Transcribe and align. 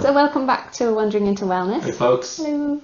So 0.00 0.12
welcome 0.14 0.46
back 0.46 0.72
to 0.74 0.92
Wandering 0.92 1.26
into 1.26 1.44
Hey 1.44 1.50
Wellness. 1.50 1.94
folks. 1.94 2.38
Hello. 2.38 2.80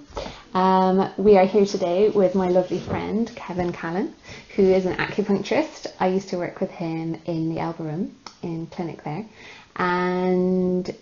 Um, 0.54 1.10
we 1.16 1.38
are 1.38 1.46
here 1.46 1.64
today 1.64 2.10
with 2.10 2.34
my 2.34 2.48
lovely 2.48 2.78
friend 2.78 3.30
Kevin 3.34 3.72
Callan, 3.72 4.14
who 4.54 4.62
is 4.62 4.84
an 4.84 4.94
acupuncturist. 4.96 5.86
I 5.98 6.08
used 6.08 6.28
to 6.30 6.36
work 6.36 6.60
with 6.60 6.70
him 6.70 7.20
in 7.24 7.54
the 7.54 7.60
Elba 7.60 7.82
Room 7.82 8.14
in 8.42 8.66
clinic 8.66 9.02
there, 9.02 9.24
and 9.76 10.94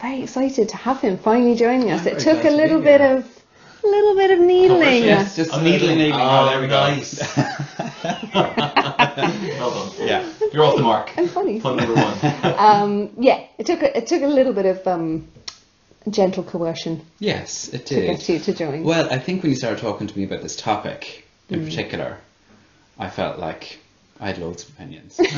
very 0.00 0.22
excited 0.22 0.68
to 0.70 0.76
have 0.76 1.00
him 1.00 1.18
finally 1.18 1.56
joining 1.56 1.90
us. 1.90 2.02
I'm 2.02 2.08
It 2.16 2.20
took 2.20 2.42
glad 2.42 2.46
a 2.46 2.50
to 2.50 2.50
be 2.50 2.56
little 2.62 2.80
here. 2.80 2.98
bit 2.98 3.00
of 3.00 3.36
a 3.82 3.86
little 3.86 4.14
bit 4.14 4.30
of 4.30 4.38
needling. 4.40 5.04
Yes, 5.04 5.36
just 5.36 5.52
I'm 5.54 5.64
needling, 5.64 5.98
needling. 5.98 5.98
needling. 5.98 6.20
Oh, 6.20 6.42
Oh, 6.42 6.46
there 6.50 6.60
we 6.60 6.66
go. 6.68 6.80
nice. 6.80 7.36
well 9.58 9.90
done. 9.96 10.06
Yeah. 10.06 10.32
You're 10.52 10.64
off 10.64 10.76
the 10.76 10.82
mark. 10.82 11.16
And 11.16 11.30
funny. 11.30 11.60
Pun 11.60 11.76
number 11.76 11.94
one. 11.94 12.18
Um, 12.60 13.10
yeah, 13.18 13.46
it 13.58 13.64
took 13.66 13.82
a, 13.82 13.96
it 13.96 14.06
took 14.06 14.22
a 14.22 14.26
little 14.26 14.52
bit 14.52 14.66
of 14.66 14.86
um, 14.86 15.26
gentle 16.08 16.42
coercion 16.42 17.02
Yes, 17.18 17.68
it 17.68 17.84
to 17.86 17.94
did. 17.94 18.06
get 18.18 18.28
you 18.28 18.38
to 18.38 18.52
join. 18.54 18.84
Well, 18.84 19.08
I 19.12 19.18
think 19.18 19.42
when 19.42 19.50
you 19.50 19.56
started 19.56 19.80
talking 19.80 20.06
to 20.06 20.18
me 20.18 20.24
about 20.24 20.42
this 20.42 20.56
topic 20.56 21.26
Mm. 21.50 21.54
in 21.56 21.64
particular, 21.66 22.18
I 22.98 23.10
felt 23.10 23.38
like 23.38 23.78
I 24.20 24.28
had 24.28 24.38
loads 24.38 24.62
of 24.62 24.70
opinions. 24.70 25.16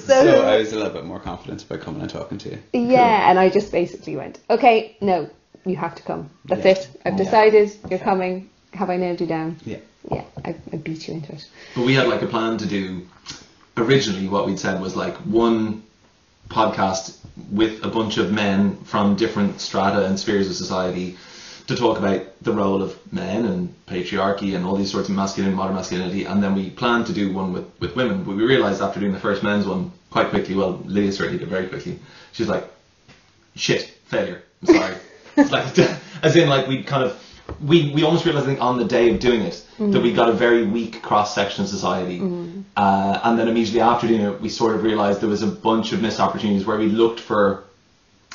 So- 0.00 0.24
so 0.24 0.42
I 0.48 0.56
was 0.58 0.72
a 0.72 0.76
little 0.76 0.92
bit 0.92 1.04
more 1.04 1.20
confident 1.20 1.62
about 1.64 1.80
coming 1.80 2.00
and 2.00 2.10
talking 2.10 2.38
to 2.38 2.50
you. 2.50 2.58
Yeah, 2.72 3.30
and 3.30 3.38
I 3.38 3.48
just 3.48 3.70
basically 3.72 4.16
went, 4.16 4.38
okay, 4.50 4.96
no, 5.00 5.28
you 5.64 5.76
have 5.76 5.94
to 5.94 6.02
come. 6.02 6.30
That's 6.44 6.64
Yeah. 6.64 6.72
it. 6.72 6.88
I've 7.04 7.12
Yeah. 7.14 7.24
decided 7.24 7.72
you're 7.90 7.98
coming. 7.98 8.48
Have 8.72 8.90
I 8.90 8.96
nailed 8.96 9.20
you 9.20 9.26
down? 9.26 9.56
Yeah. 9.64 9.78
Yeah, 10.10 10.22
I, 10.44 10.54
I 10.72 10.76
beat 10.76 11.08
you 11.08 11.14
into 11.14 11.32
it. 11.32 11.44
But 11.74 11.84
we 11.86 11.94
had 11.94 12.08
like 12.08 12.22
a 12.22 12.26
plan 12.26 12.58
to 12.58 12.66
do. 12.66 13.06
Originally, 13.76 14.28
what 14.28 14.46
we'd 14.46 14.58
said 14.58 14.80
was 14.80 14.94
like 14.96 15.16
one 15.18 15.82
podcast 16.48 17.16
with 17.50 17.84
a 17.84 17.88
bunch 17.88 18.16
of 18.16 18.32
men 18.32 18.76
from 18.84 19.16
different 19.16 19.60
strata 19.60 20.06
and 20.06 20.18
spheres 20.18 20.48
of 20.48 20.56
society 20.56 21.16
to 21.66 21.74
talk 21.74 21.98
about 21.98 22.22
the 22.42 22.52
role 22.52 22.80
of 22.82 22.96
men 23.12 23.44
and 23.44 23.74
patriarchy 23.86 24.54
and 24.54 24.64
all 24.64 24.76
these 24.76 24.90
sorts 24.90 25.08
of 25.08 25.14
masculine 25.14 25.54
modern 25.54 25.74
masculinity 25.74 26.24
and 26.24 26.42
then 26.42 26.54
we 26.54 26.70
planned 26.70 27.06
to 27.06 27.12
do 27.12 27.32
one 27.32 27.52
with, 27.52 27.64
with 27.80 27.96
women. 27.96 28.22
But 28.24 28.36
we 28.36 28.44
realized 28.44 28.80
after 28.80 29.00
doing 29.00 29.12
the 29.12 29.20
first 29.20 29.42
men's 29.42 29.66
one 29.66 29.92
quite 30.10 30.30
quickly 30.30 30.54
well 30.54 30.80
Lydia 30.84 31.12
certainly 31.12 31.38
did 31.38 31.48
very 31.48 31.66
quickly. 31.66 31.98
She's 32.32 32.48
like 32.48 32.70
shit 33.54 33.82
failure. 34.06 34.42
I'm 34.66 34.74
sorry. 34.74 34.94
It's 35.38 35.50
like 35.50 35.78
as 36.22 36.34
in 36.34 36.48
like 36.48 36.66
we 36.66 36.82
kind 36.82 37.04
of 37.04 37.22
we, 37.60 37.92
we 37.92 38.04
almost 38.04 38.24
realized 38.24 38.46
I 38.46 38.48
think 38.48 38.62
on 38.62 38.78
the 38.78 38.86
day 38.86 39.10
of 39.10 39.20
doing 39.20 39.42
it 39.42 39.62
that 39.78 39.84
we 39.84 40.08
mm-hmm. 40.08 40.16
got 40.16 40.30
a 40.30 40.32
very 40.32 40.66
weak 40.66 41.02
cross 41.02 41.34
section 41.34 41.64
of 41.64 41.68
society 41.68 42.18
mm-hmm. 42.18 42.62
Uh, 42.76 43.20
and 43.24 43.38
then 43.38 43.48
immediately 43.48 43.80
after 43.80 44.06
doing 44.06 44.20
it 44.20 44.40
we 44.40 44.48
sort 44.48 44.74
of 44.74 44.82
realized 44.82 45.20
there 45.20 45.28
was 45.28 45.42
a 45.42 45.46
bunch 45.46 45.92
of 45.92 46.02
missed 46.02 46.20
opportunities 46.20 46.66
where 46.66 46.78
we 46.78 46.86
looked 46.86 47.20
for 47.20 47.64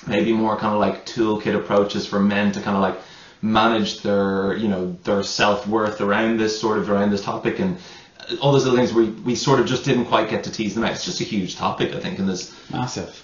maybe 0.07 0.33
more 0.33 0.57
kind 0.57 0.73
of 0.73 0.79
like 0.79 1.05
toolkit 1.05 1.55
approaches 1.55 2.07
for 2.07 2.19
men 2.19 2.51
to 2.51 2.61
kind 2.61 2.75
of 2.75 2.81
like 2.81 2.97
manage 3.41 4.01
their 4.01 4.55
you 4.55 4.67
know 4.67 4.91
their 5.03 5.23
self-worth 5.23 6.01
around 6.01 6.39
this 6.39 6.59
sort 6.59 6.77
of 6.77 6.89
around 6.89 7.11
this 7.11 7.23
topic. 7.23 7.59
And 7.59 7.77
all 8.39 8.51
those 8.51 8.65
other 8.67 8.77
things 8.77 8.93
we, 8.93 9.09
we 9.09 9.35
sort 9.35 9.59
of 9.59 9.65
just 9.65 9.83
didn't 9.83 10.05
quite 10.05 10.29
get 10.29 10.43
to 10.45 10.51
tease 10.51 10.75
them 10.75 10.83
out. 10.83 10.91
It's 10.91 11.05
just 11.05 11.21
a 11.21 11.25
huge 11.25 11.55
topic 11.55 11.93
I 11.93 11.99
think 11.99 12.19
and 12.19 12.27
there's 12.27 12.53
Massive. 12.71 13.23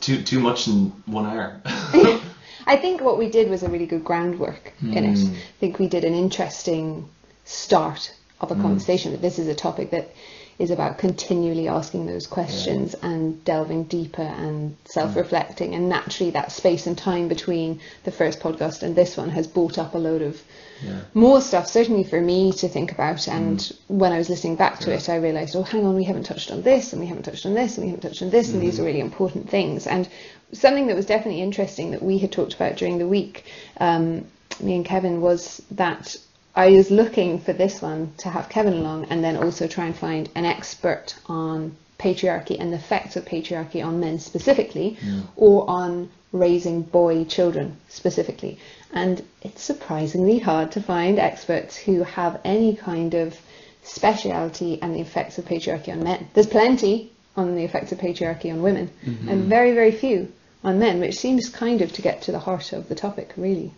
too 0.00 0.22
too 0.22 0.40
much 0.40 0.68
in 0.68 0.92
one 1.06 1.26
hour. 1.26 1.60
I 2.64 2.76
think 2.76 3.00
what 3.00 3.18
we 3.18 3.28
did 3.28 3.50
was 3.50 3.62
a 3.62 3.68
really 3.68 3.86
good 3.86 4.04
groundwork 4.04 4.72
in 4.80 5.04
it. 5.04 5.18
I 5.18 5.36
think 5.58 5.78
we 5.78 5.88
did 5.88 6.04
an 6.04 6.14
interesting 6.14 7.08
start 7.44 8.14
of 8.40 8.52
a 8.52 8.54
conversation 8.54 9.12
that 9.12 9.20
this 9.20 9.38
is 9.38 9.48
a 9.48 9.54
topic 9.54 9.90
that 9.90 10.12
is 10.58 10.70
about 10.70 10.98
continually 10.98 11.68
asking 11.68 12.06
those 12.06 12.26
questions 12.26 12.94
and 13.02 13.44
delving 13.44 13.84
deeper 13.84 14.22
and 14.22 14.70
mm. 14.70 14.88
self-reflecting. 14.88 15.74
And 15.74 15.88
naturally 15.88 16.30
that 16.32 16.52
space 16.52 16.86
and 16.86 16.96
time 16.96 17.28
between 17.28 17.80
the 18.04 18.12
first 18.12 18.40
podcast 18.40 18.82
and 18.82 18.94
this 18.94 19.16
one 19.16 19.30
has 19.30 19.46
brought 19.46 19.78
up 19.78 19.94
a 19.94 19.98
load 19.98 20.22
of 20.22 20.42
yeah. 20.82 21.00
more 21.14 21.40
stuff 21.40 21.66
certainly 21.66 22.04
for 22.04 22.20
me 22.20 22.52
to 22.52 22.68
think 22.68 22.92
about. 22.92 23.16
Mm. 23.16 23.32
And 23.32 23.72
when 23.88 24.12
I 24.12 24.18
was 24.18 24.28
listening 24.28 24.56
back 24.56 24.78
to 24.80 24.92
it 24.92 25.08
I 25.08 25.16
realized 25.16 25.56
oh 25.56 25.62
hang 25.62 25.86
on 25.86 25.96
we 25.96 26.04
haven't 26.04 26.24
touched 26.24 26.50
on 26.50 26.62
this 26.62 26.92
and 26.92 27.00
we 27.00 27.08
haven't 27.08 27.24
touched 27.24 27.46
on 27.46 27.54
this 27.54 27.76
and 27.76 27.84
we 27.84 27.90
haven't 27.90 28.08
touched 28.08 28.22
on 28.22 28.30
this 28.30 28.52
and 28.52 28.62
these 28.62 28.76
mm. 28.76 28.80
are 28.80 28.84
really 28.84 29.00
important 29.00 29.48
things. 29.48 29.86
And 29.86 30.08
something 30.52 30.86
that 30.88 30.96
was 30.96 31.06
definitely 31.06 31.40
interesting 31.40 31.92
that 31.92 32.02
we 32.02 32.18
had 32.18 32.30
talked 32.30 32.54
about 32.54 32.76
during 32.76 32.98
the 32.98 33.08
week 33.08 33.44
um, 33.78 34.26
me 34.60 34.76
and 34.76 34.84
Kevin 34.84 35.20
was 35.20 35.62
that 35.72 36.16
I 36.54 36.70
was 36.70 36.90
looking 36.90 37.38
for 37.38 37.52
this 37.52 37.80
one 37.80 38.12
to 38.18 38.28
have 38.28 38.48
Kevin 38.48 38.74
along 38.74 39.06
and 39.06 39.24
then 39.24 39.36
also 39.36 39.66
try 39.66 39.86
and 39.86 39.96
find 39.96 40.28
an 40.34 40.44
expert 40.44 41.14
on 41.26 41.76
patriarchy 41.98 42.58
and 42.58 42.72
the 42.72 42.76
effects 42.76 43.16
of 43.16 43.24
patriarchy 43.24 43.84
on 43.84 44.00
men 44.00 44.18
specifically 44.18 44.98
mm. 45.00 45.22
or 45.36 45.68
on 45.70 46.10
raising 46.32 46.82
boy 46.82 47.24
children 47.24 47.76
specifically. 47.88 48.58
And 48.92 49.24
it's 49.40 49.62
surprisingly 49.62 50.40
hard 50.40 50.72
to 50.72 50.82
find 50.82 51.18
experts 51.18 51.76
who 51.76 52.02
have 52.02 52.40
any 52.44 52.74
kind 52.76 53.14
of 53.14 53.38
speciality 53.82 54.80
and 54.82 54.94
the 54.94 55.00
effects 55.00 55.38
of 55.38 55.46
patriarchy 55.46 55.92
on 55.92 56.02
men. 56.02 56.28
There's 56.34 56.46
plenty 56.46 57.12
on 57.36 57.54
the 57.54 57.64
effects 57.64 57.92
of 57.92 57.98
patriarchy 57.98 58.52
on 58.52 58.62
women 58.62 58.90
and 59.06 59.18
mm-hmm. 59.18 59.48
very, 59.48 59.72
very 59.72 59.92
few 59.92 60.30
on 60.62 60.78
men, 60.78 61.00
which 61.00 61.16
seems 61.16 61.48
kind 61.48 61.80
of 61.80 61.92
to 61.92 62.02
get 62.02 62.22
to 62.22 62.32
the 62.32 62.38
heart 62.38 62.72
of 62.72 62.88
the 62.88 62.94
topic, 62.94 63.32
really. 63.36 63.72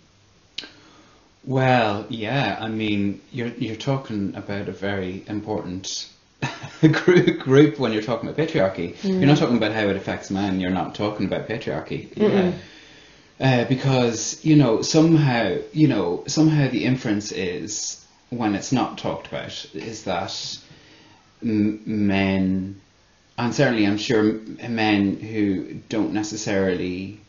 Well, 1.47 2.07
yeah, 2.09 2.57
I 2.61 2.69
mean, 2.69 3.21
you're 3.33 3.49
you're 3.49 3.77
talking 3.77 4.35
about 4.35 4.69
a 4.69 4.73
very 4.73 5.23
important 5.27 6.09
group 6.81 7.41
group 7.41 7.79
when 7.79 7.93
you're 7.93 8.03
talking 8.03 8.29
about 8.29 8.39
patriarchy. 8.47 8.95
You're 9.05 9.27
not 9.27 9.39
talking 9.39 9.57
about 9.57 9.73
how 9.73 9.87
it 9.89 9.97
affects 9.97 10.31
men. 10.31 10.61
You're 10.61 10.71
not 10.71 10.95
talking 10.95 11.27
about 11.27 11.49
patriarchy. 11.49 12.09
yeah 12.17 12.53
Uh, 13.41 13.65
because 13.65 14.43
you 14.45 14.57
know 14.57 14.81
somehow 14.83 15.57
you 15.73 15.89
know 15.89 16.23
somehow 16.27 16.69
the 16.71 16.85
inference 16.85 17.33
is 17.33 18.05
when 18.31 18.55
it's 18.55 18.73
not 18.73 18.97
talked 18.97 19.27
about 19.27 19.67
is 19.75 20.05
that 20.05 20.33
m- 21.43 21.83
men 21.85 22.81
and 23.37 23.55
certainly 23.55 23.87
I'm 23.87 23.99
sure 23.99 24.21
m- 24.21 24.59
men 24.75 25.17
who 25.19 25.75
don't 25.89 26.13
necessarily 26.13 27.21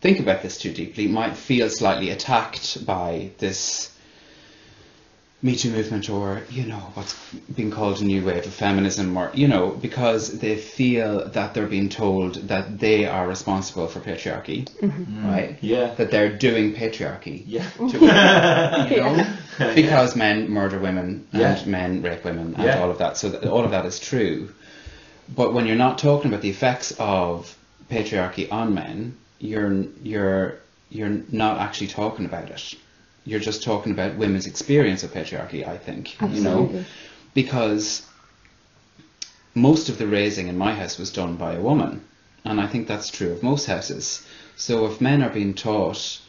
think 0.00 0.20
about 0.20 0.42
this 0.42 0.58
too 0.58 0.72
deeply 0.72 1.06
might 1.06 1.36
feel 1.36 1.68
slightly 1.68 2.10
attacked 2.10 2.84
by 2.86 3.30
this 3.38 3.94
Me 5.42 5.56
Too 5.56 5.70
movement 5.70 6.10
or, 6.10 6.42
you 6.50 6.64
know, 6.66 6.82
what's 6.92 7.14
being 7.56 7.70
called 7.70 8.02
a 8.02 8.04
new 8.04 8.22
wave 8.24 8.44
of 8.44 8.52
feminism 8.52 9.16
or, 9.16 9.30
you 9.32 9.48
know, 9.48 9.70
because 9.70 10.38
they 10.38 10.56
feel 10.56 11.28
that 11.30 11.54
they're 11.54 11.66
being 11.66 11.88
told 11.88 12.34
that 12.48 12.78
they 12.78 13.06
are 13.06 13.26
responsible 13.26 13.86
for 13.86 14.00
patriarchy, 14.00 14.66
mm-hmm. 14.80 15.26
right? 15.26 15.50
Mm. 15.52 15.58
yeah 15.62 15.94
That 15.94 16.10
they're 16.10 16.36
doing 16.36 16.74
patriarchy. 16.74 17.42
yeah 17.46 17.66
To 17.70 17.98
women, 18.00 18.92
you 18.92 18.96
know? 19.58 19.74
Because 19.74 20.14
men 20.14 20.50
murder 20.50 20.78
women 20.78 21.26
and 21.32 21.40
Yeah. 21.40 21.64
men 21.66 22.02
rape 22.02 22.22
women 22.24 22.54
and 22.56 22.64
Yeah. 22.64 22.80
all 22.82 22.90
of 22.90 22.98
that. 22.98 23.16
So 23.16 23.30
that, 23.30 23.46
all 23.48 23.64
of 23.64 23.70
that 23.70 23.86
is 23.86 23.98
true. 23.98 24.50
But 25.34 25.54
when 25.54 25.66
you're 25.66 25.76
not 25.76 25.96
talking 25.98 26.30
about 26.30 26.42
the 26.42 26.50
effects 26.50 26.92
of 26.98 27.56
patriarchy 27.90 28.50
on 28.52 28.74
men, 28.74 29.16
you're 29.40 29.84
you're 30.02 30.58
you're 30.90 31.22
not 31.30 31.58
actually 31.58 31.88
talking 31.88 32.26
about 32.26 32.50
it. 32.50 32.74
You're 33.24 33.40
just 33.40 33.62
talking 33.62 33.92
about 33.92 34.16
women's 34.16 34.46
experience 34.46 35.02
of 35.02 35.12
patriarchy. 35.12 35.66
I 35.66 35.76
think 35.78 36.20
you 36.20 36.42
know 36.42 36.84
because 37.34 38.06
most 39.54 39.88
of 39.88 39.98
the 39.98 40.06
raising 40.06 40.48
in 40.48 40.56
my 40.56 40.74
house 40.74 40.98
was 40.98 41.10
done 41.10 41.36
by 41.36 41.54
a 41.54 41.60
woman, 41.60 42.04
and 42.44 42.60
I 42.60 42.66
think 42.66 42.86
that's 42.86 43.10
true 43.10 43.32
of 43.32 43.42
most 43.42 43.66
houses. 43.66 44.24
So 44.56 44.86
if 44.86 45.00
men 45.00 45.22
are 45.22 45.30
being 45.30 45.54
taught 45.54 46.20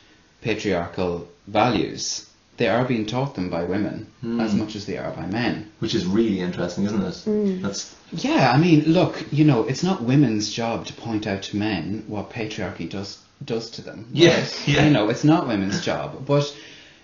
patriarchal 0.42 1.28
values, 1.48 2.31
they 2.58 2.68
are 2.68 2.86
being 2.86 3.06
taught 3.06 3.36
them 3.36 3.50
by 3.50 3.64
women 3.64 4.08
hmm. 4.22 4.40
as 4.40 4.54
much 4.54 4.76
as 4.76 4.86
they 4.86 4.98
are 4.98 5.12
by 5.12 5.26
men. 5.26 5.72
which 5.80 5.96
is 5.96 6.06
really 6.06 6.40
interesting 6.40 6.86
isn't 6.86 7.02
it 7.02 7.16
hmm. 7.24 7.62
that's 7.62 7.96
Yeah, 8.12 8.52
I 8.52 8.58
mean, 8.58 8.84
look, 8.86 9.26
you 9.32 9.46
know, 9.46 9.64
it's 9.64 9.84
not 9.84 10.04
women's 10.04 10.52
job 10.52 10.86
to 10.88 10.94
point 10.94 11.26
out 11.28 11.44
to 11.44 11.58
men 11.58 12.04
what 12.08 12.30
patriarchy 12.30 12.90
does 12.90 13.20
does 13.44 13.70
to 13.72 13.82
them. 13.82 14.08
Yes, 14.12 14.60
right? 14.60 14.68
yeah. 14.68 14.86
You 14.86 14.92
know, 14.92 15.10
it's 15.10 15.24
not 15.24 15.48
women's 15.48 15.82
job, 15.82 16.26
but 16.26 16.56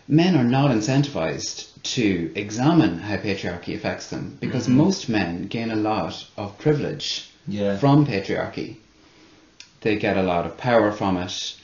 men 0.07 0.35
are 0.35 0.43
not 0.43 0.71
incentivized 0.71 1.69
to 1.83 2.31
examine 2.35 2.99
how 2.99 3.17
patriarchy 3.17 3.75
affects 3.75 4.09
them 4.09 4.37
because 4.39 4.67
mm-hmm. 4.67 4.77
most 4.77 5.09
men 5.09 5.47
gain 5.47 5.71
a 5.71 5.75
lot 5.75 6.25
of 6.37 6.57
privilege 6.57 7.29
yeah 7.47 7.77
from 7.77 8.05
patriarchy. 8.05 8.77
They 9.81 9.95
get 9.95 10.17
a 10.17 10.23
lot 10.23 10.45
of 10.45 10.57
power 10.57 10.91
from 10.91 11.17
it, 11.17 11.55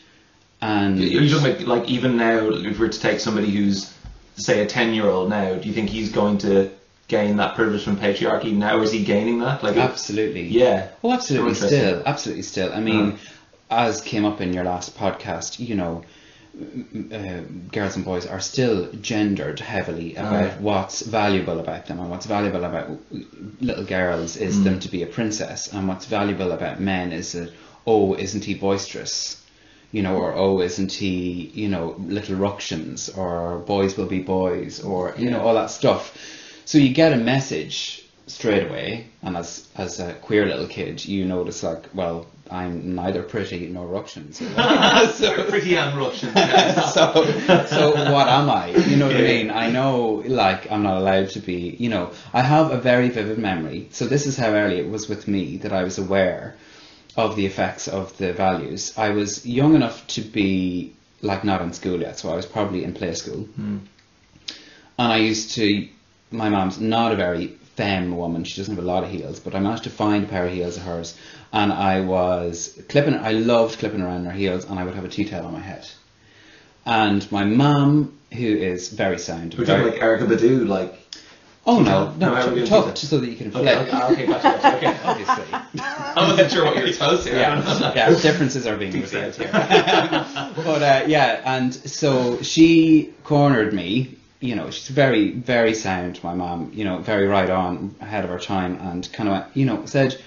and 0.64 1.00
You're 1.00 1.28
talking 1.40 1.56
about 1.56 1.68
like 1.68 1.90
even 1.90 2.16
now, 2.18 2.38
if 2.50 2.64
we 2.80 2.86
were 2.86 2.90
to 2.90 3.00
take 3.00 3.20
somebody 3.20 3.50
who's 3.52 3.94
say 4.36 4.62
a 4.62 4.66
ten 4.66 4.94
year 4.94 5.06
old 5.08 5.30
now, 5.30 5.56
do 5.56 5.68
you 5.68 5.74
think 5.74 5.90
he's 5.90 6.12
going 6.12 6.38
to 6.40 6.70
gain 7.10 7.36
that 7.38 7.56
privilege 7.56 7.84
from 7.84 7.98
patriarchy 7.98 8.54
now? 8.54 8.82
Is 8.82 8.92
he 8.92 9.04
gaining 9.04 9.40
that? 9.40 9.62
Like, 9.64 9.76
absolutely, 9.78 10.44
yeah, 10.48 10.88
Oh, 11.04 11.12
absolutely. 11.12 11.54
So. 11.54 11.68
Still, 11.68 12.04
absolutely. 12.06 12.44
Still. 12.44 12.72
I 12.74 12.80
mean, 12.80 13.20
as 13.70 14.02
came 14.02 14.24
up 14.26 14.40
in 14.42 14.54
your 14.54 14.64
last 14.64 14.98
podcast, 14.98 15.60
you 15.60 15.76
know, 15.76 16.04
uh, 17.12 17.42
girls 17.72 17.96
and 17.96 18.06
boys 18.06 18.26
are 18.26 18.40
still 18.40 18.90
gendered 19.02 19.60
heavily 19.60 20.16
about 20.16 20.52
Ah. 20.52 20.56
what's 20.60 21.02
valuable 21.02 21.60
about 21.60 21.88
them, 21.88 22.00
and 22.00 22.10
what's 22.10 22.26
valuable 22.26 22.64
about 22.64 22.90
little 23.60 23.84
girls 23.84 24.38
is 24.38 24.58
Mm. 24.58 24.64
them 24.64 24.80
to 24.80 24.90
be 24.90 25.04
a 25.04 25.08
princess, 25.08 25.68
and 25.74 25.88
what's 25.88 26.06
valuable 26.06 26.52
about 26.54 26.80
men 26.80 27.12
is 27.12 27.34
that 27.34 27.52
oh, 27.86 28.16
isn't 28.16 28.46
he 28.46 28.54
boisterous? 28.54 29.36
You 29.94 30.02
know, 30.02 30.16
or 30.18 30.34
oh, 30.34 30.60
isn't 30.60 30.92
he, 30.92 31.52
you 31.54 31.70
know, 31.70 31.96
little 32.00 32.36
ructions, 32.36 33.10
or 33.10 33.60
boys 33.60 33.96
will 33.96 34.08
be 34.08 34.20
boys, 34.20 34.84
or 34.84 35.14
you 35.18 35.30
know, 35.30 35.40
all 35.40 35.54
that 35.54 35.70
stuff. 35.70 36.18
So 36.66 36.78
you 36.78 36.94
get 36.94 37.14
a 37.14 37.18
message 37.18 38.04
straight 38.28 38.68
away, 38.68 39.08
and 39.22 39.38
as 39.38 39.68
as 39.76 40.00
a 40.00 40.14
queer 40.16 40.46
little 40.46 40.68
kid, 40.68 41.06
you 41.06 41.26
notice 41.26 41.64
like, 41.64 41.86
well, 41.94 42.28
I'm 42.54 42.96
neither 42.96 43.24
pretty 43.24 43.68
nor 43.68 43.88
ructions. 43.88 44.38
so, 45.16 45.50
pretty 45.50 45.76
and 45.76 45.98
Russian. 45.98 46.34
so, 46.94 47.66
so 47.68 48.12
what 48.12 48.28
am 48.28 48.50
I? 48.50 48.68
You 48.68 48.98
know 48.98 49.08
what 49.08 49.16
I 49.16 49.22
mean? 49.22 49.50
I 49.50 49.72
know, 49.72 50.24
like, 50.26 50.72
I'm 50.72 50.84
not 50.84 50.98
allowed 50.98 51.30
to 51.32 51.40
be, 51.40 51.76
you 51.80 51.90
know, 51.90 52.12
I 52.34 52.42
have 52.42 52.72
a 52.72 52.78
very 52.78 53.10
vivid 53.10 53.40
memory. 53.40 53.88
So 53.92 54.06
this 54.06 54.28
is 54.28 54.38
how 54.38 54.50
early 54.50 54.80
it 54.80 54.90
was 54.90 55.10
with 55.10 55.28
me 55.28 55.58
that 55.58 55.74
I 55.74 55.84
was 55.84 55.98
aware 55.98 56.56
of 57.16 57.36
the 57.36 57.46
effects 57.46 57.88
of 57.88 58.18
the 58.18 58.34
values. 58.34 58.94
I 58.98 59.10
was 59.10 59.46
young 59.46 59.76
enough 59.76 60.06
to 60.08 60.22
be, 60.22 60.94
like, 61.22 61.44
not 61.44 61.62
in 61.62 61.74
school 61.74 62.00
yet, 62.00 62.18
so 62.18 62.32
I 62.32 62.36
was 62.36 62.46
probably 62.46 62.84
in 62.84 62.94
play 62.94 63.14
school. 63.14 63.44
Hmm. 63.44 63.78
And 64.98 65.12
I 65.12 65.18
used 65.18 65.52
to, 65.52 65.88
my 66.32 66.50
mom's 66.50 66.80
not 66.80 67.12
a 67.12 67.16
very 67.16 67.48
femme 67.76 68.16
woman. 68.16 68.44
She 68.44 68.58
doesn't 68.58 68.76
have 68.76 68.84
a 68.84 68.88
lot 68.88 69.04
of 69.04 69.10
heels, 69.10 69.40
but 69.40 69.56
I 69.56 69.60
managed 69.60 69.84
to 69.84 69.90
find 69.90 70.24
a 70.24 70.28
pair 70.28 70.46
of 70.46 70.54
heels 70.54 70.78
of 70.78 70.84
hers, 70.84 71.18
and 71.52 71.72
I 71.72 72.02
was 72.02 72.80
clipping. 72.90 73.16
I 73.16 73.32
loved 73.32 73.80
clipping 73.80 74.02
around 74.02 74.26
her 74.26 74.32
heels, 74.32 74.66
and 74.66 74.80
I 74.80 74.84
would 74.84 74.96
have 74.96 75.06
a 75.06 75.10
tea 75.10 75.26
towel 75.26 75.46
on 75.46 75.54
my 75.54 75.60
head. 75.60 75.88
And 76.86 77.32
my 77.32 77.44
mom, 77.46 78.18
who 78.32 78.46
is 78.46 78.90
very 78.90 79.18
sound, 79.18 79.56
We're 79.58 79.66
talking 79.66 79.84
very, 79.84 80.00
like 80.00 80.02
Erykah 80.02 80.28
Badu, 80.28 80.68
like. 80.68 80.96
Oh 81.66 81.80
no, 81.80 82.12
No, 82.12 82.30
no, 82.30 82.36
how 82.36 82.48
are 82.48 82.54
we 82.54 82.68
gonna 82.68 82.92
do 82.94 82.96
so 82.96 83.20
that 83.20 83.30
you 83.30 83.36
can 83.36 83.48
Okay, 83.56 83.74
flip. 83.76 83.94
okay, 83.94 84.14
okay, 84.14 84.26
gotcha, 84.26 84.60
gotcha, 84.62 84.78
okay. 84.78 85.00
Obviously, 85.04 85.46
I 85.82 86.28
wasn't 86.30 86.52
sure 86.52 86.66
what 86.66 86.76
you 86.78 86.84
were 86.84 86.92
supposed 86.94 87.24
to. 87.24 87.30
yeah, 87.32 87.94
yeah, 87.96 88.10
differences 88.22 88.68
are 88.68 88.78
being 88.78 88.94
revealed 89.02 89.36
here. 89.36 89.50
but 89.52 90.82
uh, 90.82 91.04
yeah, 91.08 91.42
and 91.46 91.74
so 91.74 92.42
she 92.42 93.14
cornered 93.24 93.74
me. 93.74 94.18
You 94.40 94.56
know, 94.56 94.72
she's 94.72 94.90
very, 94.90 95.32
very 95.32 95.74
sound. 95.74 96.22
My 96.22 96.34
mom, 96.34 96.72
you 96.74 96.84
know, 96.84 96.98
very 96.98 97.28
right 97.28 97.50
on, 97.50 97.96
ahead 98.02 98.26
of 98.26 98.30
her 98.30 98.40
time, 98.40 98.78
and 98.82 99.10
kind 99.14 99.30
of, 99.30 99.46
you 99.56 99.66
know, 99.66 99.86
said, 99.86 100.22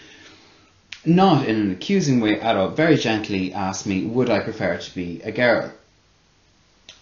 not 1.04 1.46
in 1.46 1.56
an 1.56 1.70
accusing 1.70 2.20
way 2.20 2.40
at 2.40 2.56
all, 2.56 2.70
very 2.70 2.96
gently 2.96 3.52
asked 3.52 3.86
me, 3.86 4.06
would 4.06 4.30
I 4.30 4.40
prefer 4.40 4.78
to 4.78 4.94
be 4.94 5.20
a 5.22 5.30
girl? 5.32 5.70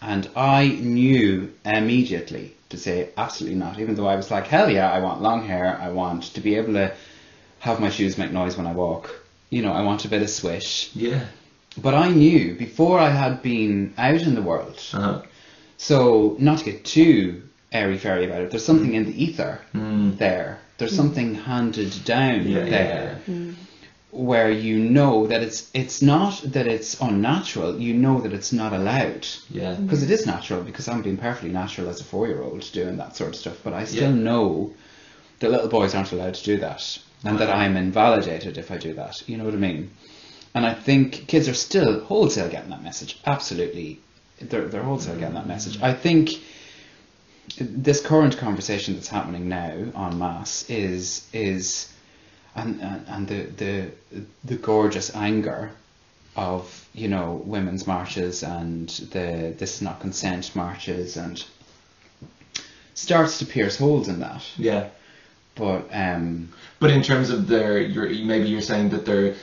And 0.02 0.28
I 0.34 0.66
knew 0.68 1.52
immediately 1.64 2.54
to 2.74 2.80
say 2.80 3.08
absolutely 3.16 3.58
not, 3.58 3.78
even 3.78 3.94
though 3.94 4.06
I 4.06 4.16
was 4.16 4.30
like, 4.30 4.46
hell 4.46 4.68
yeah, 4.70 4.90
I 4.90 4.98
want 5.00 5.22
long 5.22 5.46
hair, 5.46 5.78
I 5.80 5.88
want 5.90 6.24
to 6.34 6.40
be 6.40 6.54
able 6.56 6.74
to 6.74 6.92
have 7.60 7.80
my 7.80 7.90
shoes 7.90 8.18
make 8.18 8.32
noise 8.32 8.56
when 8.56 8.66
I 8.66 8.72
walk. 8.72 9.10
You 9.50 9.62
know, 9.62 9.72
I 9.72 9.82
want 9.82 10.04
a 10.04 10.08
bit 10.08 10.22
of 10.22 10.30
swish. 10.30 10.90
Yeah. 10.94 11.24
But 11.80 11.94
I 11.94 12.08
knew 12.10 12.54
before 12.54 12.98
I 12.98 13.10
had 13.10 13.42
been 13.42 13.94
out 13.98 14.22
in 14.22 14.34
the 14.34 14.42
world, 14.42 14.78
Uh-huh. 14.92 15.22
so 15.76 16.36
not 16.38 16.58
to 16.58 16.64
get 16.64 16.84
too 16.84 17.42
airy 17.72 17.98
fairy 17.98 18.24
about 18.26 18.42
it, 18.42 18.50
there's 18.50 18.64
something 18.64 18.94
in 18.94 19.04
the 19.06 19.24
ether 19.24 19.60
Mm. 19.74 20.18
there. 20.18 20.58
There's 20.78 20.94
something 20.94 21.34
handed 21.36 21.92
down 22.04 22.46
Yeah, 22.48 22.64
there 22.64 23.20
yeah. 23.26 23.50
Where 24.14 24.50
you 24.50 24.78
know 24.78 25.26
that 25.26 25.42
it's 25.42 25.70
it's 25.74 26.00
not 26.00 26.40
that 26.52 26.66
it's 26.66 27.00
unnatural, 27.00 27.80
you 27.80 27.94
know 27.94 28.20
that 28.20 28.32
it's 28.32 28.52
not 28.52 28.72
allowed. 28.72 29.26
Yeah. 29.50 29.74
Because 29.74 30.02
it 30.02 30.10
is 30.10 30.24
natural, 30.26 30.62
because 30.62 30.88
I'm 30.88 31.02
being 31.02 31.16
perfectly 31.16 31.50
natural 31.50 31.88
as 31.88 32.00
a 32.00 32.04
four 32.04 32.28
year 32.28 32.42
old 32.42 32.70
doing 32.72 32.96
that 32.98 33.16
sort 33.16 33.30
of 33.30 33.36
stuff, 33.36 33.58
but 33.64 33.72
I 33.72 33.84
still 33.84 34.10
Yeah. 34.14 34.22
know 34.22 34.72
that 35.40 35.50
little 35.50 35.68
boys 35.68 35.94
aren't 35.94 36.12
allowed 36.12 36.34
to 36.34 36.44
do 36.44 36.58
that. 36.58 36.98
And 37.24 37.38
that 37.38 37.48
I'm 37.50 37.76
invalidated 37.76 38.58
if 38.58 38.70
I 38.70 38.76
do 38.76 38.92
that. 38.94 39.26
You 39.26 39.38
know 39.38 39.44
what 39.44 39.54
I 39.54 39.56
mean? 39.56 39.90
And 40.54 40.66
I 40.66 40.74
think 40.74 41.26
kids 41.26 41.48
are 41.48 41.54
still 41.54 42.00
wholesale 42.04 42.50
getting 42.50 42.68
that 42.70 42.82
message. 42.82 43.18
Absolutely. 43.26 43.98
They're, 44.40 44.68
they're 44.68 44.82
wholesale 44.82 45.16
getting 45.16 45.34
that 45.34 45.46
message. 45.46 45.80
I 45.82 45.94
think 45.94 46.32
this 47.58 48.00
current 48.00 48.36
conversation 48.36 48.94
that's 48.94 49.08
happening 49.08 49.48
now 49.48 49.70
en 49.96 50.18
masse 50.18 50.68
is 50.68 51.26
is 51.32 51.90
and 52.54 52.80
and, 52.80 53.06
and 53.08 53.28
the, 53.28 53.42
the 53.64 53.90
the 54.44 54.56
gorgeous 54.56 55.14
anger 55.14 55.70
of 56.36 56.88
you 56.94 57.08
know 57.08 57.42
women's 57.44 57.86
marches 57.86 58.42
and 58.42 58.88
the 59.12 59.54
this 59.58 59.76
is 59.76 59.82
not 59.82 60.00
consent 60.00 60.54
marches 60.56 61.16
and 61.16 61.44
starts 62.94 63.38
to 63.38 63.46
pierce 63.46 63.76
holes 63.76 64.08
in 64.08 64.20
that 64.20 64.42
Yeah. 64.56 64.88
but 65.54 65.88
um 65.92 66.48
But 66.80 66.90
in 66.90 67.02
terms 67.02 67.30
of 67.30 67.46
their, 67.46 67.78
you're, 67.80 68.08
maybe 68.08 68.48
you're 68.48 68.60
saying 68.72 68.90
that 68.90 69.04
there, 69.06 69.34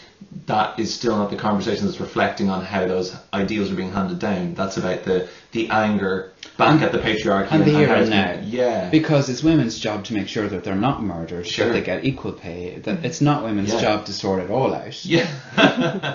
that 0.48 0.80
is 0.80 0.94
still 0.94 1.18
not 1.18 1.30
the 1.30 1.36
conversation 1.38 1.86
that's 1.86 2.00
reflecting 2.00 2.50
on 2.50 2.64
how 2.66 2.86
those 2.88 3.16
ideals 3.34 3.72
are 3.72 3.76
being 3.76 3.92
handed 3.92 4.20
down. 4.20 4.54
That's 4.54 4.78
about 4.78 5.04
the 5.04 5.28
the 5.52 5.70
anger 5.70 6.32
back 6.58 6.82
at 6.82 6.92
the 6.92 7.00
patriarchy 7.00 7.52
and 7.52 7.64
the 7.66 7.72
here 7.72 7.94
and 7.94 8.10
now 8.10 8.40
Yeah. 8.44 8.90
because 8.90 9.30
it's 9.30 9.44
women's 9.44 9.80
job 9.80 10.06
to 10.06 10.14
make 10.14 10.28
sure 10.28 10.48
that 10.48 10.64
they're 10.64 10.76
not 10.76 11.02
murdered 11.02 11.48
Sure. 11.48 11.68
that 11.68 11.74
they 11.74 11.82
get 11.82 12.04
equal 12.06 12.34
pay 12.34 12.78
that 12.80 13.04
it's 13.04 13.20
not 13.22 13.44
women's 13.44 13.74
Yeah. 13.74 13.82
job 13.82 14.06
to 14.06 14.14
sort 14.14 14.44
it 14.44 14.50
all 14.52 14.74
out 14.74 15.04
yeah. 15.06 15.28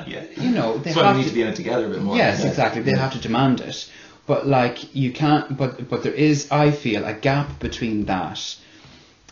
yeah. 0.07 0.23
you 0.37 0.51
know 0.51 0.79
they 0.79 0.93
why 0.93 1.05
have 1.05 1.17
we 1.17 1.23
need 1.23 1.25
to 1.25 1.29
to 1.31 1.35
be 1.35 1.43
in 1.43 1.49
it 1.49 1.57
together 1.57 1.87
a 1.87 1.89
bit 1.91 2.03
more. 2.03 2.17
Yes, 2.17 2.41
Yeah. 2.43 2.49
exactly. 2.51 2.83
They 2.83 2.93
have 2.93 3.13
to 3.13 3.19
demand 3.19 3.61
it. 3.61 3.89
But 4.27 4.47
like 4.47 4.95
you 4.95 5.13
can't 5.13 5.57
but 5.57 5.89
but 5.89 6.03
there 6.03 6.13
is 6.15 6.49
I 6.51 6.71
feel 6.71 7.05
a 7.05 7.15
gap 7.15 7.59
between 7.59 8.05
that 8.07 8.57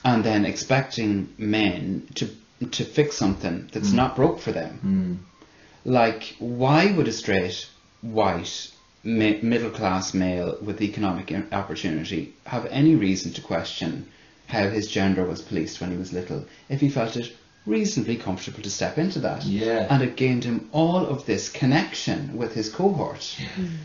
and 0.04 0.22
then 0.24 0.44
expecting 0.44 1.28
men 1.38 2.08
to 2.16 2.28
to 2.70 2.84
fix 2.84 3.16
something 3.16 3.68
that's 3.72 3.90
mm. 3.90 3.94
not 3.94 4.16
broke 4.16 4.40
for 4.40 4.52
them. 4.52 4.80
Mm. 4.84 5.90
Like 5.90 6.36
why 6.38 6.92
would 6.92 7.08
a 7.08 7.12
straight 7.12 7.68
white 8.00 8.70
mi- 9.02 9.40
middle 9.42 9.70
class 9.70 10.14
male 10.14 10.56
with 10.62 10.80
economic 10.82 11.32
opportunity 11.52 12.34
have 12.46 12.66
any 12.66 12.94
reason 12.94 13.32
to 13.32 13.40
question 13.40 14.06
how 14.46 14.68
his 14.68 14.86
gender 14.88 15.24
was 15.24 15.40
policed 15.42 15.80
when 15.80 15.90
he 15.90 15.96
was 15.96 16.12
little 16.12 16.44
if 16.68 16.80
he 16.80 16.88
felt 16.88 17.16
it 17.16 17.32
reasonably 17.66 18.16
comfortable 18.16 18.60
to 18.62 18.70
step 18.70 18.98
into 18.98 19.18
that 19.20 19.42
Yeah. 19.44 19.86
and 19.90 20.02
it 20.02 20.16
gained 20.16 20.44
him 20.44 20.68
all 20.72 21.06
of 21.06 21.24
this 21.24 21.48
connection 21.48 22.36
with 22.36 22.52
his 22.54 22.68
cohort 22.68 23.36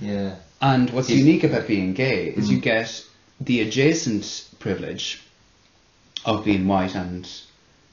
Yeah. 0.01 0.11
Mm. 0.11 0.35
and 0.61 0.89
what's 0.89 1.07
He's- 1.07 1.19
unique 1.19 1.43
about 1.45 1.67
being 1.67 1.93
gay 1.93 2.27
is 2.27 2.49
you 2.51 2.57
mm. 2.57 2.61
get 2.61 3.05
the 3.39 3.61
adjacent 3.61 4.49
privilege 4.59 5.21
of 6.25 6.43
being 6.43 6.67
white 6.67 6.93
and 6.95 7.25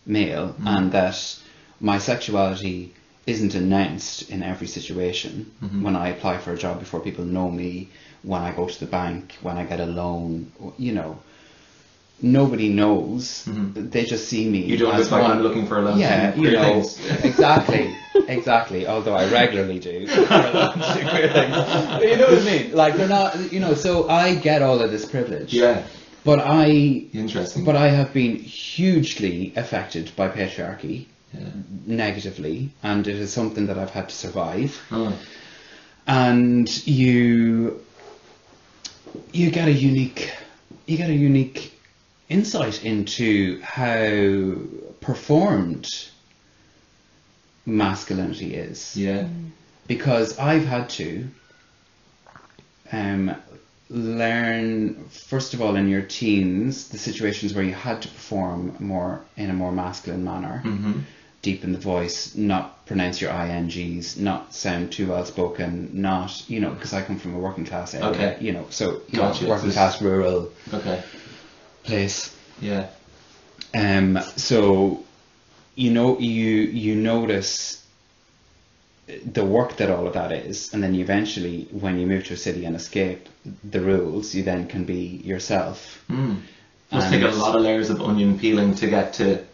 male, 0.07 0.49
mm-hmm. 0.49 0.69
and 0.69 0.93
that 0.93 1.39
my 1.81 1.99
sexuality 1.99 2.95
isn't 3.27 3.55
announced 3.55 4.31
in 4.31 4.43
every 4.43 4.67
situation. 4.67 5.53
Mm-hmm. 5.63 5.83
When 5.83 5.97
I 5.97 6.09
apply 6.09 6.39
for 6.39 6.53
a 6.53 6.57
job 6.57 6.79
before 6.79 7.01
people 7.01 7.25
know 7.25 7.51
me, 7.51 7.89
when 8.23 8.41
I 8.41 8.53
go 8.53 8.69
to 8.69 8.81
the 8.81 8.87
bank, 8.87 9.37
when 9.43 9.57
I 9.57 9.65
get 9.65 9.81
a 9.81 9.87
loan, 9.87 10.53
you 10.79 10.93
know, 10.93 11.19
nobody 12.23 12.69
knows. 12.69 13.45
Mm-hmm. 13.47 13.91
They 13.91 14.05
just 14.05 14.29
see 14.29 14.49
me. 14.49 14.65
You 14.65 14.77
don't 14.77 14.97
look 14.97 15.11
like 15.11 15.25
I'm 15.25 15.43
looking 15.43 15.67
for 15.67 15.79
a 15.79 15.83
loan. 15.83 15.99
yeah, 15.99 16.35
you 16.37 16.53
know, 16.53 16.79
exactly, 17.23 17.95
exactly. 18.29 18.87
Although 18.87 19.15
I 19.15 19.29
regularly 19.31 19.79
do 19.79 20.07
for 20.07 20.21
a 20.21 20.25
lot 20.25 20.77
of 20.77 21.09
queer 21.11 21.33
things. 21.33 21.57
But 21.57 22.09
you 22.09 22.17
know 22.17 22.27
what 22.27 22.43
I 22.43 22.45
mean? 22.45 22.73
Like 22.73 22.97
they're 22.97 23.09
not, 23.09 23.53
you 23.53 23.61
know. 23.61 23.75
So 23.75 24.09
I 24.09 24.35
get 24.37 24.63
all 24.63 24.81
of 24.81 24.91
this 24.91 25.05
privilege. 25.05 25.53
Yeah. 25.53 25.85
But 26.27 26.41
I, 26.41 26.67
Interesting. 27.15 27.65
but 27.65 27.77
I 27.77 27.87
have 27.89 28.13
been 28.13 28.35
hugely 28.37 29.53
affected 29.55 30.11
by 30.17 30.29
patriarchy 30.29 31.07
Yeah. 31.33 31.51
negatively, 31.87 32.71
and 32.83 33.07
it 33.07 33.15
is 33.15 33.33
something 33.33 33.67
that 33.69 33.79
I've 33.79 33.91
had 33.91 34.09
to 34.09 34.15
survive. 34.15 34.77
Oh. 34.91 35.17
And 36.09 36.69
you, 36.87 37.81
you 39.33 39.51
get 39.53 39.69
a 39.69 39.73
unique, 39.73 40.33
you 40.87 40.97
get 40.97 41.11
a 41.11 41.15
unique 41.15 41.73
insight 42.29 42.85
into 42.85 43.61
how 43.63 44.57
performed 45.01 45.87
masculinity 47.67 48.55
is 48.55 48.97
Yeah. 48.97 49.29
because 49.87 50.39
I've 50.39 50.67
had 50.67 50.89
to 50.91 51.29
um, 52.93 53.35
learn 53.89 55.09
first 55.09 55.55
of 55.55 55.63
all 55.63 55.77
in 55.77 55.89
your 55.89 56.03
teens 56.03 56.89
the 56.89 56.99
situations 56.99 57.55
where 57.55 57.65
you 57.65 57.73
had 57.73 58.03
to 58.03 58.09
perform 58.09 58.77
more 58.81 59.25
in 59.37 59.51
a 59.51 59.53
more 59.55 59.73
masculine 59.73 60.25
manner, 60.25 60.63
Mm-hmm. 60.65 61.01
deepen 61.43 61.73
the 61.73 61.79
voice, 61.79 62.35
not 62.35 62.85
pronounce 62.87 63.21
your 63.21 63.31
ings, 63.31 64.17
not 64.17 64.53
sound 64.55 64.91
too 64.93 65.09
well 65.09 65.25
spoken, 65.25 65.91
not 65.93 66.49
you 66.49 66.61
know 66.61 66.71
because 66.71 66.93
I 66.93 67.03
come 67.03 67.19
from 67.19 67.35
a 67.35 67.39
working 67.39 67.65
class 67.65 67.95
area, 67.95 68.09
Okay. 68.11 68.37
you 68.41 68.53
know, 68.53 68.67
so 68.71 69.03
you 69.09 69.19
Gotcha. 69.19 69.45
know, 69.45 69.51
working 69.51 69.71
class 69.71 70.03
rural 70.03 70.51
Okay. 70.73 71.03
place. 71.85 72.35
Yeah. 72.61 72.89
Um, 73.75 74.19
so 74.37 75.05
you 75.77 75.93
know 75.93 76.19
you 76.19 76.47
you 76.83 76.97
notice 76.97 77.86
the 79.25 79.45
work 79.45 79.77
that 79.77 79.91
all 79.91 80.07
of 80.07 80.15
that 80.15 80.33
is, 80.33 80.73
and 80.75 80.83
then 80.83 80.95
you 80.95 81.03
eventually, 81.03 81.69
when 81.71 81.99
you 81.99 82.07
move 82.07 82.25
to 82.25 82.35
a 82.35 82.37
city 82.37 82.65
and 82.65 82.75
escape 82.75 83.29
the 83.63 83.81
rules, 83.81 84.35
you 84.35 84.43
then 84.43 84.67
can 84.67 84.85
be 84.85 85.21
yourself. 85.25 86.03
Mm. 86.11 86.41
Must 86.93 87.11
take 87.11 87.23
a 87.23 87.29
lot 87.29 87.57
of 87.57 87.63
layers 87.63 87.91
of 87.91 88.01
onion 88.01 88.39
peeling 88.39 88.75
to 88.77 88.87
get 88.89 89.13
to 89.15 89.45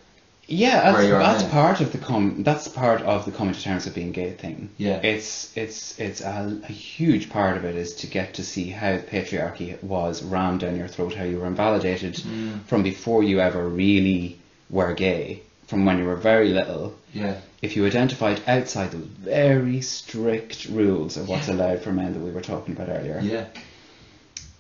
Yeah, 0.47 0.83
that's, 0.83 0.97
where 0.99 1.07
you 1.07 1.15
are 1.15 1.23
that's 1.23 1.45
part 1.45 1.81
of 1.81 1.93
the 1.93 1.99
com. 1.99 2.43
That's 2.43 2.69
part 2.69 3.01
of 3.03 3.25
the 3.25 3.33
coming 3.33 3.55
to 3.55 3.63
terms 3.63 3.85
with 3.87 3.95
being 3.95 4.13
gay 4.13 4.33
thing. 4.33 4.69
Yeah. 4.77 5.01
it's 5.03 5.57
it's 5.57 5.99
it's 5.99 6.21
a, 6.21 6.61
a 6.65 6.73
huge 6.73 7.31
part 7.31 7.57
of 7.57 7.65
it 7.65 7.75
is 7.77 7.95
to 7.97 8.07
get 8.07 8.35
to 8.35 8.43
see 8.43 8.69
how 8.71 8.99
patriarchy 8.99 9.83
was 9.83 10.23
rammed 10.23 10.61
down 10.61 10.77
your 10.77 10.89
throat, 10.89 11.15
how 11.15 11.25
you 11.25 11.39
were 11.39 11.47
invalidated 11.47 12.15
Mm. 12.15 12.65
from 12.67 12.83
before 12.83 13.23
you 13.23 13.41
ever 13.41 13.67
really 13.69 14.39
were 14.69 14.93
gay, 14.95 15.43
from 15.73 15.87
when 15.87 15.97
you 15.97 16.05
were 16.05 16.17
very 16.17 16.51
little. 16.51 16.95
Yeah. 17.15 17.41
If 17.63 17.77
you 17.77 17.87
identified 17.87 18.43
outside 18.47 18.91
those 18.91 19.07
very 19.07 19.81
strict 19.81 20.67
rules 20.67 21.17
of 21.17 21.31
what's 21.31 21.49
allowed 21.49 21.81
for 21.81 21.93
men 21.95 22.13
that 22.13 22.21
we 22.21 22.31
were 22.31 22.43
talking 22.43 22.75
about 22.77 22.91
earlier, 22.91 23.19
Yeah. 23.23 23.47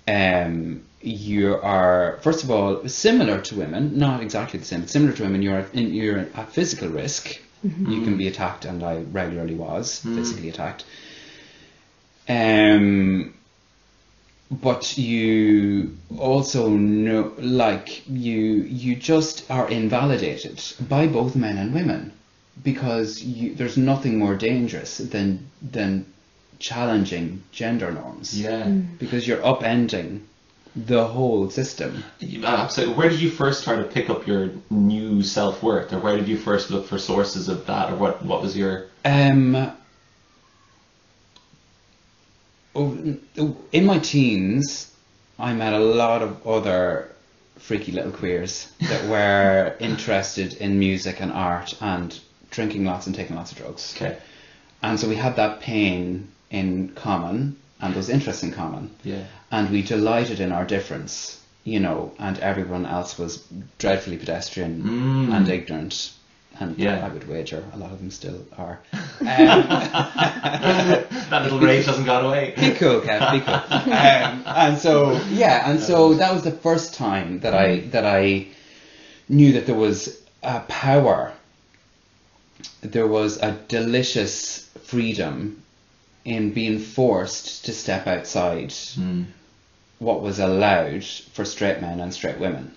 um, 0.09 0.83
you 1.03 1.57
are 1.57 2.19
first 2.23 2.45
of 2.45 2.51
all 2.51 2.89
similar 2.89 3.43
to 3.43 3.55
women, 3.57 3.99
not 3.99 4.23
exactly 4.23 4.59
the 4.59 4.65
same, 4.65 4.81
but 4.81 4.89
similar 4.89 5.13
to 5.13 5.23
women. 5.25 5.43
You're 5.43 5.67
in, 5.75 5.93
you're 5.93 6.21
at 6.35 6.51
physical 6.53 6.89
risk. 6.89 7.39
You 7.63 8.01
can 8.03 8.17
be 8.17 8.27
attacked, 8.27 8.65
and 8.65 8.83
I 8.83 9.03
regularly 9.13 9.55
was 9.55 9.99
physically 10.01 10.49
attacked. 10.49 10.85
Um, 12.29 13.35
but 14.61 14.99
you 14.99 15.97
also 16.19 16.69
know, 16.69 17.33
like 17.39 18.07
you, 18.09 18.41
you 18.65 18.95
just 18.97 19.51
are 19.51 19.69
invalidated 19.69 20.63
by 20.89 21.07
both 21.07 21.35
men 21.35 21.57
and 21.57 21.73
women 21.73 22.13
because 22.63 23.23
you, 23.23 23.55
there's 23.55 23.77
nothing 23.79 24.19
more 24.19 24.35
dangerous 24.37 24.99
than 24.99 25.49
than 25.63 26.05
challenging 26.59 27.43
gender 27.51 27.91
norms 27.91 28.39
Yeah. 28.41 28.69
because 28.99 29.27
you're 29.27 29.39
upending 29.43 30.21
the 30.77 31.05
whole 31.07 31.51
system. 31.51 32.05
You- 32.21 32.45
uh, 32.45 32.49
Absolutely. 32.49 32.95
Where 32.95 33.09
did 33.09 33.21
you 33.21 33.31
first 33.31 33.65
try 33.65 33.77
to 33.77 33.85
pick 33.85 34.09
up 34.11 34.27
your 34.27 34.51
new 34.71 35.23
self 35.23 35.63
worth, 35.63 35.93
or 35.93 35.99
where 35.99 36.17
did 36.17 36.29
you 36.29 36.37
first 36.37 36.71
look 36.71 36.87
for 36.87 36.99
sources 36.99 37.49
of 37.49 37.67
that, 37.67 37.91
or 37.91 37.97
what? 37.97 38.25
What 38.25 38.43
was 38.43 38.57
your? 38.57 38.87
Um, 39.05 39.73
in 42.75 43.85
my 43.85 43.99
teens, 43.99 44.95
I 45.39 45.53
met 45.55 45.73
a 45.73 45.79
lot 45.79 46.23
of 46.23 46.47
other 46.47 47.09
freaky 47.59 47.93
little 47.93 48.11
queers 48.13 48.69
that 48.81 49.09
were 49.09 49.77
interested 49.81 50.55
in 50.55 50.79
music 50.79 51.21
and 51.21 51.33
art 51.33 51.75
and 51.81 52.19
drinking 52.51 52.85
lots 52.85 53.07
and 53.07 53.15
taking 53.15 53.37
lots 53.37 53.53
of 53.53 53.59
drugs. 53.59 53.95
Okay. 53.97 54.19
And 54.83 54.99
so 54.99 55.09
we 55.09 55.17
had 55.17 55.37
that 55.37 55.61
pain 55.61 56.29
in 56.51 56.89
common 56.95 57.57
and 57.81 57.95
those 57.95 58.09
interests 58.09 58.43
in 58.43 58.53
common. 58.53 58.91
Yeah. 59.05 59.25
and 59.51 59.71
we 59.71 59.83
delighted 59.83 60.41
in 60.41 60.51
our 60.53 60.65
difference, 60.65 61.41
you 61.65 61.79
know, 61.81 62.13
and 62.19 62.39
everyone 62.39 62.87
else 62.87 63.19
was 63.19 63.47
dreadfully 63.79 64.17
pedestrian 64.17 64.83
Mm. 64.83 65.33
and 65.37 65.49
ignorant. 65.49 66.13
And 66.61 66.79
Yeah. 66.79 67.05
I 67.05 67.09
would 67.09 67.27
wager 67.29 67.65
a 67.73 67.77
lot 67.79 67.93
of 67.93 67.99
them 67.99 68.11
still 68.11 68.45
are. 68.59 68.79
Um, 69.23 69.27
that 71.31 71.43
little 71.45 71.61
rage 71.61 71.87
hasn't 71.87 72.07
gone 72.07 72.25
away. 72.25 72.55
be 72.57 72.73
cool, 72.73 73.01
Kev, 73.01 73.33
be 73.33 73.41
cool. 73.41 73.55
Um, 73.55 74.43
and 74.47 74.79
so, 74.79 75.13
yeah, 75.31 75.71
and 75.71 75.81
so 75.81 76.15
that 76.15 76.33
was 76.33 76.43
the 76.43 76.51
first 76.53 76.95
time 76.95 77.41
that 77.41 77.55
I 77.55 77.81
that 77.93 78.05
I 78.05 78.49
knew 79.29 79.53
that 79.53 79.67
there 79.67 79.75
was 79.75 80.21
a 80.43 80.61
power. 80.61 81.33
There 82.83 83.07
was 83.07 83.39
a 83.39 83.53
delicious 83.69 84.69
freedom 84.85 85.63
in 86.25 86.53
being 86.53 86.79
forced 86.79 87.65
to 87.67 87.73
step 87.73 88.07
outside 88.07 88.71
Mm. 88.71 89.27
what 89.99 90.21
was 90.23 90.39
allowed 90.39 91.05
for 91.05 91.45
straight 91.45 91.81
men 91.81 92.01
and 92.01 92.13
straight 92.13 92.39
women, 92.39 92.73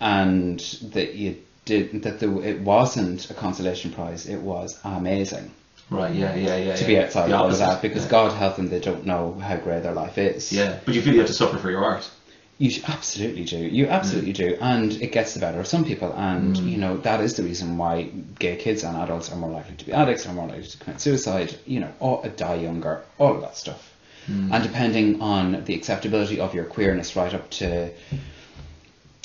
and 0.00 0.60
that 0.92 1.14
you 1.14 1.36
did 1.64 2.02
that 2.02 2.20
the, 2.20 2.40
it 2.40 2.60
wasn't 2.60 3.30
a 3.30 3.34
consolation 3.34 3.92
prize. 3.92 4.26
It 4.26 4.40
was 4.40 4.78
amazing 4.84 5.50
Right. 5.90 6.14
Yeah. 6.14 6.34
Yeah. 6.34 6.56
Yeah. 6.56 6.76
to 6.76 6.82
yeah. 6.82 6.86
be 6.86 6.98
outside 6.98 7.32
all 7.32 7.50
of 7.50 7.58
that 7.58 7.82
because 7.82 8.04
yeah. 8.04 8.10
God 8.10 8.32
help 8.32 8.56
them, 8.56 8.68
they 8.68 8.80
don't 8.80 9.04
know 9.06 9.34
how 9.34 9.56
great 9.56 9.82
their 9.82 9.92
life 9.92 10.18
is. 10.18 10.52
Yeah. 10.52 10.78
But 10.84 10.94
you 10.94 11.02
feel 11.02 11.12
you 11.14 11.20
have 11.20 11.28
to 11.28 11.34
suffer 11.34 11.58
for 11.58 11.70
your 11.70 11.84
art. 11.84 12.10
You 12.56 12.70
absolutely 12.86 13.44
do. 13.44 13.58
You 13.58 13.88
absolutely 13.88 14.32
mm. 14.32 14.36
do, 14.36 14.58
and 14.60 14.92
it 15.02 15.10
gets 15.10 15.34
the 15.34 15.40
better 15.40 15.58
of 15.58 15.66
some 15.66 15.84
people, 15.84 16.12
and 16.12 16.54
mm. 16.54 16.70
you 16.70 16.76
know 16.76 16.98
that 16.98 17.20
is 17.20 17.34
the 17.34 17.42
reason 17.42 17.76
why 17.76 18.04
gay 18.38 18.54
kids 18.54 18.84
and 18.84 18.96
adults 18.96 19.32
are 19.32 19.36
more 19.36 19.50
likely 19.50 19.74
to 19.74 19.84
be 19.84 19.92
addicts, 19.92 20.24
are 20.24 20.32
more 20.32 20.46
likely 20.46 20.62
to 20.62 20.78
commit 20.78 21.00
suicide. 21.00 21.56
You 21.66 21.80
know, 21.80 21.92
or 21.98 22.24
die 22.28 22.54
younger, 22.54 23.02
all 23.18 23.34
of 23.34 23.40
that 23.40 23.56
stuff. 23.56 23.92
Mm. 24.28 24.52
And 24.52 24.62
depending 24.62 25.20
on 25.20 25.64
the 25.64 25.74
acceptability 25.74 26.38
of 26.38 26.54
your 26.54 26.64
queerness, 26.64 27.16
right 27.16 27.34
up 27.34 27.50
to, 27.50 27.90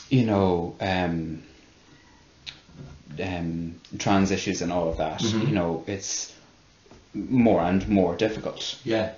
you 0.10 0.26
know, 0.26 0.76
um, 0.82 1.44
um, 3.24 3.76
trans 3.98 4.32
issues 4.32 4.62
and 4.62 4.72
all 4.72 4.90
of 4.90 4.98
that, 4.98 5.22
you 5.22 5.54
know, 5.54 5.84
it's 5.88 6.34
more 7.14 7.62
and 7.62 7.88
more 7.90 8.16
difficult 8.16 8.76
Yeah. 8.86 9.12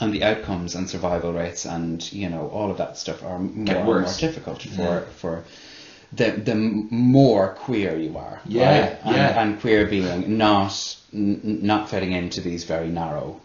and 0.00 0.12
the 0.12 0.22
outcomes 0.24 0.74
and 0.74 0.88
survival 0.88 1.32
rates 1.32 1.64
and 1.64 2.12
you 2.12 2.28
know 2.28 2.48
all 2.48 2.70
of 2.70 2.76
that 2.76 2.98
stuff 2.98 3.22
are 3.22 3.38
more 3.38 3.76
and 3.76 3.84
more 3.86 4.02
difficult 4.18 4.62
for 4.62 4.82
Yeah. 4.82 5.00
for 5.16 5.44
the 6.12 6.32
the 6.32 6.54
more 6.54 7.54
queer 7.54 7.96
you 7.96 8.16
are 8.18 8.40
Yeah, 8.44 8.80
right? 8.80 8.98
and, 9.04 9.16
yeah. 9.16 9.40
and 9.42 9.60
queer 9.60 9.86
being 9.86 10.36
not 10.36 10.96
n- 11.14 11.40
not 11.62 11.88
fitting 11.88 12.12
into 12.12 12.40
these 12.42 12.64
very 12.64 12.88
narrow 12.88 13.40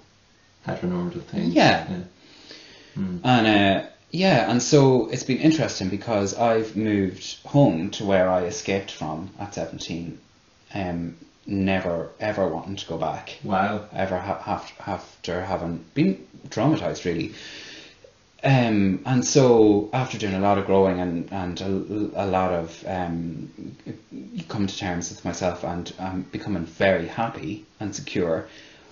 Heteronormative 0.68 1.24
things. 1.24 1.54
Yeah. 1.54 1.88
yeah. 1.90 3.04
and 3.24 3.48
uh, 3.48 3.88
yeah 4.16 4.50
and 4.50 4.62
so 4.62 5.10
it's 5.10 5.24
been 5.24 5.38
interesting 5.40 5.90
because 5.90 6.34
I've 6.36 6.76
moved 6.76 7.38
home 7.46 7.92
to 7.92 8.06
where 8.06 8.30
I 8.30 8.46
escaped 8.46 8.92
from 8.92 9.30
at 9.40 9.54
17 9.54 10.18
um 10.74 11.16
never 11.46 12.10
ever 12.20 12.48
wanting 12.48 12.76
to 12.78 12.86
go 12.88 12.98
back 12.98 13.38
Wow. 13.44 13.86
ever 13.94 14.18
ha- 14.18 14.42
have, 14.42 14.72
after 14.88 15.42
having 15.44 15.84
been 15.94 16.26
traumatized 16.50 17.06
really. 17.06 17.34
Um, 18.44 19.02
and 19.06 19.26
so 19.26 19.90
after 19.92 20.20
doing 20.20 20.36
a 20.36 20.40
lot 20.40 20.60
of 20.60 20.68
growing 20.68 21.00
and, 21.00 21.32
and 21.32 21.60
a, 21.62 22.26
a 22.26 22.28
lot 22.28 22.52
of 22.52 22.84
um, 22.86 23.50
coming 24.48 24.68
to 24.68 24.78
terms 24.78 25.10
with 25.10 25.26
myself 25.26 25.64
and 25.64 25.92
um, 25.98 26.22
becoming 26.32 26.66
very 26.66 27.08
happy 27.08 27.66
and 27.80 27.96
secure, 27.96 28.48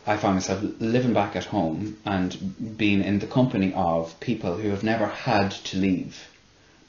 I 0.06 0.18
find 0.18 0.36
myself 0.36 0.64
living 0.80 1.14
back 1.14 1.36
at 1.36 1.46
home 1.46 1.98
and 2.06 2.78
being 2.78 3.04
in 3.04 3.20
the 3.20 3.28
company 3.28 3.74
of 3.74 4.20
people 4.20 4.58
who 4.58 4.70
have 4.70 4.84
never 4.84 5.08
had 5.08 5.52
to 5.52 5.78
leave, 5.78 6.28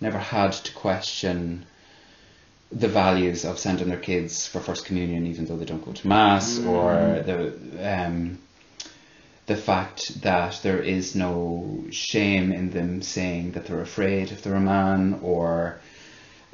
never 0.01 0.19
had 0.19 0.53
to 0.53 0.73
question 0.73 1.65
the 2.73 2.89
values 2.89 3.45
of 3.45 3.59
sending 3.59 3.89
their 3.89 3.99
kids 3.99 4.49
for 4.49 4.59
first 4.59 4.85
communion 4.85 5.27
even 5.27 5.47
though 5.47 5.57
they 5.57 5.65
don't 5.65 5.85
go 5.85 5.93
to 5.93 6.09
mass 6.09 6.59
or 6.59 7.23
the 7.25 7.55
um, 7.81 8.39
the 9.47 9.55
fact 9.55 10.23
that 10.23 10.59
there 10.63 10.81
is 10.81 11.15
no 11.15 11.85
shame 11.91 12.51
in 12.51 12.71
them 12.71 13.03
saying 13.03 13.53
that 13.53 13.67
they're 13.67 13.81
afraid 13.81 14.33
if 14.33 14.43
they're 14.43 14.55
a 14.55 14.61
man 14.61 15.21
or 15.23 15.79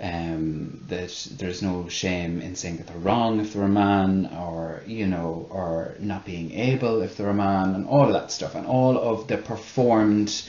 um, 0.00 0.82
that 0.88 1.28
there's 1.36 1.62
no 1.62 1.88
shame 1.88 2.40
in 2.40 2.54
saying 2.54 2.78
that 2.78 2.86
they're 2.86 2.96
wrong 2.98 3.40
if 3.40 3.52
they're 3.52 3.62
a 3.64 3.68
man 3.68 4.26
or 4.26 4.82
you 4.86 5.06
know 5.06 5.46
or 5.50 5.94
not 6.00 6.24
being 6.24 6.52
able 6.52 7.02
if 7.02 7.16
they're 7.16 7.28
a 7.28 7.34
man 7.34 7.74
and 7.74 7.86
all 7.86 8.04
of 8.04 8.12
that 8.12 8.30
stuff 8.30 8.54
and 8.54 8.66
all 8.66 8.98
of 8.98 9.26
the 9.26 9.36
performed 9.36 10.42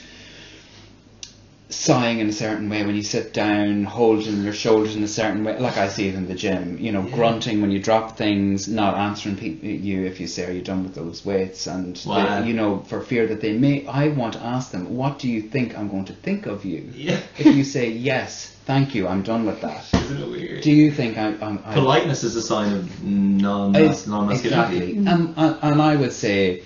sighing 1.72 2.20
in 2.20 2.28
a 2.28 2.32
certain 2.32 2.68
way 2.68 2.84
when 2.84 2.94
you 2.94 3.02
sit 3.02 3.32
down, 3.32 3.84
holding 3.84 4.42
your 4.42 4.52
shoulders 4.52 4.94
in 4.94 5.02
a 5.02 5.08
certain 5.08 5.42
way, 5.44 5.58
like 5.58 5.76
I 5.78 5.88
see 5.88 6.08
it 6.08 6.14
in 6.14 6.28
the 6.28 6.34
gym. 6.34 6.78
You 6.80 6.92
know, 6.92 7.02
grunting 7.02 7.60
when 7.60 7.70
you 7.70 7.80
drop 7.80 8.16
things, 8.16 8.68
not 8.68 8.94
answering 8.96 9.38
you 9.62 10.04
if 10.04 10.20
you 10.20 10.26
say, 10.26 10.46
"Are 10.48 10.52
you 10.52 10.62
done 10.62 10.82
with 10.84 10.94
those 10.94 11.24
weights?" 11.24 11.66
And 11.66 11.96
they- 11.96 12.48
you 12.48 12.54
know, 12.54 12.82
for 12.86 13.00
fear 13.00 13.26
that 13.28 13.40
they 13.40 13.52
may, 13.52 13.86
I 13.86 14.08
want 14.08 14.34
to 14.34 14.42
ask 14.44 14.70
them, 14.70 14.96
"What 14.96 15.18
do 15.18 15.28
you 15.28 15.42
think 15.42 15.78
I'm 15.78 15.88
going 15.88 16.04
to 16.06 16.12
think 16.12 16.46
of 16.46 16.64
you?" 16.64 16.84
Yeah. 16.96 17.18
If 17.38 17.46
you 17.56 17.64
say 17.64 17.90
yes, 17.90 18.54
thank 18.66 18.94
you, 18.94 19.08
I'm 19.08 19.22
done 19.22 19.44
with 19.46 19.60
that. 19.62 19.82
Isn't 19.94 20.22
it 20.22 20.30
weird? 20.30 20.60
Do 20.62 20.70
you 20.70 20.90
think 20.92 21.18
I'm? 21.18 21.38
I'm 21.42 21.58
I, 21.66 21.74
Politeness 21.74 22.22
is 22.22 22.36
a 22.36 22.42
sign 22.42 22.72
of 22.74 23.02
non 23.04 23.72
non 23.72 24.28
masculinity? 24.28 24.76
Exactly. 24.92 24.98
Um, 25.06 25.34
and, 25.36 25.56
and 25.62 25.82
I 25.82 25.96
would 25.96 26.12
say, 26.12 26.62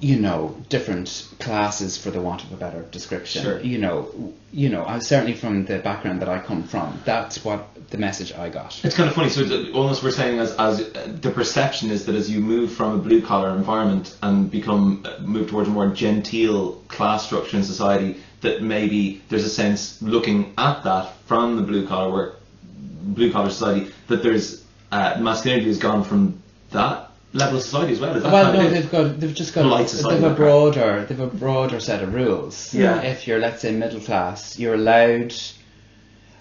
you 0.00 0.18
know, 0.18 0.56
different 0.68 1.28
classes 1.40 1.98
for 1.98 2.10
the 2.10 2.20
want 2.20 2.44
of 2.44 2.52
a 2.52 2.56
better 2.56 2.82
description. 2.82 3.42
Sure. 3.42 3.60
You 3.60 3.78
know, 3.78 4.32
you 4.52 4.68
know, 4.68 4.84
I 4.84 5.00
certainly 5.00 5.34
from 5.34 5.64
the 5.64 5.78
background 5.78 6.22
that 6.22 6.28
I 6.28 6.38
come 6.38 6.62
from, 6.62 7.00
that's 7.04 7.44
what 7.44 7.68
the 7.90 7.98
message 7.98 8.32
I 8.32 8.48
got. 8.48 8.84
It's 8.84 8.94
kind 8.94 9.08
of 9.08 9.14
funny. 9.14 9.28
So 9.30 9.72
almost 9.72 10.02
we're 10.02 10.10
saying 10.10 10.38
as, 10.38 10.54
as 10.56 10.80
uh, 10.80 11.16
the 11.20 11.30
perception 11.30 11.90
is 11.90 12.06
that 12.06 12.14
as 12.14 12.30
you 12.30 12.40
move 12.40 12.72
from 12.72 12.94
a 12.94 12.98
blue 12.98 13.22
collar 13.22 13.50
environment 13.56 14.16
and 14.22 14.50
become 14.50 15.04
uh, 15.04 15.20
move 15.20 15.50
towards 15.50 15.68
a 15.68 15.72
more 15.72 15.88
genteel 15.88 16.72
class 16.88 17.26
structure 17.26 17.56
in 17.56 17.64
society, 17.64 18.20
that 18.42 18.62
maybe 18.62 19.22
there's 19.30 19.44
a 19.44 19.50
sense 19.50 20.00
looking 20.00 20.52
at 20.58 20.84
that 20.84 21.16
from 21.26 21.56
the 21.56 21.62
blue 21.62 21.86
collar 21.86 22.12
work, 22.12 22.40
blue 22.62 23.32
collar 23.32 23.50
society, 23.50 23.90
that 24.06 24.22
there's 24.22 24.64
uh, 24.92 25.16
masculinity 25.18 25.66
has 25.66 25.78
gone 25.78 26.04
from 26.04 26.40
that 26.70 27.07
level 27.38 27.56
of 27.56 27.62
society 27.62 27.92
as 27.92 28.00
well. 28.00 28.16
Is 28.16 28.22
that 28.22 28.32
Well, 28.32 28.52
no, 28.52 28.68
they've 28.70 28.90
got 28.90 29.20
they've 29.20 29.34
just 29.34 29.54
got 29.54 29.86
they've 29.86 30.22
a 30.22 30.34
broader 30.34 31.04
they've 31.04 31.20
a 31.20 31.26
broader 31.26 31.80
set 31.80 32.02
of 32.02 32.14
rules. 32.14 32.74
Yeah. 32.74 33.00
If 33.02 33.26
you're 33.26 33.38
let's 33.38 33.62
say 33.62 33.72
middle 33.72 34.00
class, 34.00 34.58
you're 34.58 34.74
allowed. 34.74 35.34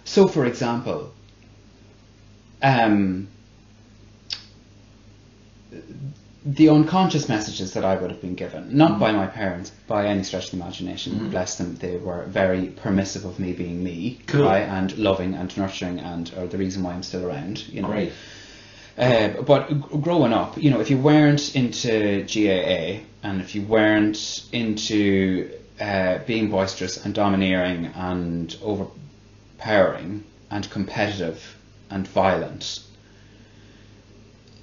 So, 0.04 0.27
for 0.27 0.46
example, 0.46 1.13
um, 2.62 3.27
the 6.46 6.70
unconscious 6.70 7.27
messages 7.27 7.74
that 7.74 7.84
I 7.84 7.96
would 7.96 8.10
have 8.10 8.22
been 8.22 8.36
given, 8.36 8.75
not 8.75 9.00
by 9.00 9.12
my 9.12 9.27
parents, 9.27 9.72
by 9.86 10.06
any 10.08 10.24
stretch 10.24 10.46
of 10.46 10.51
the 10.51 10.58
imagination, 10.58 11.30
bless 11.30 11.58
them, 11.58 11.75
they 11.75 11.98
were 11.98 12.24
very 12.24 12.68
permissive 12.68 13.25
of 13.25 13.38
me 13.38 13.51
being 13.51 13.84
me, 13.84 14.20
Cool. 14.27 14.48
and 14.48 14.98
loving 14.98 15.34
and 15.34 15.56
nurturing, 15.58 16.00
and 16.00 16.32
are 16.38 16.48
the 16.48 16.58
reason 16.58 16.84
why 16.84 16.94
I'm 16.94 17.04
still 17.04 17.25
around. 17.25 17.68
You 17.68 17.82
know, 17.82 17.89
Great. 17.89 18.13
Uh, 18.98 19.42
but 19.44 19.68
growing 20.01 20.34
up, 20.34 20.58
you 20.58 20.72
know, 20.72 20.80
if 20.80 20.89
you 20.89 20.98
weren't 20.98 21.56
into 21.56 22.24
GAA 22.24 23.04
and 23.24 23.42
if 23.42 23.54
you 23.54 23.62
weren't 23.62 24.44
into 24.51 25.51
uh, 25.80 26.18
being 26.25 26.50
boisterous 26.50 27.06
and 27.06 27.13
domineering 27.13 27.86
and 27.96 28.58
overpowering 28.63 30.24
and 30.50 30.70
competitive 30.72 31.56
and 31.92 32.08
violent, 32.08 32.80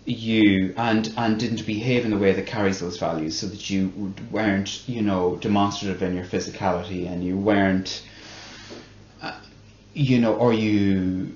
you 0.04 0.74
and 0.76 1.14
and 1.16 1.38
didn't 1.38 1.64
behave 1.64 2.04
in 2.04 2.10
the 2.10 2.18
way 2.18 2.32
that 2.32 2.46
carries 2.46 2.80
those 2.80 2.98
values, 2.98 3.38
so 3.38 3.46
that 3.46 3.70
you 3.70 4.12
weren't, 4.30 4.86
you 4.88 5.00
know, 5.00 5.36
demonstrative 5.36 6.02
in 6.02 6.14
your 6.14 6.24
physicality 6.24 7.08
and 7.10 7.24
you 7.24 7.36
weren't, 7.36 8.02
uh, 9.22 9.38
you 9.94 10.18
know, 10.20 10.34
or 10.34 10.52
you 10.52 11.34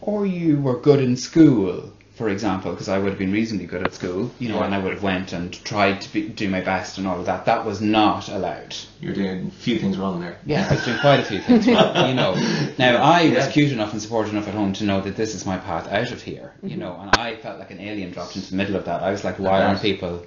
or 0.00 0.24
you 0.24 0.60
were 0.60 0.78
good 0.80 1.00
in 1.00 1.16
school, 1.16 1.92
for 2.16 2.30
example, 2.30 2.70
because 2.70 2.88
I 2.88 2.98
would 2.98 3.10
have 3.10 3.18
been 3.18 3.30
reasonably 3.30 3.66
good 3.66 3.82
at 3.82 3.92
school, 3.92 4.30
you 4.38 4.48
know, 4.48 4.56
Yeah. 4.56 4.64
and 4.64 4.74
I 4.74 4.78
would 4.78 4.94
have 4.94 5.02
went 5.02 5.34
and 5.34 5.52
tried 5.64 6.00
to 6.00 6.12
be, 6.14 6.26
do 6.26 6.48
my 6.48 6.62
best 6.62 6.96
and 6.96 7.06
all 7.06 7.20
of 7.20 7.26
that. 7.26 7.44
That 7.44 7.66
was 7.66 7.82
not 7.82 8.30
allowed. 8.30 8.74
You're 9.02 9.12
doing 9.12 9.48
a 9.48 9.50
few 9.50 9.78
things 9.78 9.98
wrong 9.98 10.20
there. 10.20 10.38
Yeah, 10.46 10.66
I 10.68 10.74
was 10.74 10.84
doing 10.86 10.98
quite 10.98 11.20
a 11.20 11.24
few 11.24 11.40
things, 11.40 11.68
wrong, 11.68 12.08
you 12.08 12.14
know. 12.14 12.34
Now 12.78 13.02
I 13.02 13.28
was 13.28 13.48
cute 13.48 13.70
enough 13.70 13.92
and 13.92 14.00
supportive 14.00 14.32
enough 14.32 14.48
at 14.48 14.54
home 14.54 14.72
to 14.74 14.84
know 14.84 15.02
that 15.02 15.14
this 15.14 15.34
is 15.34 15.44
my 15.44 15.58
path 15.58 15.92
out 15.92 16.10
of 16.10 16.22
here, 16.22 16.54
you 16.62 16.70
mm-hmm. 16.70 16.80
know, 16.80 16.98
and 16.98 17.10
I 17.16 17.36
felt 17.36 17.58
like 17.58 17.70
an 17.70 17.80
alien 17.80 18.12
dropped 18.12 18.34
into 18.34 18.48
the 18.50 18.56
middle 18.56 18.76
of 18.76 18.86
that. 18.86 19.02
I 19.02 19.10
was 19.10 19.22
like, 19.22 19.38
why 19.38 19.62
aren't 19.62 19.82
people 19.82 20.24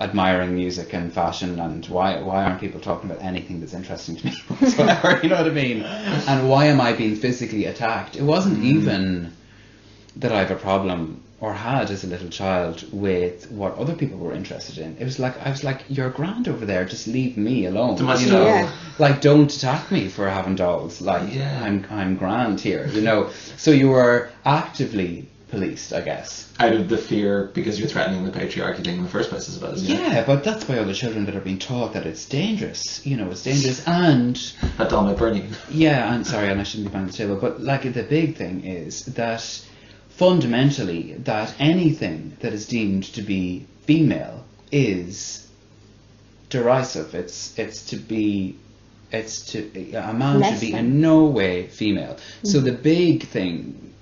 admiring 0.00 0.54
music 0.54 0.94
and 0.94 1.12
fashion, 1.12 1.60
and 1.60 1.84
why 1.86 2.22
why 2.22 2.42
aren't 2.44 2.58
people 2.60 2.80
talking 2.80 3.10
about 3.10 3.22
anything 3.22 3.60
that's 3.60 3.74
interesting 3.74 4.16
to 4.16 4.26
me 4.26 4.32
whatsoever? 4.48 5.20
you 5.22 5.28
know 5.28 5.36
what 5.36 5.46
I 5.46 5.50
mean? 5.50 5.82
And 5.82 6.48
why 6.48 6.66
am 6.66 6.80
I 6.80 6.94
being 6.94 7.16
physically 7.16 7.66
attacked? 7.66 8.16
It 8.16 8.22
wasn't 8.22 8.60
mm-hmm. 8.60 8.78
even 8.78 9.32
that 10.16 10.32
I 10.32 10.38
have 10.40 10.50
a 10.50 10.56
problem 10.56 11.22
or 11.40 11.52
had 11.52 11.90
as 11.90 12.04
a 12.04 12.06
little 12.06 12.28
child 12.28 12.84
with 12.92 13.50
what 13.50 13.76
other 13.76 13.94
people 13.94 14.16
were 14.18 14.32
interested 14.32 14.78
in. 14.78 14.96
It 14.98 15.04
was 15.04 15.18
like 15.18 15.44
I 15.44 15.50
was 15.50 15.64
like, 15.64 15.82
"You're 15.88 16.10
grand 16.10 16.46
over 16.46 16.64
there. 16.64 16.84
Just 16.84 17.06
leave 17.08 17.36
me 17.36 17.66
alone." 17.66 17.96
You 17.98 18.04
myself. 18.04 18.30
know, 18.30 18.46
Yeah. 18.46 18.70
like 18.98 19.20
don't 19.20 19.52
attack 19.52 19.90
me 19.90 20.08
for 20.08 20.28
having 20.30 20.54
dolls. 20.54 21.00
Like 21.00 21.34
Yeah. 21.34 21.64
I'm 21.64 21.84
I'm 21.90 22.16
grand 22.16 22.60
here. 22.60 22.86
You 22.92 23.00
know. 23.00 23.30
So 23.56 23.70
you 23.72 23.88
were 23.88 24.30
actively 24.44 25.26
policed, 25.50 25.92
I 25.92 26.00
guess. 26.00 26.48
Out 26.60 26.72
of 26.74 26.88
the 26.88 26.96
fear 26.96 27.50
because 27.52 27.78
you're 27.78 27.88
threatening 27.88 28.24
the 28.24 28.30
patriarchy 28.30 28.82
thing 28.84 28.96
in 28.98 29.02
the 29.02 29.08
first 29.08 29.28
place, 29.28 29.48
I 29.50 29.52
suppose. 29.52 29.82
Yeah, 29.82 30.24
but 30.24 30.44
that's 30.44 30.64
by 30.64 30.78
other 30.78 30.94
children 30.94 31.26
that 31.26 31.34
are 31.34 31.40
being 31.40 31.58
taught 31.58 31.92
that 31.94 32.06
it's 32.06 32.24
dangerous. 32.26 33.04
You 33.04 33.16
know, 33.18 33.30
it's 33.30 33.42
dangerous 33.42 33.86
and 33.86 34.36
That 34.78 34.88
doll 34.90 35.02
might 35.04 35.18
burn 35.18 35.36
you. 35.36 35.44
Yeah, 35.70 36.08
I'm 36.08 36.24
sorry, 36.24 36.48
and 36.50 36.58
I 36.60 36.62
shouldn't 36.62 36.88
be 36.88 36.92
banging 36.92 37.08
the 37.08 37.12
table, 37.14 37.36
but 37.36 37.60
like 37.60 37.82
the 37.92 38.02
big 38.04 38.36
thing 38.36 38.64
is 38.64 39.04
that 39.06 39.42
fundamentally, 40.16 41.14
that 41.14 41.54
anything 41.58 42.36
that 42.40 42.52
is 42.52 42.66
deemed 42.66 43.04
to 43.04 43.22
be 43.22 43.66
female 43.86 44.44
is 44.70 45.48
derisive. 46.50 47.14
It's 47.14 47.58
it's 47.58 47.86
to 47.86 47.96
be, 47.96 48.56
it's 49.10 49.52
to 49.52 49.58
a 49.94 50.12
man 50.12 50.40
Less 50.40 50.52
should 50.52 50.60
be 50.60 50.72
than. 50.72 50.86
in 50.86 51.00
no 51.00 51.24
way 51.24 51.66
female. 51.68 52.16
So 52.42 52.60
mm. 52.60 52.64
the 52.64 52.72
big 52.72 53.24
thing, 53.24 53.92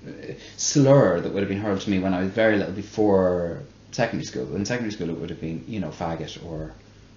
slur 0.57 1.21
that 1.21 1.31
would 1.33 1.41
have 1.41 1.49
been 1.49 1.61
hurled 1.61 1.81
to 1.81 1.89
me 1.89 1.99
when 1.99 2.13
I 2.13 2.21
was 2.21 2.31
very 2.31 2.57
little 2.57 2.73
before 2.73 3.63
secondary 3.91 4.25
school. 4.25 4.55
In 4.55 4.65
secondary 4.65 4.91
school, 4.91 5.09
it 5.09 5.17
would 5.17 5.29
have 5.29 5.41
been 5.41 5.63
you 5.67 5.79
know 5.79 5.89
faggot 5.89 6.43
or 6.45 6.73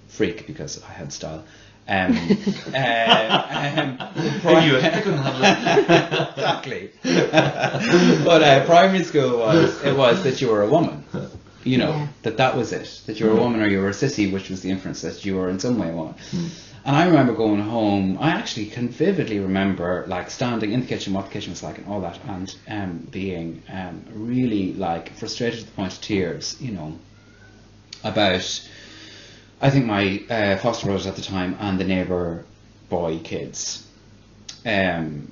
freak 0.08 0.46
because 0.46 0.82
I 0.82 0.92
had 0.92 1.12
style. 1.12 1.44
Um, 1.86 2.16
uh, 2.72 2.76
um, 4.44 4.64
you, 4.64 4.78
I 4.78 5.00
couldn't 5.02 5.18
have 5.18 5.38
that. 5.40 6.30
exactly. 6.30 6.90
but 8.24 8.42
uh, 8.42 8.64
primary 8.64 9.04
school 9.04 9.38
was 9.38 9.82
it 9.82 9.96
was 9.96 10.22
that 10.24 10.40
you 10.40 10.48
were 10.48 10.62
a 10.62 10.68
woman. 10.68 11.04
You 11.64 11.78
know 11.78 11.90
Yeah. 11.90 12.08
that 12.22 12.36
that 12.38 12.56
was 12.56 12.72
it. 12.72 13.02
That 13.06 13.20
you 13.20 13.26
were 13.26 13.32
a 13.32 13.36
woman 13.36 13.60
or 13.62 13.66
you 13.68 13.80
were 13.80 13.88
a 13.88 13.92
sissy, 13.92 14.30
which 14.32 14.48
was 14.50 14.60
the 14.62 14.70
inference 14.70 15.00
that 15.02 15.24
you 15.24 15.36
were 15.36 15.48
in 15.50 15.58
some 15.58 15.78
way 15.78 15.90
a 15.90 15.94
woman. 15.94 16.14
And 16.86 16.94
I 16.96 17.06
remember 17.06 17.32
going 17.34 17.60
home. 17.60 18.18
I 18.20 18.30
actually 18.30 18.66
can 18.66 18.88
vividly 18.90 19.38
remember 19.38 20.04
like 20.06 20.30
standing 20.30 20.72
in 20.72 20.80
the 20.80 20.86
kitchen, 20.86 21.14
what 21.14 21.26
the 21.26 21.30
kitchen 21.32 21.52
was 21.52 21.62
like, 21.62 21.78
and 21.78 21.86
all 21.88 22.00
that, 22.02 22.18
and 22.26 22.54
um, 22.68 23.08
being 23.10 23.62
um, 23.72 24.04
really 24.12 24.74
like 24.74 25.12
frustrated 25.16 25.60
to 25.60 25.64
the 25.66 25.72
point 25.72 25.92
of 25.94 26.00
tears. 26.00 26.56
You 26.60 26.72
know 26.72 26.98
about. 28.02 28.68
I 29.64 29.70
think 29.70 29.86
my 29.86 30.22
uh, 30.28 30.56
foster 30.58 30.86
brothers 30.86 31.06
at 31.06 31.16
the 31.16 31.22
time 31.22 31.56
and 31.58 31.80
the 31.80 31.84
neighbour 31.84 32.44
boy 32.90 33.18
kids 33.20 33.86
um, 34.66 35.30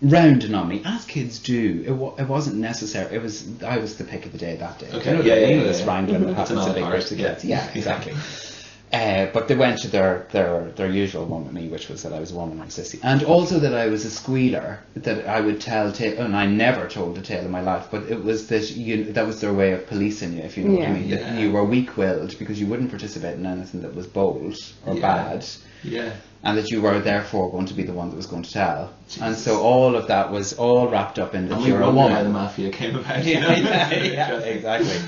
rounding 0.00 0.54
on 0.54 0.68
me, 0.68 0.80
as 0.86 1.04
kids 1.04 1.38
do. 1.38 1.84
It, 1.86 1.90
wa- 1.92 2.14
it 2.18 2.26
wasn't 2.26 2.56
necessary. 2.56 3.14
It 3.14 3.22
was 3.22 3.62
I 3.62 3.76
was 3.76 3.98
the 3.98 4.04
pick 4.04 4.24
of 4.24 4.32
the 4.32 4.38
day 4.38 4.56
that 4.56 4.78
day. 4.78 4.88
Okay, 4.90 5.10
You 5.10 5.18
know, 5.18 5.22
yeah, 5.22 5.34
yeah, 5.34 5.46
you 5.48 5.56
yeah, 5.58 5.62
this 5.64 5.80
yeah. 5.80 5.86
wrangling 5.86 6.22
that 6.26 6.36
That's 6.36 6.50
happens 6.50 6.74
big 6.74 6.84
groups 6.86 7.10
of 7.12 7.18
kids. 7.18 7.44
yeah. 7.44 7.62
Yeah, 7.66 7.72
exactly. 7.74 8.14
Uh, 8.92 9.26
but 9.34 9.48
they 9.48 9.54
went 9.54 9.78
to 9.80 9.88
their, 9.88 10.26
their 10.32 10.70
their 10.76 10.90
usual 10.90 11.26
one 11.26 11.44
with 11.44 11.52
me, 11.52 11.68
which 11.68 11.88
was 11.90 12.02
that 12.04 12.12
I 12.14 12.20
was 12.20 12.32
a 12.32 12.34
woman 12.34 12.60
and 12.60 12.70
sissy, 12.70 12.98
and 13.02 13.22
also 13.22 13.58
that 13.58 13.74
I 13.74 13.86
was 13.88 14.04
a 14.06 14.10
squealer. 14.10 14.80
That 14.96 15.26
I 15.28 15.40
would 15.40 15.60
tell 15.60 15.92
tale, 15.92 16.18
and 16.24 16.34
I 16.34 16.46
never 16.46 16.88
told 16.88 17.18
a 17.18 17.20
tale 17.22 17.44
in 17.44 17.50
my 17.50 17.60
life, 17.60 17.88
but 17.90 18.04
it 18.04 18.24
was 18.24 18.46
that 18.48 18.70
you 18.70 19.04
that 19.12 19.26
was 19.26 19.40
their 19.42 19.52
way 19.52 19.72
of 19.72 19.86
policing 19.86 20.32
you, 20.34 20.42
if 20.42 20.56
you 20.56 20.64
know 20.64 20.78
what 20.78 20.88
I 20.88 20.92
mean. 20.92 21.08
Yeah. 21.08 21.16
That 21.16 21.38
you 21.40 21.52
were 21.52 21.64
weak-willed 21.64 22.38
because 22.38 22.58
you 22.60 22.66
wouldn't 22.66 22.88
participate 22.90 23.34
in 23.36 23.44
anything 23.44 23.82
that 23.82 23.94
was 23.94 24.06
bold 24.06 24.56
or 24.86 24.94
Yeah. 24.94 25.00
bad 25.00 25.46
Yeah. 25.82 26.12
and 26.42 26.56
that 26.56 26.70
you 26.70 26.80
were 26.80 26.98
therefore 26.98 27.50
going 27.50 27.66
to 27.66 27.74
be 27.74 27.82
the 27.82 27.92
one 27.92 28.08
that 28.10 28.16
was 28.16 28.26
going 28.26 28.42
to 28.44 28.50
tell. 28.52 28.90
And 29.20 29.36
so 29.36 29.60
all 29.60 29.96
of 29.96 30.06
that 30.08 30.30
was 30.32 30.54
all 30.54 30.88
wrapped 30.88 31.18
up 31.18 31.34
in 31.34 31.48
that 31.48 31.54
And 31.56 31.62
we 31.64 31.68
you're 31.70 31.82
a 31.82 31.90
wonder 31.90 32.14
how 32.16 32.22
the 32.22 32.28
mafia 32.30 32.70
came 32.70 32.96
about. 32.96 33.24
you 33.32 33.40
know? 33.40 33.48
yeah, 33.48 33.90
yeah, 33.92 34.02
yeah, 34.02 34.38
exactly. 34.40 34.98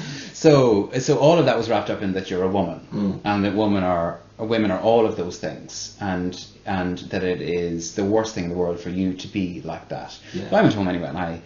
So, 0.40 0.90
so 1.00 1.18
all 1.18 1.38
of 1.38 1.44
that 1.44 1.58
was 1.58 1.68
wrapped 1.68 1.90
up 1.90 2.00
in 2.00 2.14
that 2.14 2.30
you're 2.30 2.44
a 2.44 2.48
woman, 2.48 2.80
Mm. 2.94 3.20
and 3.24 3.44
that 3.44 3.54
women 3.54 3.84
are 3.84 4.20
women 4.38 4.70
are 4.70 4.80
all 4.80 5.04
of 5.04 5.14
those 5.16 5.36
things, 5.36 5.94
and 6.00 6.32
and 6.64 6.96
that 7.12 7.22
it 7.22 7.42
is 7.42 7.94
the 7.94 8.04
worst 8.04 8.34
thing 8.34 8.44
in 8.44 8.50
the 8.50 8.56
world 8.56 8.80
for 8.80 8.88
you 8.88 9.12
to 9.12 9.28
be 9.28 9.60
like 9.72 9.90
that. 9.90 10.16
Yeah. 10.32 10.44
But 10.50 10.56
I 10.56 10.62
went 10.62 10.74
home 10.74 10.88
anyway, 10.88 11.08
and 11.08 11.18
I 11.18 11.42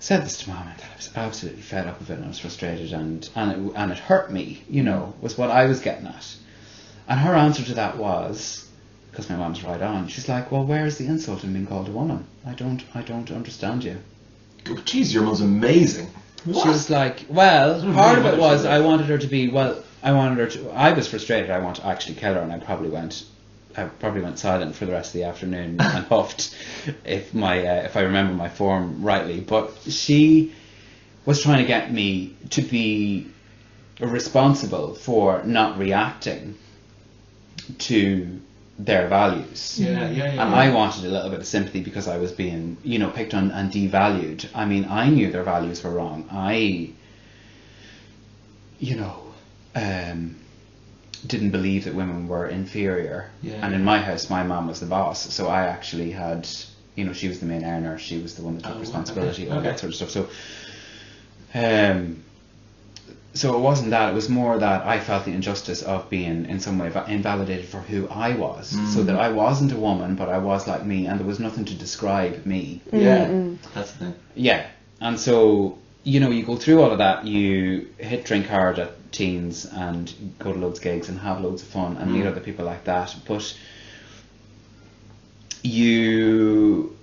said 0.00 0.24
this 0.24 0.38
to 0.38 0.50
mum, 0.50 0.62
and 0.66 0.82
I 0.82 0.96
was 0.96 1.10
absolutely 1.14 1.62
fed 1.62 1.86
up 1.86 2.00
of 2.00 2.10
it, 2.10 2.14
and 2.14 2.24
I 2.24 2.28
was 2.28 2.40
frustrated, 2.40 2.92
and 2.92 3.28
and 3.36 3.52
it, 3.52 3.72
and 3.76 3.92
it 3.92 3.98
hurt 3.98 4.32
me. 4.32 4.64
You 4.68 4.82
know, 4.82 5.14
was 5.20 5.38
what 5.38 5.50
I 5.52 5.66
was 5.66 5.78
getting 5.78 6.08
at. 6.08 6.26
And 7.08 7.20
her 7.20 7.34
answer 7.36 7.62
to 7.62 7.74
that 7.74 7.98
was, 7.98 8.68
because 9.12 9.30
my 9.30 9.36
mum's 9.36 9.62
right 9.62 9.80
on. 9.80 10.08
She's 10.08 10.28
like, 10.28 10.50
"Well, 10.50 10.64
where 10.66 10.86
is 10.86 10.98
the 10.98 11.06
insult 11.06 11.44
in 11.44 11.52
being 11.52 11.68
called 11.68 11.86
a 11.86 11.92
woman? 11.92 12.24
I 12.44 12.54
don't, 12.54 12.82
I 12.96 13.02
don't 13.02 13.30
understand 13.30 13.84
you." 13.84 13.98
Jeez, 14.64 15.14
your 15.14 15.22
mum's 15.22 15.40
amazing. 15.40 16.08
What? 16.46 16.62
She 16.62 16.68
was 16.68 16.90
like, 16.90 17.26
well, 17.28 17.82
part 17.92 18.18
of 18.18 18.26
it 18.26 18.38
was 18.38 18.64
I 18.64 18.78
wanted 18.78 19.06
her 19.06 19.18
to 19.18 19.26
be 19.26 19.48
well. 19.48 19.82
I 20.02 20.12
wanted 20.12 20.38
her 20.38 20.46
to. 20.46 20.70
I 20.70 20.92
was 20.92 21.08
frustrated. 21.08 21.50
I 21.50 21.58
wanted 21.58 21.82
to 21.82 21.88
actually 21.88 22.14
kill 22.14 22.34
her, 22.34 22.40
and 22.40 22.52
I 22.52 22.58
probably 22.58 22.88
went. 22.88 23.24
I 23.76 23.84
probably 23.84 24.22
went 24.22 24.38
silent 24.38 24.74
for 24.76 24.86
the 24.86 24.92
rest 24.92 25.14
of 25.14 25.20
the 25.20 25.24
afternoon 25.24 25.76
and 25.80 26.06
huffed, 26.06 26.56
if 27.04 27.34
my 27.34 27.66
uh, 27.66 27.82
if 27.82 27.96
I 27.96 28.02
remember 28.02 28.32
my 28.32 28.48
form 28.48 29.02
rightly. 29.02 29.40
But 29.40 29.76
she 29.88 30.54
was 31.24 31.42
trying 31.42 31.58
to 31.58 31.66
get 31.66 31.92
me 31.92 32.36
to 32.50 32.62
be 32.62 33.26
responsible 34.00 34.94
for 34.94 35.42
not 35.42 35.78
reacting 35.78 36.56
to 37.78 38.40
their 38.78 39.08
values. 39.08 39.78
Yeah, 39.80 40.08
yeah, 40.10 40.34
yeah. 40.34 40.46
And 40.46 40.54
I 40.54 40.70
wanted 40.72 41.04
a 41.04 41.08
little 41.08 41.30
bit 41.30 41.40
of 41.40 41.46
sympathy 41.46 41.80
because 41.82 42.08
I 42.08 42.18
was 42.18 42.32
being, 42.32 42.76
you 42.84 42.98
know, 42.98 43.10
picked 43.10 43.34
on 43.34 43.50
and 43.50 43.72
devalued. 43.72 44.48
I 44.54 44.64
mean, 44.66 44.86
I 44.88 45.08
knew 45.08 45.30
their 45.30 45.42
values 45.44 45.82
were 45.82 45.90
wrong. 45.90 46.28
I, 46.30 46.90
you 48.78 48.96
know, 48.96 49.22
um, 49.74 50.36
didn't 51.26 51.50
believe 51.50 51.84
that 51.84 51.94
women 51.94 52.28
were 52.28 52.46
inferior. 52.48 53.30
Yeah. 53.42 53.64
And 53.64 53.74
in 53.74 53.82
my 53.84 53.98
house, 53.98 54.28
my 54.30 54.42
mom 54.42 54.68
was 54.68 54.80
the 54.80 54.86
boss, 54.86 55.32
so 55.32 55.48
I 55.48 55.64
actually 55.64 56.10
had, 56.10 56.46
you 56.94 57.04
know, 57.04 57.12
she 57.14 57.28
was 57.28 57.40
the 57.40 57.46
main 57.46 57.64
earner. 57.64 57.98
She 57.98 58.18
was 58.20 58.34
the 58.34 58.42
one 58.42 58.56
that 58.58 58.64
took 58.64 58.76
Oh, 58.76 58.80
responsibility, 58.80 59.44
okay, 59.44 59.52
all 59.52 59.58
okay. 59.58 59.68
that 59.70 59.78
sort 59.80 59.90
of 59.90 59.96
stuff. 59.96 60.10
So, 60.10 60.28
um, 61.54 62.22
so 63.36 63.54
it 63.56 63.60
wasn't 63.60 63.90
that. 63.90 64.10
It 64.10 64.14
was 64.14 64.28
more 64.28 64.58
that 64.58 64.86
I 64.86 64.98
felt 65.00 65.24
the 65.24 65.32
injustice 65.32 65.82
of 65.82 66.08
being 66.10 66.46
in 66.46 66.58
some 66.60 66.78
way 66.78 66.90
invalidated 67.08 67.66
for 67.66 67.78
who 67.90 68.08
I 68.08 68.30
was. 68.34 68.68
So 68.94 69.00
Mm. 69.00 69.06
that 69.06 69.16
I 69.16 69.28
wasn't 69.30 69.72
a 69.72 69.76
woman, 69.88 70.14
but 70.16 70.28
I 70.28 70.38
was 70.38 70.66
like 70.66 70.84
me, 70.84 71.06
and 71.06 71.18
there 71.20 71.26
was 71.26 71.38
nothing 71.38 71.64
to 71.66 71.74
describe 71.74 72.44
me. 72.46 72.80
yeah, 72.92 73.28
that's 73.74 73.92
the 73.92 73.98
thing. 74.06 74.14
Yeah. 74.34 74.66
And 75.00 75.20
so, 75.20 75.76
you 76.04 76.18
know, 76.20 76.30
you 76.30 76.42
go 76.44 76.56
through 76.56 76.80
all 76.82 76.92
of 76.92 76.98
that, 76.98 77.26
you 77.26 77.88
hit 77.98 78.24
drink 78.24 78.46
hard 78.46 78.78
at 78.78 78.90
teens 79.12 79.64
and 79.66 80.12
go 80.38 80.52
to 80.52 80.58
loads 80.58 80.78
of 80.78 80.84
gigs 80.84 81.08
and 81.08 81.18
have 81.18 81.40
loads 81.42 81.62
of 81.62 81.68
fun 81.68 81.96
and 81.98 82.12
meet 82.12 82.24
Mm. 82.24 82.30
other 82.32 82.40
people 82.40 82.64
like 82.64 82.84
that. 82.84 83.14
But 83.28 83.54
you 85.62 86.96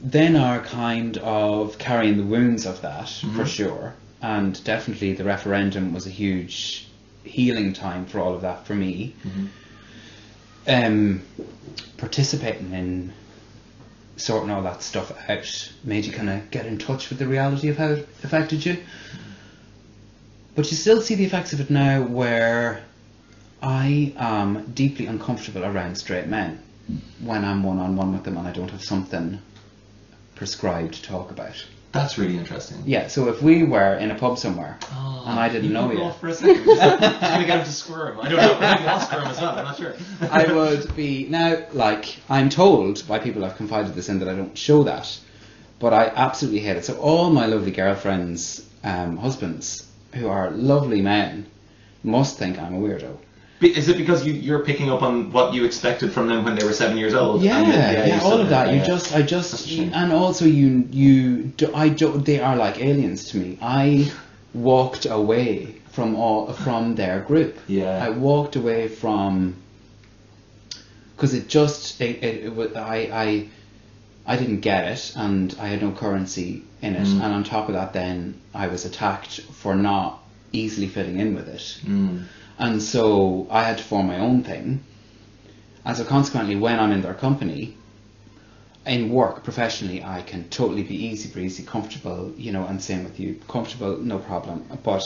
then 0.00 0.36
are 0.36 0.60
kind 0.60 1.16
of 1.18 1.78
carrying 1.78 2.16
the 2.16 2.24
wounds 2.24 2.66
of 2.66 2.82
that 2.82 3.06
Mm-hmm. 3.06 3.36
for 3.36 3.46
sure. 3.46 3.94
And 4.22 4.62
definitely 4.64 5.12
the 5.12 5.24
referendum 5.24 5.92
was 5.92 6.06
a 6.06 6.10
huge 6.10 6.88
healing 7.24 7.72
time 7.72 8.06
for 8.06 8.20
all 8.20 8.34
of 8.34 8.42
that 8.42 8.66
for 8.66 8.74
me. 8.74 9.14
Mm-hmm. 9.24 9.46
Um, 10.68 11.22
participating 11.96 12.72
in 12.72 13.12
sorting 14.16 14.50
all 14.50 14.62
that 14.62 14.82
stuff 14.82 15.12
out 15.28 15.72
made 15.82 16.04
you 16.04 16.12
kind 16.12 16.30
of 16.30 16.50
get 16.50 16.66
in 16.66 16.78
touch 16.78 17.08
with 17.08 17.18
the 17.18 17.26
reality 17.26 17.68
of 17.68 17.76
how 17.76 17.88
it 17.88 18.08
affected 18.22 18.64
you. 18.64 18.78
But 20.54 20.70
you 20.70 20.76
still 20.76 21.00
see 21.00 21.14
the 21.14 21.24
effects 21.24 21.52
of 21.52 21.60
it 21.60 21.70
now 21.70 22.02
where 22.02 22.84
I 23.62 24.12
am 24.16 24.70
deeply 24.72 25.06
uncomfortable 25.06 25.64
around 25.64 25.96
straight 25.96 26.26
men 26.26 26.62
when 27.20 27.44
I'm 27.44 27.62
one 27.62 27.78
on 27.78 27.96
one 27.96 28.12
with 28.12 28.24
them 28.24 28.36
and 28.36 28.46
I 28.46 28.52
don't 28.52 28.70
have 28.70 28.84
something 28.84 29.40
prescribed 30.34 30.94
to 30.94 31.02
talk 31.02 31.30
about. 31.30 31.64
That's 31.92 32.16
really 32.18 32.38
interesting. 32.38 32.82
Yeah, 32.86 33.08
so 33.08 33.28
if 33.28 33.42
we 33.42 33.64
were 33.64 33.94
in 33.94 34.10
a 34.10 34.14
pub 34.14 34.38
somewhere 34.38 34.78
and 35.26 35.38
I 35.38 35.48
didn't 35.48 35.68
you 35.68 35.74
know 35.74 35.92
you, 35.92 36.02
off 36.02 36.20
for 36.20 36.28
a 36.28 36.34
second. 36.34 36.64
Just, 36.64 36.80
just 36.80 37.20
gonna 37.20 37.46
get 37.46 37.58
him 37.58 37.64
to 37.64 37.72
squirm. 37.72 38.20
I 38.20 38.28
don't 38.28 38.38
know. 38.38 38.60
Maybe 38.60 38.88
I'll 38.88 39.00
squirm 39.00 39.24
as 39.24 39.40
well. 39.40 39.58
I'm 39.58 39.64
not 39.64 39.76
sure. 39.76 39.94
I 40.30 40.52
would 40.52 40.94
be 40.96 41.26
now 41.28 41.64
like 41.72 42.16
I'm 42.28 42.48
told 42.48 43.06
by 43.06 43.18
people 43.18 43.44
I've 43.44 43.56
confided 43.56 43.94
this 43.94 44.08
in 44.08 44.18
that 44.20 44.28
I 44.28 44.34
don't 44.34 44.56
show 44.56 44.82
that, 44.84 45.18
but 45.78 45.92
I 45.92 46.06
absolutely 46.06 46.60
hate 46.60 46.76
it. 46.76 46.84
So 46.84 46.98
all 46.98 47.30
my 47.30 47.46
lovely 47.46 47.70
girlfriends' 47.70 48.66
um, 48.84 49.16
husbands, 49.16 49.86
who 50.14 50.28
are 50.28 50.50
lovely 50.50 51.02
men, 51.02 51.46
must 52.02 52.38
think 52.38 52.58
I'm 52.58 52.74
a 52.74 52.78
weirdo. 52.78 53.16
Is 53.62 53.88
it 53.88 53.96
because 53.96 54.26
you, 54.26 54.32
you're 54.32 54.64
picking 54.64 54.90
up 54.90 55.02
on 55.02 55.30
what 55.30 55.54
you 55.54 55.64
expected 55.64 56.12
from 56.12 56.26
them 56.28 56.44
when 56.44 56.56
they 56.56 56.64
were 56.64 56.72
seven 56.72 56.96
years 56.96 57.14
old? 57.14 57.42
Yeah, 57.42 57.60
then- 57.62 58.08
yeah, 58.08 58.16
you 58.16 58.22
all 58.22 58.40
of 58.40 58.48
that. 58.48 58.70
You 58.70 58.76
yeah. 58.78 58.84
just, 58.84 59.14
I 59.14 59.22
just, 59.22 59.70
and 59.70 60.12
also 60.12 60.44
you, 60.44 60.88
you, 60.90 61.44
do, 61.44 61.72
I 61.74 61.88
don't. 61.88 62.24
they 62.26 62.40
are 62.40 62.56
like 62.56 62.80
aliens 62.80 63.26
to 63.30 63.36
me. 63.38 63.58
I 63.62 64.10
walked 64.52 65.06
away 65.06 65.76
from 65.92 66.16
all 66.16 66.52
from 66.52 66.94
their 66.96 67.20
group. 67.20 67.56
Yeah. 67.68 68.04
I 68.04 68.10
walked 68.10 68.56
away 68.56 68.88
from 68.88 69.56
because 71.14 71.34
it 71.34 71.48
just, 71.48 72.00
it, 72.00 72.22
it, 72.24 72.44
it 72.46 72.54
was, 72.56 72.74
I, 72.74 72.96
I, 73.12 73.48
I 74.26 74.36
didn't 74.36 74.60
get 74.60 74.84
it, 74.86 75.12
and 75.16 75.54
I 75.60 75.68
had 75.68 75.82
no 75.82 75.92
currency 75.92 76.64
in 76.80 76.96
it, 76.96 77.06
Mm. 77.06 77.22
and 77.22 77.32
on 77.34 77.44
top 77.44 77.68
of 77.68 77.74
that, 77.74 77.92
then 77.92 78.40
I 78.54 78.66
was 78.68 78.84
attacked 78.84 79.40
for 79.40 79.74
not 79.76 80.20
easily 80.52 80.88
fitting 80.88 81.20
in 81.20 81.34
with 81.34 81.48
it. 81.48 81.78
Mm. 81.86 82.24
And 82.62 82.80
so 82.80 83.48
I 83.50 83.64
had 83.64 83.78
to 83.78 83.82
form 83.82 84.06
my 84.06 84.20
own 84.20 84.44
thing. 84.44 84.84
And 85.84 85.96
so 85.96 86.04
consequently, 86.04 86.54
when 86.54 86.78
I'm 86.78 86.92
in 86.92 87.02
their 87.02 87.12
company, 87.12 87.76
in 88.86 89.10
work, 89.10 89.42
professionally, 89.42 90.00
I 90.04 90.22
can 90.22 90.48
totally 90.48 90.84
be 90.84 90.94
easy 90.94 91.28
breezy, 91.28 91.64
comfortable, 91.64 92.32
you 92.36 92.52
know, 92.52 92.64
and 92.64 92.80
same 92.80 93.02
with 93.02 93.18
you, 93.18 93.40
comfortable, 93.48 93.96
no 93.96 94.20
problem. 94.20 94.64
But 94.84 95.04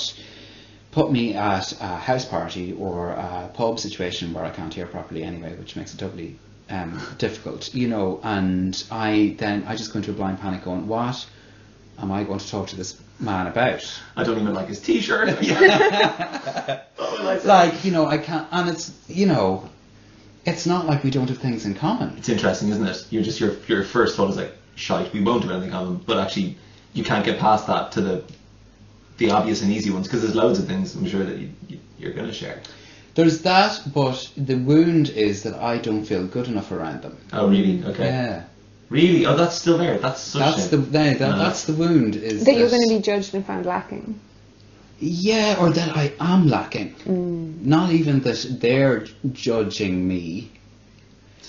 put 0.90 1.10
me 1.10 1.32
at 1.32 1.72
a 1.80 1.96
house 1.96 2.26
party 2.26 2.74
or 2.74 3.12
a 3.12 3.50
pub 3.54 3.80
situation 3.80 4.34
where 4.34 4.44
I 4.44 4.50
can't 4.50 4.74
hear 4.74 4.86
properly 4.86 5.22
anyway, 5.22 5.56
which 5.56 5.76
makes 5.76 5.94
it 5.94 5.96
doubly 6.00 6.38
um, 6.68 7.00
difficult, 7.16 7.74
you 7.74 7.88
know, 7.88 8.20
and 8.22 8.84
I 8.90 9.34
then, 9.38 9.64
I 9.66 9.76
just 9.76 9.94
go 9.94 10.00
into 10.00 10.10
a 10.10 10.14
blind 10.14 10.40
panic 10.40 10.62
going, 10.62 10.86
what 10.86 11.26
am 11.98 12.12
I 12.12 12.22
going 12.22 12.38
to 12.38 12.50
talk 12.50 12.66
to 12.68 12.76
this 12.76 13.00
man 13.18 13.46
about? 13.46 14.00
I 14.16 14.24
don't 14.24 14.38
even 14.40 14.54
like 14.54 14.68
his 14.68 14.80
T-shirt. 14.80 15.28
what 16.96 17.18
will 17.20 17.28
I 17.28 17.38
say? 17.38 17.48
like 17.48 17.84
you 17.84 17.92
know 17.92 18.06
I 18.06 18.18
can't 18.18 18.46
and 18.50 18.68
it's 18.68 18.92
you 19.08 19.26
know 19.26 19.68
it's 20.44 20.66
not 20.66 20.86
like 20.86 21.02
we 21.02 21.10
don't 21.10 21.28
have 21.28 21.38
things 21.38 21.64
in 21.66 21.74
common 21.74 22.16
It's 22.18 22.28
interesting, 22.28 22.68
isn't 22.68 22.86
it? 22.86 23.06
You're 23.10 23.22
just 23.24 23.40
your 23.40 23.54
your 23.68 23.82
first 23.84 24.16
thought 24.16 24.30
is 24.30 24.36
like, 24.36 24.52
shite, 24.76 25.12
we 25.12 25.20
won't 25.22 25.42
do 25.42 25.50
anything 25.50 25.72
on 25.72 25.84
them, 25.86 26.02
but 26.06 26.18
actually, 26.18 26.56
you 26.92 27.02
can't 27.04 27.24
get 27.24 27.38
past 27.40 27.66
that 27.66 27.92
to 27.92 28.00
the 28.00 28.24
the 29.18 29.30
obvious 29.30 29.62
and 29.62 29.72
easy 29.72 29.90
ones 29.90 30.06
because 30.06 30.22
there's 30.22 30.34
loads 30.34 30.58
of 30.58 30.66
things 30.66 30.94
I'm 30.94 31.06
sure 31.06 31.24
that 31.24 31.38
you, 31.38 31.50
you 31.68 31.78
you're 31.98 32.12
going 32.12 32.26
to 32.28 32.32
share. 32.34 32.60
there's 33.14 33.40
that 33.42 33.80
but 33.94 34.30
the 34.36 34.56
wound 34.56 35.08
is 35.08 35.42
that 35.44 35.54
I 35.54 35.78
don't 35.78 36.04
feel 36.04 36.26
good 36.26 36.48
enough 36.48 36.70
around 36.70 37.00
them 37.00 37.16
Oh, 37.32 37.48
really? 37.48 37.82
Okay. 37.82 38.04
yeah 38.04 38.44
Really? 38.88 39.26
Oh, 39.26 39.36
that's 39.36 39.56
still 39.56 39.78
there. 39.78 39.98
That's 39.98 40.20
such 40.20 40.56
that's 40.56 40.66
a, 40.72 40.76
the 40.76 40.76
that, 40.78 41.18
that, 41.18 41.30
No. 41.30 41.38
that's 41.38 41.64
the 41.64 41.72
wound 41.72 42.14
is 42.16 42.44
that 42.44 42.54
you're 42.56 42.70
going 42.70 42.88
to 42.88 42.94
be 42.96 43.00
judged 43.02 43.34
and 43.34 43.44
found 43.44 43.66
lacking. 43.66 44.20
yeah 44.98 45.56
or 45.60 45.70
that 45.70 45.96
I 45.96 46.12
am 46.20 46.46
lacking 46.48 46.94
mm. 47.04 47.60
not 47.60 47.90
even 47.92 48.20
that 48.20 48.40
they're 48.60 49.04
judging 49.32 50.08
me 50.08 50.50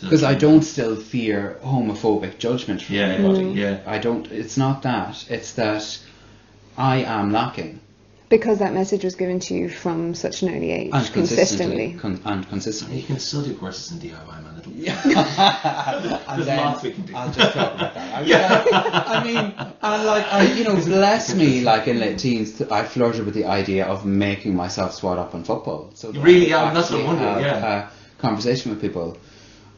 because 0.01 0.21
I 0.23 0.33
don't 0.33 0.63
still 0.63 0.95
fear 0.95 1.57
homophobic 1.63 2.39
judgment 2.39 2.81
from 2.81 2.95
Yeah, 2.95 3.03
anybody 3.05 3.45
yeah. 3.61 3.79
I 3.85 3.99
don't 3.99 4.29
it's 4.31 4.57
not 4.57 4.81
that 4.83 5.25
it's 5.29 5.53
that 5.53 5.83
I 6.77 7.03
am 7.03 7.31
lacking 7.31 7.79
Because 8.29 8.59
that 8.59 8.73
message 8.73 9.05
was 9.05 9.15
given 9.15 9.39
to 9.39 9.53
you 9.53 9.69
from 9.69 10.13
such 10.13 10.41
an 10.41 10.53
early 10.53 10.71
age, 10.71 10.91
and 10.93 11.13
consistently, 11.13 11.93
consistently. 11.93 11.93
con- 11.99 12.21
and 12.25 12.49
consistently. 12.49 12.97
You 12.99 13.03
can 13.07 13.19
still 13.19 13.41
do 13.41 13.55
courses 13.55 13.91
in 13.93 13.99
DIY, 13.99 14.43
man. 14.43 14.57
It'll, 14.57 14.73
and 14.73 16.37
There's 16.37 16.45
then 16.45 16.57
lots 16.65 16.83
we 16.83 16.91
can 16.91 17.05
do. 17.05 17.15
I'll 17.15 17.31
just 17.31 17.53
talk 17.53 17.75
about 17.75 17.93
that. 17.93 18.13
I 18.17 19.23
mean, 19.23 19.35
I 19.37 19.45
mean, 19.45 19.53
and 19.81 20.03
like, 20.05 20.25
I, 20.25 20.43
you 20.53 20.65
know, 20.65 20.75
bless 20.75 21.33
me, 21.33 21.61
like 21.61 21.87
in 21.87 21.99
late 21.99 22.19
teens, 22.19 22.61
I 22.63 22.83
flirted 22.83 23.25
with 23.25 23.33
the 23.33 23.45
idea 23.45 23.85
of 23.85 24.05
making 24.05 24.55
myself 24.55 24.93
swat 24.93 25.17
up 25.17 25.33
on 25.33 25.45
football. 25.45 25.91
So 25.93 26.11
that 26.11 26.19
Really? 26.19 26.53
I 26.53 26.65
Yeah, 26.65 26.73
that's 26.73 26.91
what 26.91 26.99
I'm 26.99 27.07
wondering, 27.07 27.39
yeah. 27.45 27.89
A 27.89 28.21
conversation 28.21 28.71
with 28.71 28.81
people. 28.81 29.17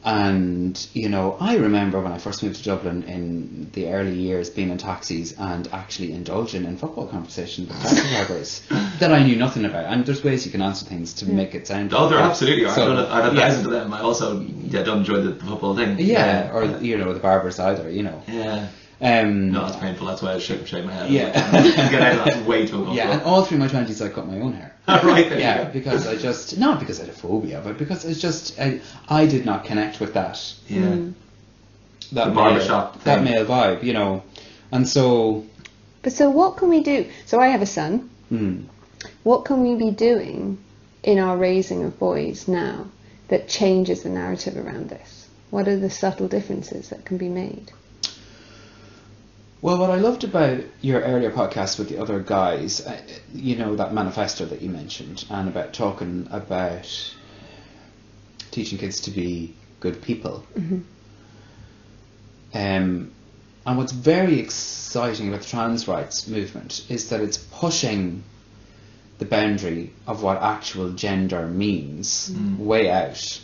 And, 0.02 0.88
you 0.94 1.10
know, 1.10 1.36
I 1.38 1.56
remember 1.56 2.00
when 2.00 2.12
I 2.12 2.18
first 2.18 2.42
moved 2.42 2.56
to 2.56 2.62
Dublin 2.62 3.02
in 3.02 3.70
the 3.72 3.88
early 3.88 4.14
years 4.14 4.48
being 4.48 4.70
in 4.70 4.78
taxis 4.78 5.32
and 5.32 5.68
actually 5.72 6.12
indulging 6.12 6.64
in 6.64 6.78
football 6.78 7.06
conversation 7.06 7.68
with 7.68 7.80
taxi 7.82 8.08
drivers 8.14 8.62
that 8.98 9.12
I 9.12 9.22
knew 9.22 9.36
nothing 9.36 9.66
about. 9.66 9.84
And 9.84 10.06
there's 10.06 10.24
ways 10.24 10.46
you 10.46 10.52
can 10.52 10.62
answer 10.62 10.86
things 10.86 11.12
to 11.14 11.26
make 11.26 11.54
it 11.54 11.66
sound. 11.66 11.92
Oh, 11.92 12.08
there 12.08 12.18
like 12.18 12.24
that. 12.24 12.30
absolutely 12.30 12.64
are. 12.64 12.74
So, 12.74 12.82
I've 12.82 12.88
done 12.88 13.04
it. 13.04 13.08
I've 13.10 13.24
had 13.24 13.34
yeah. 13.34 13.40
thousands 13.40 13.66
of 13.66 13.72
them. 13.72 13.92
I 13.92 14.00
also 14.00 14.40
yeah, 14.40 14.82
don't 14.82 14.98
enjoy 14.98 15.20
the, 15.20 15.32
the 15.32 15.44
football 15.44 15.76
thing. 15.76 15.98
Yeah, 15.98 16.50
or, 16.54 16.64
you 16.78 16.96
know, 16.96 17.12
the 17.12 17.20
barbers 17.20 17.58
either, 17.58 17.90
you 17.90 18.02
know. 18.02 18.22
Yeah. 18.26 18.68
Um, 19.02 19.50
No, 19.52 19.64
that's 19.66 19.76
painful. 19.76 20.06
That's 20.06 20.20
why 20.22 20.34
I 20.34 20.38
shake, 20.38 20.66
shake 20.66 20.84
my 20.84 20.92
head. 20.92 21.10
Yeah. 21.10 21.32
Get 21.90 22.02
out 22.02 22.18
of 22.18 22.34
that. 22.34 22.46
Way 22.46 22.66
too 22.66 22.76
uncomfortable. 22.80 22.94
Yeah, 22.94 23.12
and 23.12 23.22
all 23.22 23.44
through 23.44 23.58
my 23.58 23.68
twenties, 23.68 24.02
I 24.02 24.08
cut 24.10 24.26
my 24.26 24.38
own 24.40 24.52
hair. 24.52 24.74
right 24.88 25.28
there 25.28 25.38
yeah, 25.38 25.58
you 25.60 25.64
go. 25.66 25.70
because 25.72 26.06
I 26.06 26.16
just 26.16 26.58
not 26.58 26.80
because 26.80 26.98
I 27.00 27.04
had 27.04 27.10
a 27.14 27.16
phobia, 27.16 27.60
but 27.64 27.78
because 27.78 28.04
it's 28.04 28.20
just 28.20 28.58
I, 28.60 28.80
I 29.08 29.26
did 29.26 29.46
not 29.46 29.64
connect 29.64 30.00
with 30.00 30.14
that 30.14 30.36
Yeah. 30.68 30.80
Mm. 30.80 31.14
that 32.12 32.24
The 32.24 32.30
male, 32.30 32.34
barbershop 32.34 33.02
that 33.04 33.22
male 33.22 33.46
vibe, 33.46 33.82
you 33.84 33.92
know, 33.92 34.22
and 34.72 34.86
so 34.88 35.44
But 36.02 36.12
so 36.12 36.28
what 36.30 36.56
can 36.56 36.68
we 36.68 36.82
do? 36.82 37.06
So 37.26 37.38
I 37.40 37.48
have 37.48 37.62
a 37.62 37.66
son. 37.66 38.10
hmm, 38.28 38.62
What 39.22 39.44
can 39.44 39.62
we 39.62 39.76
be 39.76 39.90
doing 39.92 40.58
in 41.04 41.18
our 41.18 41.36
raising 41.36 41.84
of 41.84 41.98
boys 41.98 42.48
now 42.48 42.86
that 43.28 43.48
changes 43.48 44.02
the 44.02 44.08
narrative 44.10 44.56
around 44.56 44.88
this? 44.90 45.28
What 45.50 45.68
are 45.68 45.78
the 45.78 45.90
subtle 45.90 46.28
differences 46.28 46.88
that 46.88 47.04
can 47.04 47.16
be 47.16 47.28
made? 47.28 47.70
Well, 49.62 49.76
what 49.76 49.90
I 49.90 49.96
loved 49.96 50.24
about 50.24 50.60
your 50.80 51.02
earlier 51.02 51.30
podcast 51.30 51.78
with 51.78 51.90
the 51.90 51.98
other 51.98 52.18
guys, 52.20 52.80
uh, 52.86 52.98
you 53.34 53.56
know, 53.56 53.76
that 53.76 53.92
manifesto 53.92 54.46
that 54.46 54.62
you 54.62 54.70
mentioned, 54.70 55.26
and 55.28 55.48
about 55.48 55.74
talking 55.74 56.28
about 56.30 57.14
teaching 58.50 58.78
kids 58.78 59.00
to 59.02 59.10
be 59.10 59.54
good 59.80 60.00
people. 60.00 60.46
Um, 62.52 63.12
and 63.66 63.76
what's 63.78 63.92
very 63.92 64.40
exciting 64.40 65.28
about 65.28 65.42
the 65.42 65.46
trans 65.46 65.86
rights 65.86 66.26
movement 66.26 66.84
is 66.88 67.10
that 67.10 67.20
it's 67.20 67.36
pushing 67.38 68.24
the 69.18 69.26
boundary 69.26 69.92
of 70.06 70.22
what 70.22 70.42
actual 70.42 70.92
gender 70.92 71.46
means 71.46 72.32
way 72.58 72.90
out, 72.90 73.40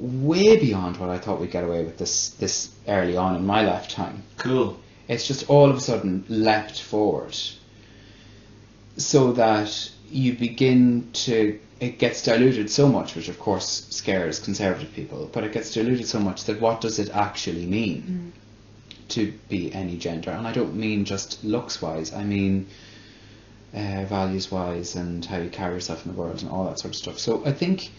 way 0.00 0.56
beyond 0.56 0.96
what 0.96 1.10
I 1.10 1.18
thought 1.18 1.40
we'd 1.40 1.50
get 1.50 1.62
away 1.62 1.84
with 1.84 1.98
this 1.98 2.30
this 2.30 2.70
early 2.88 3.16
on 3.16 3.36
in 3.36 3.44
my 3.44 3.62
lifetime. 3.62 4.22
Cool. 4.38 4.78
it's 5.08 5.26
just 5.26 5.48
all 5.50 5.68
of 5.68 5.76
a 5.76 5.80
sudden 5.80 6.24
leapt 6.28 6.80
forward 6.80 7.36
so 8.96 9.32
that 9.32 9.90
you 10.10 10.32
begin 10.32 11.10
to 11.12 11.58
it 11.80 11.98
gets 11.98 12.22
diluted 12.22 12.70
so 12.70 12.88
much 12.88 13.14
which 13.14 13.28
of 13.28 13.38
course 13.38 13.86
scares 13.90 14.38
conservative 14.38 14.92
people 14.94 15.28
but 15.32 15.44
it 15.44 15.52
gets 15.52 15.74
diluted 15.74 16.06
so 16.06 16.18
much 16.18 16.44
that 16.44 16.60
what 16.60 16.80
does 16.80 16.98
it 16.98 17.10
actually 17.10 17.66
mean 17.66 18.32
to 19.08 19.32
be 19.48 19.72
any 19.74 19.96
gender? 19.96 20.30
And 20.30 20.46
i 20.46 20.52
don't 20.52 20.74
mean 20.74 21.04
just 21.04 21.42
looks 21.44 21.82
wise 21.82 22.12
i 22.14 22.24
mean 22.24 22.66
uh, 23.74 24.04
values 24.04 24.50
wise 24.50 24.96
and 24.96 25.24
how 25.24 25.38
you 25.38 25.50
carry 25.50 25.74
yourself 25.74 26.04
in 26.04 26.12
the 26.12 26.18
world 26.18 26.42
and 26.42 26.50
all 26.50 26.64
that 26.64 26.78
sort 26.80 26.92
of 26.94 26.98
stuff. 26.98 27.18
So 27.18 27.42
i 27.44 27.52
think 27.52 27.90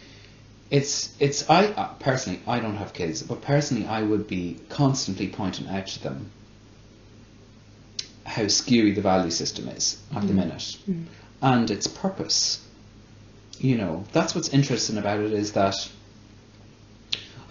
it's 0.71 1.13
it's 1.19 1.47
I 1.49 1.65
uh, 1.67 1.93
personally 1.99 2.39
I 2.47 2.59
don't 2.61 2.77
have 2.77 2.93
kids, 2.93 3.21
but 3.21 3.41
personally 3.41 3.85
I 3.85 4.01
would 4.01 4.27
be 4.27 4.57
constantly 4.69 5.27
pointing 5.27 5.67
out 5.67 5.85
to 5.87 6.01
them 6.01 6.31
how 8.25 8.43
skewy 8.43 8.95
the 8.95 9.01
value 9.01 9.31
system 9.31 9.67
is 9.67 10.01
at 10.15 10.25
the 10.25 10.33
minute, 10.33 10.77
and 11.41 11.69
its 11.69 11.87
purpose. 11.87 12.65
You 13.59 13.77
know, 13.77 14.05
that's 14.11 14.33
what's 14.33 14.49
interesting 14.49 14.97
about 14.97 15.19
it 15.19 15.33
is 15.33 15.51
that 15.51 15.75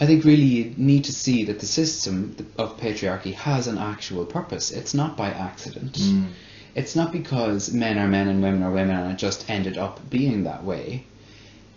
I 0.00 0.06
think 0.06 0.24
really 0.24 0.42
you 0.42 0.74
need 0.78 1.04
to 1.04 1.12
see 1.12 1.44
that 1.44 1.60
the 1.60 1.66
system 1.66 2.34
of 2.56 2.78
patriarchy 2.78 3.34
has 3.34 3.66
an 3.66 3.76
actual 3.76 4.24
purpose. 4.24 4.70
It's 4.70 4.94
not 4.94 5.16
by 5.16 5.28
accident. 5.28 5.92
Mm. 5.92 6.30
It's 6.74 6.96
not 6.96 7.12
because 7.12 7.70
men 7.70 7.98
are 7.98 8.08
men 8.08 8.28
and 8.28 8.42
women 8.42 8.62
are 8.62 8.70
women 8.70 8.96
and 8.96 9.12
it 9.12 9.18
just 9.18 9.50
ended 9.50 9.76
up 9.76 10.08
being 10.08 10.44
that 10.44 10.64
way. 10.64 11.04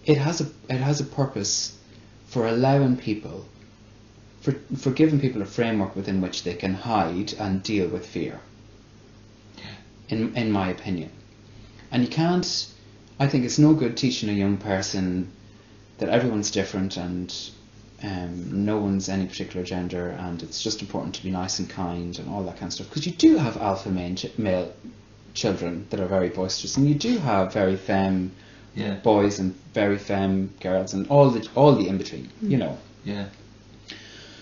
It 0.06 0.18
has 0.18 0.42
a 0.42 0.48
it 0.70 0.82
has 0.82 1.00
a 1.00 1.06
purpose 1.06 1.78
for 2.28 2.48
allowing 2.48 2.98
people 2.98 3.46
for 4.42 4.54
for 4.76 4.92
giving 4.92 5.20
people 5.20 5.42
a 5.42 5.46
framework 5.46 5.96
within 5.96 6.20
which 6.22 6.44
they 6.44 6.56
can 6.56 6.74
hide 6.74 7.34
and 7.34 7.64
deal 7.64 7.88
with 7.88 8.06
fear. 8.06 8.40
In 10.10 10.36
in 10.36 10.52
my 10.52 10.70
opinion. 10.70 11.12
And 11.92 12.04
you 12.04 12.10
can't 12.10 12.68
I 13.20 13.28
think 13.28 13.46
it's 13.46 13.60
no 13.60 13.74
good 13.74 13.96
teaching 13.96 14.30
a 14.30 14.34
young 14.34 14.58
person 14.58 15.32
that 16.00 16.10
everyone's 16.10 16.52
different 16.52 16.98
and 16.98 17.34
um, 18.02 18.66
no 18.66 18.80
one's 18.80 19.08
any 19.08 19.26
particular 19.26 19.64
gender 19.66 20.10
and 20.10 20.44
it's 20.44 20.62
just 20.62 20.82
important 20.82 21.16
to 21.16 21.24
be 21.24 21.32
nice 21.32 21.60
and 21.60 21.70
kind 21.70 22.20
and 22.20 22.28
all 22.28 22.44
that 22.44 22.58
kind 22.58 22.68
of 22.70 22.74
stuff. 22.74 22.90
Because 22.90 23.06
you 23.06 23.14
do 23.14 23.38
have 23.38 23.56
alpha 23.58 23.90
male, 23.90 24.16
male 24.38 24.74
children 25.34 25.88
that 25.90 26.00
are 26.00 26.08
very 26.08 26.30
boisterous 26.30 26.76
and 26.76 26.90
you 26.90 26.96
do 26.96 27.18
have 27.20 27.54
very 27.54 27.78
femme 27.78 28.32
Yeah. 28.76 28.96
boys 28.96 29.40
and 29.40 29.54
very 29.74 29.98
femme 29.98 30.54
girls 30.60 30.94
and 30.94 31.08
all 31.08 31.30
the 31.30 31.48
all 31.56 31.76
the 31.76 31.88
in 31.88 31.98
between, 31.98 32.30
you 32.42 32.58
know. 32.58 32.78
Yeah. 33.04 33.28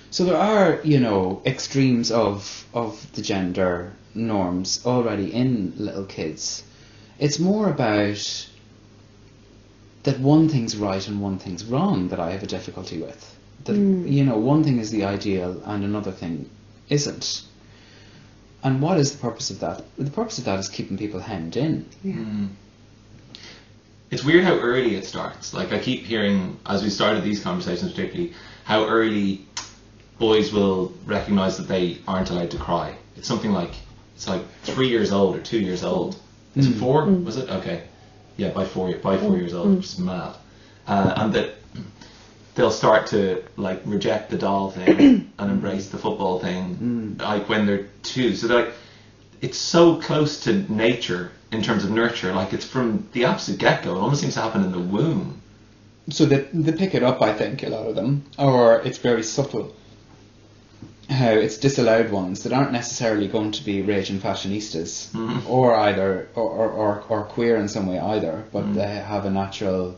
So 0.09 0.25
there 0.25 0.37
are, 0.37 0.79
you 0.83 0.99
know, 0.99 1.41
extremes 1.45 2.11
of 2.11 2.65
of 2.73 3.11
the 3.13 3.21
gender 3.21 3.93
norms 4.13 4.85
already 4.85 5.33
in 5.33 5.73
little 5.77 6.05
kids. 6.05 6.63
It's 7.19 7.39
more 7.39 7.69
about 7.69 8.47
that 10.03 10.19
one 10.19 10.49
thing's 10.49 10.75
right 10.75 11.07
and 11.07 11.21
one 11.21 11.37
thing's 11.37 11.63
wrong 11.63 12.09
that 12.09 12.19
I 12.19 12.31
have 12.31 12.43
a 12.43 12.47
difficulty 12.47 12.99
with. 12.99 13.37
That 13.65 13.75
you 13.75 14.25
know, 14.25 14.37
one 14.37 14.63
thing 14.63 14.79
is 14.79 14.91
the 14.91 15.05
ideal 15.05 15.61
and 15.65 15.83
another 15.83 16.11
thing 16.11 16.49
isn't. 16.89 17.43
And 18.63 18.81
what 18.81 18.97
is 18.97 19.11
the 19.11 19.17
purpose 19.17 19.49
of 19.49 19.59
that? 19.59 19.83
The 19.97 20.11
purpose 20.11 20.37
of 20.37 20.45
that 20.45 20.59
is 20.59 20.69
keeping 20.69 20.97
people 20.97 21.19
hemmed 21.19 21.57
in. 21.57 21.85
Mm. 22.05 22.49
It's 24.11 24.25
weird 24.25 24.43
how 24.43 24.55
early 24.59 24.95
it 24.95 25.05
starts. 25.05 25.53
Like 25.53 25.71
I 25.71 25.79
keep 25.79 26.03
hearing, 26.03 26.59
as 26.65 26.83
we 26.83 26.89
started 26.89 27.23
these 27.23 27.41
conversations 27.41 27.91
particularly, 27.91 28.33
how 28.65 28.85
early 28.85 29.45
boys 30.19 30.51
will 30.51 30.93
recognise 31.05 31.57
that 31.57 31.69
they 31.69 31.97
aren't 32.07 32.29
allowed 32.29 32.51
to 32.51 32.57
cry. 32.57 32.93
It's 33.15 33.27
something 33.27 33.53
like 33.53 33.71
it's 34.15 34.27
like 34.27 34.43
three 34.63 34.89
years 34.89 35.13
old 35.13 35.37
or 35.37 35.39
two 35.39 35.59
years 35.59 35.83
old. 35.83 36.17
Is 36.55 36.67
it 36.67 36.75
mm. 36.75 36.79
four? 36.79 37.05
Mm. 37.05 37.23
Was 37.23 37.37
it 37.37 37.49
okay? 37.49 37.83
Yeah, 38.35 38.49
by 38.49 38.65
four 38.65 38.93
by 38.97 39.17
four 39.17 39.31
mm. 39.31 39.39
years 39.39 39.53
old, 39.53 39.77
which 39.77 39.85
is 39.85 39.99
mad. 39.99 40.35
Uh, 40.85 41.13
and 41.15 41.33
that 41.33 41.55
they'll 42.55 42.69
start 42.69 43.07
to 43.07 43.43
like 43.55 43.81
reject 43.85 44.29
the 44.29 44.37
doll 44.37 44.71
thing 44.71 45.31
and 45.39 45.51
embrace 45.51 45.87
the 45.87 45.97
football 45.97 46.39
thing, 46.39 47.17
like 47.17 47.47
when 47.47 47.65
they're 47.65 47.87
two. 48.03 48.35
So 48.35 48.47
they're 48.47 48.65
like 48.65 48.73
it's 49.41 49.57
so 49.57 49.95
close 49.95 50.41
to 50.43 50.53
nature 50.71 51.31
in 51.51 51.61
terms 51.61 51.83
of 51.83 51.91
nurture. 51.91 52.33
Like 52.33 52.53
it's 52.53 52.65
from 52.65 53.07
the 53.13 53.25
absolute 53.25 53.59
get 53.59 53.83
go. 53.83 53.95
It 53.95 53.99
almost 53.99 54.21
seems 54.21 54.35
to 54.35 54.41
happen 54.41 54.63
in 54.63 54.71
the 54.71 54.79
womb. 54.79 55.41
So 56.09 56.25
they, 56.25 56.47
they 56.53 56.71
pick 56.71 56.95
it 56.95 57.03
up, 57.03 57.21
I 57.21 57.33
think, 57.33 57.63
a 57.63 57.69
lot 57.69 57.87
of 57.87 57.95
them, 57.95 58.23
or 58.37 58.81
it's 58.81 58.97
very 58.97 59.23
subtle. 59.23 59.73
How 61.09 61.31
it's 61.31 61.57
disallowed 61.57 62.09
ones 62.09 62.43
that 62.43 62.53
aren't 62.53 62.71
necessarily 62.71 63.27
going 63.27 63.51
to 63.51 63.63
be 63.65 63.81
rage 63.81 64.09
and 64.09 64.21
fashionistas, 64.21 65.11
Mhm. 65.11 65.47
or 65.49 65.75
either, 65.75 66.29
or, 66.35 66.49
or, 66.49 66.69
or, 66.69 67.03
or 67.09 67.23
queer 67.25 67.57
in 67.57 67.67
some 67.67 67.85
way 67.87 67.99
either, 67.99 68.45
but 68.51 68.73
they 68.73 68.87
have 68.95 69.25
a 69.25 69.29
natural 69.29 69.95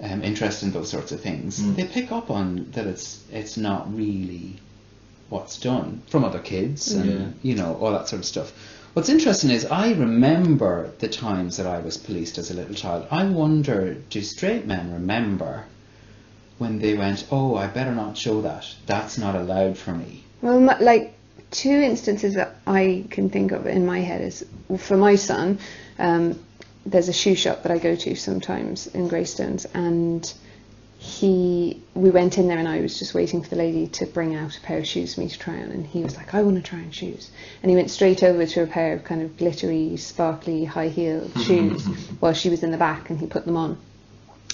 um, 0.00 0.22
interest 0.22 0.62
in 0.62 0.70
those 0.72 0.90
sorts 0.90 1.12
of 1.12 1.20
things. 1.20 1.60
Mm. 1.60 1.76
They 1.76 1.84
pick 1.84 2.12
up 2.12 2.30
on 2.30 2.68
that 2.72 2.86
it's 2.86 3.22
it's 3.32 3.56
not 3.56 3.92
really 3.94 4.56
what's 5.34 5.58
done 5.58 6.00
from 6.06 6.22
other 6.24 6.38
kids 6.38 6.92
and 6.92 7.10
Yeah. 7.10 7.26
you 7.42 7.54
know 7.56 7.76
all 7.80 7.90
that 7.92 8.08
sort 8.08 8.20
of 8.20 8.26
stuff. 8.26 8.52
What's 8.94 9.08
interesting 9.08 9.50
is 9.50 9.66
I 9.66 9.86
remember 9.92 10.92
the 11.00 11.08
times 11.08 11.56
that 11.56 11.66
I 11.66 11.80
was 11.80 11.96
policed 11.96 12.38
as 12.38 12.52
a 12.52 12.54
little 12.54 12.76
child. 12.76 13.06
I 13.10 13.24
wonder, 13.24 13.96
do 14.10 14.22
straight 14.22 14.64
men 14.66 14.92
remember 14.92 15.64
when 16.58 16.78
they 16.78 16.94
went, 16.94 17.26
"Oh, 17.32 17.56
I 17.56 17.66
better 17.66 17.92
not 17.94 18.16
show 18.16 18.40
that. 18.42 18.64
That's 18.86 19.18
not 19.18 19.34
allowed 19.34 19.76
for 19.76 19.92
me." 19.92 20.22
Well, 20.40 20.60
like 20.80 21.14
two 21.50 21.78
instances 21.90 22.34
that 22.34 22.54
I 22.66 23.04
can 23.10 23.28
think 23.28 23.50
of 23.50 23.66
in 23.66 23.84
my 23.84 24.00
head 24.00 24.20
is 24.20 24.44
for 24.78 24.96
my 24.96 25.16
son. 25.16 25.58
Um, 25.98 26.38
there's 26.86 27.08
a 27.08 27.12
shoe 27.22 27.34
shop 27.34 27.64
that 27.64 27.72
I 27.72 27.78
go 27.78 27.96
to 27.96 28.14
sometimes 28.14 28.86
in 28.86 29.08
Greystones, 29.08 29.66
and 29.74 30.22
he 31.04 31.82
we 31.92 32.08
went 32.08 32.38
in 32.38 32.48
there 32.48 32.56
and 32.56 32.66
I 32.66 32.80
was 32.80 32.98
just 32.98 33.12
waiting 33.12 33.42
for 33.42 33.50
the 33.50 33.56
lady 33.56 33.86
to 33.88 34.06
bring 34.06 34.34
out 34.34 34.56
a 34.56 34.60
pair 34.60 34.78
of 34.78 34.86
shoes 34.86 35.14
for 35.14 35.20
me 35.20 35.28
to 35.28 35.38
try 35.38 35.54
on, 35.54 35.70
and 35.70 35.86
he 35.86 36.02
was 36.02 36.16
like, 36.16 36.32
"I 36.32 36.42
want 36.42 36.56
to 36.56 36.62
try 36.62 36.78
on 36.78 36.90
shoes," 36.92 37.30
and 37.62 37.68
he 37.70 37.76
went 37.76 37.90
straight 37.90 38.22
over 38.22 38.46
to 38.46 38.62
a 38.62 38.66
pair 38.66 38.94
of 38.94 39.04
kind 39.04 39.20
of 39.20 39.36
glittery, 39.36 39.98
sparkly, 39.98 40.64
high-heeled 40.64 41.28
mm-hmm, 41.28 41.40
shoes 41.42 41.82
mm-hmm. 41.86 42.14
while 42.16 42.32
she 42.32 42.48
was 42.48 42.62
in 42.62 42.70
the 42.70 42.78
back, 42.78 43.10
and 43.10 43.20
he 43.20 43.26
put 43.26 43.44
them 43.44 43.56
on. 43.56 43.76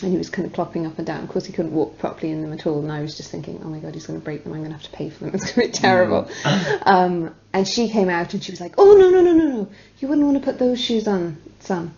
And 0.03 0.11
he 0.11 0.19
was 0.19 0.31
kind 0.31 0.47
of 0.47 0.53
plopping 0.53 0.87
up 0.87 0.97
and 0.99 1.07
down. 1.07 1.23
Of 1.23 1.29
course, 1.29 1.45
he 1.45 1.53
couldn't 1.53 1.73
walk 1.73 1.99
properly 1.99 2.33
in 2.33 2.41
them 2.41 2.55
at 2.55 2.67
all. 2.67 2.81
And 2.81 2.91
I 2.91 3.03
was 3.03 3.19
just 3.19 3.31
thinking, 3.31 3.61
oh 3.63 3.69
my 3.69 3.81
god, 3.81 3.93
he's 3.93 4.07
going 4.07 4.19
to 4.19 4.25
break 4.25 4.45
them. 4.45 4.55
I'm 4.55 4.61
going 4.61 4.71
to 4.71 4.79
have 4.79 4.91
to 4.91 4.97
pay 4.97 5.11
for 5.11 5.25
them. 5.25 5.35
It's 5.35 5.53
going 5.53 5.71
to 5.71 5.73
be 5.73 5.79
terrible. 5.79 6.31
um, 6.87 7.35
and 7.53 7.69
she 7.69 7.91
came 7.91 8.09
out 8.09 8.33
and 8.33 8.43
she 8.43 8.51
was 8.51 8.63
like, 8.63 8.75
oh 8.79 8.95
no 8.97 9.11
no 9.11 9.21
no 9.21 9.33
no 9.35 9.47
no, 9.47 9.69
you 9.99 10.09
wouldn't 10.09 10.27
want 10.27 10.39
to 10.39 10.45
put 10.45 10.59
those 10.59 10.81
shoes 10.81 11.07
on, 11.07 11.37
son. 11.61 11.95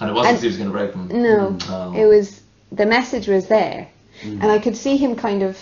And 0.00 0.10
it 0.10 0.12
wasn't 0.12 0.34
And- 0.34 0.42
he 0.42 0.48
was 0.48 0.56
going 0.58 0.70
to 0.70 0.76
break 0.76 0.92
them. 0.92 1.08
No, 1.08 1.50
mm, 1.52 1.66
Oh. 1.70 1.94
it 1.98 2.04
was 2.04 2.42
the 2.72 2.86
message 2.86 3.28
was 3.28 3.46
there, 3.48 3.88
and 4.22 4.44
I 4.44 4.58
could 4.58 4.76
see 4.76 4.96
him 4.96 5.16
kind 5.16 5.42
of. 5.42 5.58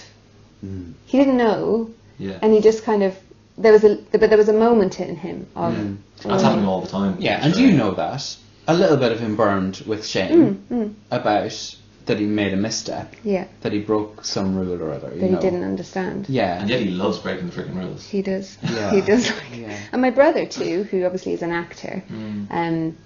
Mm. 0.65 0.93
He 1.07 1.19
didn't 1.19 1.37
know, 1.37 1.91
Yeah. 2.19 2.38
and 2.43 2.53
he 2.53 2.61
just 2.61 2.85
kind 2.85 3.03
of. 3.03 3.17
There 3.59 3.73
was 3.73 3.85
a, 3.85 3.97
but 4.12 4.29
there 4.31 4.38
was 4.38 4.49
a 4.49 4.53
moment 4.55 5.01
in 5.01 5.17
him 5.17 5.47
of. 5.57 5.75
Mm. 5.75 5.97
That's 6.23 6.43
oh, 6.43 6.47
happening 6.47 6.67
all 6.67 6.81
the 6.81 6.88
time. 6.88 7.17
Yeah, 7.19 7.45
and 7.45 7.55
you 7.57 7.73
know 7.73 7.93
that 7.95 8.37
a 8.69 8.75
little 8.75 8.97
bit 8.97 9.12
of 9.12 9.19
him 9.21 9.37
burned 9.37 9.83
with 9.87 10.07
shame 10.07 10.65
Mm, 10.71 10.77
mm, 10.87 10.95
about 11.11 11.77
that 12.07 12.19
he 12.19 12.27
made 12.27 12.53
a 12.53 12.57
misstep, 12.57 13.15
yeah, 13.25 13.47
that 13.61 13.73
he 13.73 13.79
broke 13.81 14.25
some 14.25 14.57
rule 14.57 14.81
or 14.83 14.93
other. 14.93 15.12
You 15.15 15.21
that 15.21 15.27
he 15.27 15.33
know. 15.33 15.41
didn't 15.41 15.65
understand. 15.65 16.29
Yeah. 16.29 16.61
And 16.61 16.69
yet 16.71 16.81
he 16.81 16.91
loves 16.91 17.19
breaking 17.19 17.51
the 17.51 17.53
freaking 17.62 17.77
rules. 17.77 18.09
He 18.09 18.23
does. 18.23 18.57
Yeah. 18.62 18.91
He 18.95 19.01
does. 19.01 19.31
Like, 19.31 19.57
Yeah. 19.57 19.79
And 19.93 20.03
my 20.03 20.11
brother 20.11 20.47
too, 20.47 20.85
who 20.85 21.05
obviously 21.05 21.33
is 21.33 21.43
an 21.43 21.53
actor, 21.53 22.03
Mm. 22.11 22.47
um, 22.51 22.97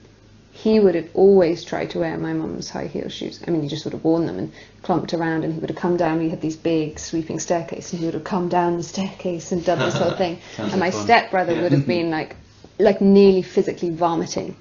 he 0.57 0.81
would 0.81 0.95
have 0.95 1.09
always 1.15 1.63
tried 1.65 1.91
to 1.91 1.99
wear 1.99 2.17
my 2.17 2.33
mum's 2.33 2.71
high 2.71 2.87
heel 2.87 3.09
shoes. 3.09 3.41
I 3.47 3.51
mean, 3.51 3.63
he 3.63 3.69
just 3.69 3.85
would 3.85 3.93
have 3.93 4.03
worn 4.05 4.25
them 4.27 4.39
and 4.39 4.53
clumped 4.83 5.13
around, 5.13 5.45
and 5.45 5.53
he 5.53 5.59
would 5.61 5.69
have 5.71 5.79
come 5.79 5.97
down. 5.99 6.19
We 6.19 6.31
had 6.31 6.41
these 6.41 6.57
big 6.57 6.99
sweeping 6.99 7.39
staircase, 7.41 7.93
and 7.93 8.01
he 8.01 8.07
would 8.07 8.15
have 8.15 8.25
come 8.25 8.49
down 8.49 8.77
the 8.79 8.83
staircase 8.83 9.53
and 9.53 9.65
done 9.65 9.79
this 9.79 9.95
whole 9.95 10.11
thing. 10.23 10.39
Sounds 10.57 10.73
and 10.73 10.81
my 10.81 10.91
fun. 10.91 11.05
stepbrother 11.05 11.53
Yeah. 11.55 11.63
would 11.63 11.73
have 11.73 11.87
been 11.87 12.11
like, 12.11 12.37
like 12.79 13.01
nearly 13.01 13.43
physically 13.43 13.91
vomiting 13.91 14.57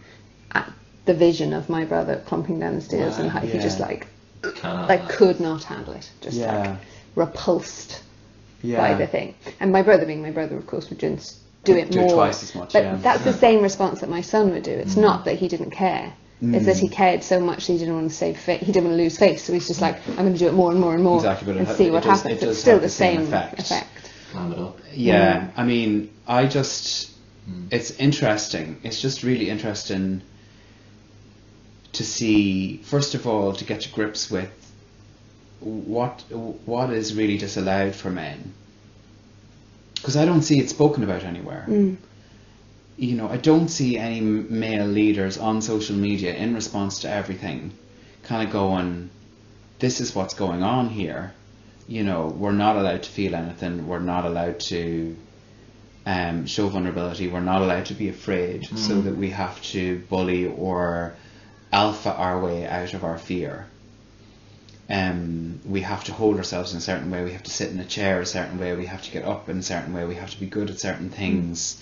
at 0.52 0.70
the 1.06 1.14
vision 1.14 1.54
of 1.54 1.70
my 1.70 1.86
brother 1.86 2.22
clumping 2.26 2.60
down 2.60 2.76
the 2.76 2.82
stairs, 2.82 3.18
and 3.18 3.28
Wow, 3.28 3.40
how 3.40 3.48
he 3.48 3.58
just 3.60 3.80
yeah. 3.80 3.86
like, 3.88 4.08
Cannot. 4.56 4.90
like 4.90 5.08
could 5.10 5.40
not 5.40 5.64
handle 5.64 5.94
it, 5.94 6.10
just 6.22 6.38
Yeah. 6.38 6.60
like 6.72 6.80
repulsed 7.16 8.02
yeah. 8.62 8.78
by 8.78 8.94
the 8.96 9.08
thing. 9.08 9.34
And 9.62 9.72
my 9.72 9.82
brother, 9.82 10.06
being 10.06 10.22
my 10.22 10.32
brother, 10.32 10.58
of 10.58 10.68
course, 10.68 10.90
would 10.90 11.00
just 11.00 11.38
do 11.66 11.76
it 11.76 11.92
Do 11.92 12.00
it 12.00 12.02
more. 12.04 12.14
twice 12.16 12.44
as 12.44 12.56
much, 12.56 12.74
But 12.74 12.84
yeah. 12.84 12.96
that's 12.98 13.24
the 13.24 13.34
same 13.34 13.62
response 13.62 14.02
that 14.02 14.10
my 14.10 14.22
son 14.22 14.52
would 14.52 14.64
do. 14.64 14.72
It's 14.72 14.96
mm. 14.96 15.02
not 15.02 15.26
that 15.26 15.36
he 15.40 15.48
didn't 15.48 15.72
care. 15.72 16.14
It's 16.42 16.66
that 16.66 16.78
he 16.78 16.90
mm. 16.90 16.92
cared 16.92 17.24
so 17.24 17.40
much 17.40 17.66
that 17.66 17.74
he 17.74 17.80
didn't 17.80 17.96
want 17.96 18.10
to 18.10 18.16
save 18.16 18.38
face. 18.38 18.60
He 18.60 18.72
didn't 18.72 18.86
want 18.90 18.98
to 18.98 19.04
lose 19.04 19.18
face, 19.18 19.44
so 19.44 19.54
he's 19.54 19.68
just 19.68 19.82
like, 19.82 19.96
I'm 20.10 20.16
going 20.18 20.34
to 20.34 20.38
do 20.40 20.48
it 20.48 20.54
more 20.54 20.70
and 20.72 20.80
more 20.80 20.94
and 20.94 21.04
more 21.04 21.18
Exactly, 21.18 21.48
but 21.54 21.58
and 21.58 21.68
ha- 21.68 21.74
see 21.74 21.86
it 21.88 21.92
what 21.94 22.04
does- 22.04 22.22
happens. 22.22 22.42
it 22.42 22.46
does 22.46 22.50
It's 22.56 22.60
still 22.60 22.74
have 22.74 22.82
the 22.82 22.88
the 22.88 22.92
same 22.92 23.18
same 23.22 23.28
effect. 23.28 23.60
effect. 23.60 24.12
Climb 24.32 24.52
it 24.52 24.60
up. 24.60 24.78
Yeah, 24.94 25.50
I 25.56 25.64
mean, 25.64 26.12
I 26.28 26.46
just, 26.46 27.12
mm. 27.50 27.68
it's 27.72 27.92
interesting. 27.92 28.80
It's 28.84 29.02
just 29.02 29.24
really 29.24 29.50
interesting 29.50 30.22
to 31.94 32.04
see, 32.04 32.78
first 32.84 33.16
of 33.16 33.26
all, 33.26 33.54
to 33.54 33.64
get 33.66 33.82
to 33.82 33.90
grips 33.90 34.30
with 34.30 34.50
what 35.62 36.22
what 36.66 36.90
is 36.92 37.16
really 37.16 37.38
disallowed 37.38 37.96
for 37.96 38.12
men. 38.12 38.54
Because 40.06 40.18
I 40.18 40.26
don't 40.26 40.44
see 40.44 40.60
it 40.60 40.70
spoken 40.70 41.02
about 41.02 41.24
anywhere. 41.24 41.66
Mm. 41.68 41.98
You 42.96 43.16
know, 43.16 43.28
I 43.28 43.38
don't 43.38 43.70
see 43.70 43.98
any 43.98 44.22
male 44.22 44.86
leaders 44.86 45.40
on 45.40 45.64
social 45.64 45.96
media 45.96 46.36
in 46.36 46.54
response 46.54 47.00
to 47.00 47.10
everything, 47.10 47.72
kind 48.22 48.48
of 48.48 48.54
going, 48.54 49.10
"This 49.80 50.00
is 50.00 50.14
what's 50.14 50.36
going 50.36 50.62
on 50.62 50.90
here." 50.90 51.34
You 51.88 52.04
know, 52.04 52.28
we're 52.28 52.52
not 52.52 52.76
allowed 52.76 53.02
to 53.02 53.10
feel 53.10 53.34
anything. 53.34 53.88
We're 53.88 53.98
not 53.98 54.26
allowed 54.26 54.60
to 54.72 55.18
um, 56.06 56.46
show 56.46 56.68
vulnerability. 56.68 57.28
We're 57.28 57.40
not 57.40 57.64
allowed 57.64 57.88
to 57.88 57.96
be 57.96 58.08
afraid, 58.10 58.68
so 58.78 59.02
that 59.02 59.18
we 59.18 59.32
have 59.32 59.60
to 59.74 60.04
bully 60.08 60.46
or 60.46 61.16
alpha 61.74 62.14
our 62.14 62.40
way 62.40 62.68
out 62.68 62.94
of 62.94 63.04
our 63.04 63.18
fear. 63.18 63.66
Um, 64.90 65.60
we 65.66 65.82
have 65.82 66.04
to 66.06 66.14
hold 66.14 66.38
ourselves 66.38 66.72
in 66.72 66.78
a 66.78 66.82
certain 66.82 67.10
way. 67.10 67.24
We 67.24 67.32
have 67.32 67.44
to 67.44 67.52
sit 67.52 67.72
in 67.72 67.80
a 67.80 67.86
chair 67.86 68.22
a 68.22 68.26
certain 68.26 68.60
way. 68.60 68.76
We 68.76 68.86
have 68.86 69.02
to 69.04 69.12
get 69.12 69.26
up 69.26 69.50
in 69.50 69.58
a 69.58 69.64
certain 69.64 69.94
way. 69.94 70.06
We 70.06 70.16
have 70.16 70.30
to 70.32 70.40
be 70.40 70.46
good 70.46 70.70
at 70.70 70.80
certain 70.80 71.10
things. 71.10 71.82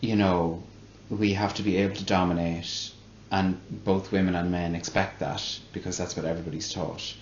You 0.00 0.16
know, 0.16 0.62
we 1.08 1.32
have 1.32 1.54
to 1.54 1.62
be 1.62 1.76
able 1.78 1.96
to 1.96 2.04
dominate, 2.04 2.92
and 3.32 3.60
both 3.84 4.12
women 4.12 4.36
and 4.36 4.50
men 4.50 4.74
expect 4.74 5.18
that 5.20 5.58
because 5.72 5.98
that's 5.98 6.16
what 6.16 6.24
everybody's 6.24 6.72
taught. 6.72 7.14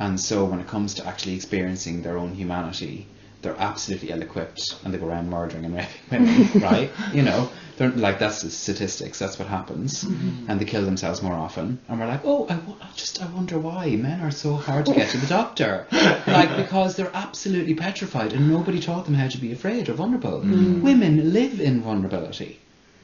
And 0.00 0.20
so 0.20 0.44
when 0.44 0.60
it 0.60 0.66
comes 0.66 0.94
to 0.94 1.06
actually 1.06 1.34
experiencing 1.34 2.02
their 2.02 2.18
own 2.18 2.34
humanity, 2.34 3.06
they're 3.42 3.56
absolutely 3.58 4.10
ill-equipped 4.10 4.76
and 4.84 4.92
they 4.92 4.98
go 4.98 5.06
around 5.06 5.30
murdering 5.30 5.64
and 5.64 5.74
raping 5.74 6.00
women, 6.10 6.50
right? 6.60 6.90
You 7.12 7.22
know, 7.22 7.50
they're 7.78 7.90
like 7.90 8.18
that's 8.18 8.42
the 8.42 8.50
statistics. 8.50 9.18
That's 9.18 9.38
what 9.38 9.48
happens, 9.48 10.04
mm-hmm. 10.04 10.50
and 10.50 10.60
they 10.60 10.64
kill 10.64 10.84
themselves 10.84 11.22
more 11.22 11.34
often. 11.34 11.78
And 11.88 12.00
we're 12.00 12.06
like, 12.06 12.22
oh, 12.24 12.46
I, 12.48 12.54
I 12.54 12.90
just 12.96 13.22
I 13.22 13.26
wonder 13.26 13.58
why 13.58 13.90
men 13.96 14.20
are 14.20 14.32
so 14.32 14.54
hard 14.54 14.86
to 14.86 14.94
get 14.94 15.10
to 15.10 15.18
the 15.18 15.26
doctor, 15.26 15.86
like 16.26 16.56
because 16.56 16.96
they're 16.96 17.14
absolutely 17.14 17.74
petrified 17.74 18.32
and 18.32 18.50
nobody 18.50 18.80
taught 18.80 19.04
them 19.04 19.14
how 19.14 19.28
to 19.28 19.38
be 19.38 19.52
afraid 19.52 19.88
or 19.88 19.92
vulnerable. 19.94 20.40
Mm. 20.40 20.52
Mm. 20.52 20.82
Women 20.82 21.32
live 21.32 21.60
in 21.60 21.80
vulnerability. 21.80 22.58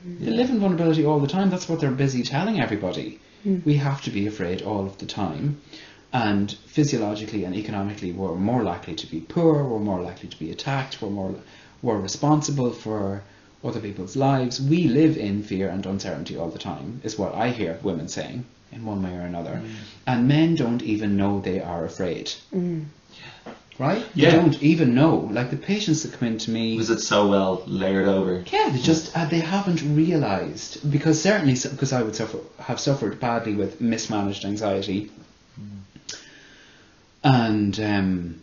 They 0.04 0.30
live 0.30 0.50
in 0.50 0.58
vulnerability 0.58 1.06
all 1.06 1.18
the 1.18 1.28
time. 1.28 1.48
That's 1.48 1.66
what 1.66 1.80
they're 1.80 1.90
busy 1.90 2.22
telling 2.22 2.60
everybody. 2.60 3.20
Mm. 3.46 3.64
We 3.64 3.76
have 3.76 4.02
to 4.02 4.10
be 4.10 4.26
afraid 4.26 4.60
all 4.60 4.84
of 4.84 4.98
the 4.98 5.06
time. 5.06 5.62
And 6.12 6.52
physiologically 6.66 7.44
and 7.44 7.54
economically, 7.54 8.12
we're 8.12 8.34
more 8.34 8.62
likely 8.62 8.94
to 8.96 9.06
be 9.06 9.20
poor. 9.20 9.64
We're 9.64 9.78
more 9.78 10.00
likely 10.00 10.28
to 10.28 10.38
be 10.38 10.50
attacked. 10.50 11.00
We're 11.00 11.10
more 11.10 11.36
we're 11.80 11.98
responsible 11.98 12.72
for 12.72 13.22
other 13.64 13.80
people's 13.80 14.16
lives. 14.16 14.60
We 14.60 14.88
live 14.88 15.16
in 15.16 15.42
fear 15.42 15.68
and 15.68 15.84
uncertainty 15.86 16.36
all 16.36 16.50
the 16.50 16.58
time. 16.58 17.00
Is 17.02 17.18
what 17.18 17.34
I 17.34 17.50
hear 17.50 17.78
women 17.82 18.08
saying 18.08 18.44
in 18.72 18.84
one 18.84 19.02
way 19.02 19.14
or 19.16 19.22
another. 19.22 19.62
And 20.06 20.28
men 20.28 20.54
don't 20.56 20.82
even 20.82 21.16
know 21.16 21.40
they 21.40 21.60
are 21.60 21.84
afraid. 21.84 22.32
Right? 23.78 24.06
Yeah. 24.14 24.30
They 24.30 24.36
don't 24.36 24.62
even 24.62 24.94
know. 24.94 25.28
Like 25.32 25.50
the 25.50 25.56
patients 25.56 26.02
that 26.02 26.12
come 26.12 26.28
in 26.28 26.38
to 26.38 26.50
me. 26.50 26.76
Was 26.76 26.90
it 26.90 27.00
so 27.00 27.28
well 27.28 27.62
layered 27.66 28.06
over? 28.06 28.44
Yeah, 28.46 28.68
they 28.70 28.78
just 28.78 29.16
uh, 29.16 29.24
they 29.26 29.40
haven't 29.40 29.82
realised 29.96 30.88
because 30.90 31.20
certainly 31.20 31.54
because 31.54 31.92
I 31.92 32.02
would 32.02 32.14
suffer 32.14 32.38
have 32.60 32.78
suffered 32.78 33.18
badly 33.18 33.54
with 33.54 33.80
mismanaged 33.80 34.44
anxiety, 34.44 35.10
and 37.24 37.80
um, 37.80 38.40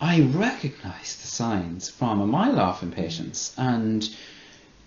I 0.00 0.20
recognise 0.20 1.16
the 1.16 1.26
signs 1.26 1.90
from 1.90 2.20
a 2.20 2.26
mile 2.26 2.60
off 2.60 2.82
in 2.82 2.92
patients, 2.92 3.52
and 3.56 4.08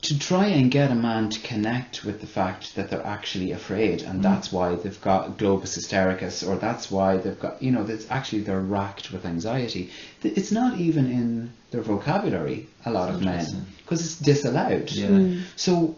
to 0.04 0.18
try 0.18 0.48
and 0.48 0.72
get 0.72 0.90
a 0.90 0.96
man 0.96 1.30
to 1.30 1.40
connect 1.42 2.04
with 2.04 2.22
the 2.22 2.28
fact 2.28 2.76
that 2.76 2.90
they're 2.90 3.06
actually 3.06 3.52
afraid, 3.52 4.02
and 4.02 4.20
mm. 4.20 4.24
that's 4.24 4.52
why 4.52 4.76
they've 4.76 5.02
got 5.02 5.38
globus 5.38 5.78
hystericus, 5.78 6.48
or 6.48 6.56
that's 6.56 6.90
why 6.90 7.18
they've 7.18 7.40
got 7.40 7.62
you 7.62 7.72
know 7.72 7.84
that's 7.84 8.10
actually 8.10 8.42
they're 8.42 8.60
racked 8.60 9.12
with 9.12 9.26
anxiety. 9.26 9.92
It's 10.24 10.52
not 10.52 10.80
even 10.80 11.06
in 11.12 11.54
their 11.72 11.82
vocabulary. 11.82 12.68
A 12.86 12.92
lot 12.92 13.10
of 13.10 13.22
men 13.22 13.68
because 13.84 14.06
it's 14.06 14.18
disallowed. 14.18 14.92
Yeah. 14.92 15.42
So 15.56 15.76
l- 15.76 15.96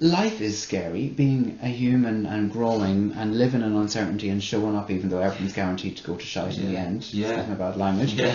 life 0.00 0.40
is 0.40 0.60
scary, 0.60 1.08
being 1.08 1.58
a 1.62 1.68
human 1.68 2.26
and 2.26 2.50
growing 2.50 3.12
and 3.12 3.36
living 3.38 3.62
in 3.62 3.74
uncertainty 3.76 4.28
and 4.30 4.42
showing 4.42 4.74
up 4.76 4.90
even 4.90 5.10
though 5.10 5.20
everything's 5.20 5.52
guaranteed 5.52 5.96
to 5.98 6.02
go 6.04 6.16
to 6.16 6.24
shite 6.24 6.56
in 6.58 6.72
the 6.72 6.78
end. 6.78 7.12
Yeah. 7.12 7.46
My 7.46 7.54
bad 7.54 7.76
language. 7.76 8.14
Yeah. 8.14 8.34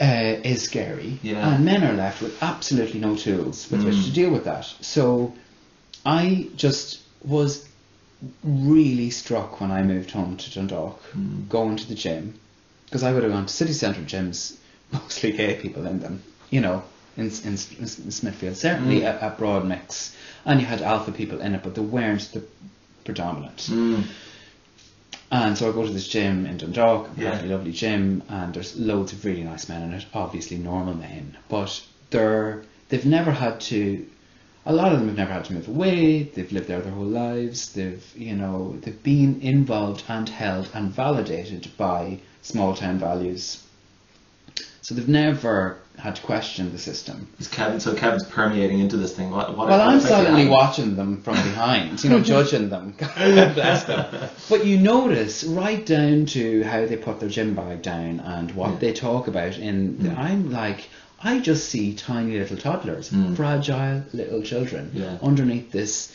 Uh, 0.00 0.40
is 0.44 0.62
scary. 0.62 1.18
Yeah. 1.22 1.54
And 1.54 1.64
men 1.64 1.82
are 1.84 1.94
left 1.94 2.20
with 2.22 2.40
absolutely 2.42 3.00
no 3.00 3.16
tools 3.16 3.70
with 3.70 3.84
which 3.84 3.94
Mm. 3.94 4.04
to 4.04 4.10
deal 4.12 4.30
with 4.30 4.44
that. 4.44 4.66
So 4.80 5.34
I 6.04 6.48
just 6.56 7.00
was 7.24 7.66
really 8.44 9.10
struck 9.10 9.60
when 9.60 9.70
I 9.70 9.82
moved 9.82 10.10
home 10.10 10.36
to 10.36 10.50
Dundalk, 10.54 11.00
Mm. 11.16 11.48
going 11.48 11.76
to 11.76 11.88
the 11.88 11.94
gym, 11.94 12.34
because 12.86 13.02
I 13.02 13.12
would 13.12 13.22
have 13.22 13.32
gone 13.32 13.46
to 13.46 13.52
city 13.52 13.72
centre 13.72 14.02
gyms, 14.02 14.54
mostly 14.92 15.32
gay 15.32 15.54
people 15.54 15.86
in 15.86 16.00
them, 16.00 16.22
you 16.50 16.60
know, 16.60 16.82
in, 17.16 17.26
in, 17.26 17.52
in 17.52 17.56
Smithfield, 18.10 18.56
certainly 18.56 19.00
Mm. 19.00 19.22
a, 19.22 19.26
a 19.26 19.30
broad 19.30 19.66
mix. 19.66 20.16
And 20.44 20.60
you 20.60 20.66
had 20.66 20.82
alpha 20.82 21.12
people 21.12 21.40
in 21.40 21.54
it, 21.54 21.62
but 21.62 21.74
they 21.74 21.82
weren't 21.82 22.30
the 22.32 22.42
predominant. 23.04 23.58
Mm. 23.70 24.04
And 25.30 25.56
so 25.56 25.70
I 25.70 25.72
go 25.72 25.86
to 25.86 25.92
this 25.92 26.08
gym 26.08 26.46
in 26.46 26.58
Dundalk, 26.58 27.08
a 27.16 27.20
Yeah. 27.20 27.42
lovely 27.44 27.72
gym, 27.72 28.22
and 28.28 28.52
there's 28.52 28.76
loads 28.76 29.12
of 29.12 29.24
really 29.24 29.42
nice 29.44 29.68
men 29.68 29.82
in 29.82 29.92
it, 29.94 30.04
obviously 30.12 30.58
normal 30.58 30.94
men, 30.94 31.36
but 31.48 31.82
they're 32.10 32.62
they've 32.90 33.06
never 33.06 33.30
had 33.32 33.58
to 33.60 34.04
a 34.66 34.72
lot 34.72 34.92
of 34.92 34.98
them 35.00 35.08
have 35.08 35.16
never 35.16 35.32
had 35.32 35.44
to 35.46 35.54
move 35.54 35.66
away, 35.66 36.22
they've 36.22 36.52
lived 36.52 36.68
there 36.68 36.80
their 36.80 36.92
whole 36.92 37.04
lives, 37.04 37.72
they've 37.72 38.04
you 38.16 38.34
know, 38.36 38.76
they've 38.82 39.02
been 39.02 39.40
involved 39.40 40.04
and 40.08 40.28
held 40.28 40.68
and 40.74 40.90
validated 40.90 41.68
by 41.76 42.18
small 42.42 42.74
town 42.76 42.98
values. 42.98 43.60
So 44.82 44.94
they've 44.94 45.08
never 45.08 45.78
had 45.98 46.16
to 46.16 46.22
question 46.22 46.72
the 46.72 46.78
system. 46.78 47.28
Is 47.38 47.48
Kevin, 47.48 47.78
so 47.78 47.94
Kevin's 47.94 48.24
permeating 48.24 48.80
into 48.80 48.96
this 48.96 49.14
thing. 49.14 49.30
What, 49.30 49.56
what 49.56 49.68
Well, 49.68 49.80
I'm 49.80 49.98
effect 49.98 50.08
did 50.08 50.12
it 50.20 50.24
silently 50.24 50.48
watching 50.48 50.96
them 50.96 51.22
from 51.22 51.34
behind, 51.34 52.02
you 52.02 52.10
know, 52.10 52.20
judging 52.34 52.70
them. 52.70 52.94
God 52.98 53.54
bless 53.54 53.84
them. 53.84 54.28
But 54.48 54.66
you 54.66 54.78
notice 54.78 55.44
right 55.44 55.84
down 55.84 56.26
to 56.26 56.62
how 56.64 56.86
they 56.86 56.96
put 56.96 57.20
their 57.20 57.28
gym 57.28 57.54
bag 57.54 57.82
down 57.82 58.20
and 58.20 58.50
what 58.54 58.70
Yeah. 58.72 58.78
they 58.78 58.92
talk 58.92 59.28
about. 59.28 59.58
In 59.58 60.14
I'm 60.18 60.50
like, 60.50 60.88
I 61.22 61.38
just 61.38 61.68
see 61.68 61.94
tiny 61.94 62.38
little 62.38 62.56
toddlers, 62.56 63.10
Mm. 63.10 63.36
fragile 63.36 64.02
little 64.12 64.42
children, 64.42 64.90
Yeah. 64.94 65.18
underneath 65.22 65.70
this 65.70 66.10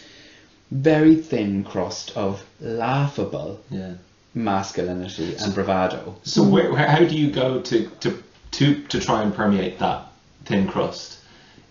very 0.69 1.15
thin 1.15 1.63
crust 1.63 2.11
of 2.17 2.43
laughable 2.59 3.61
Yeah. 3.69 3.93
masculinity 4.33 5.35
and 5.39 5.53
bravado. 5.53 6.15
So 6.23 6.43
where, 6.43 6.71
where, 6.71 6.87
how 6.87 7.05
do 7.05 7.15
you 7.15 7.31
go 7.31 7.61
to, 7.61 7.87
to 8.01 8.11
to 8.51 8.83
to 8.83 8.99
try 8.99 9.23
and 9.23 9.33
permeate 9.33 9.79
that 9.79 10.07
thin 10.45 10.67
crust 10.67 11.19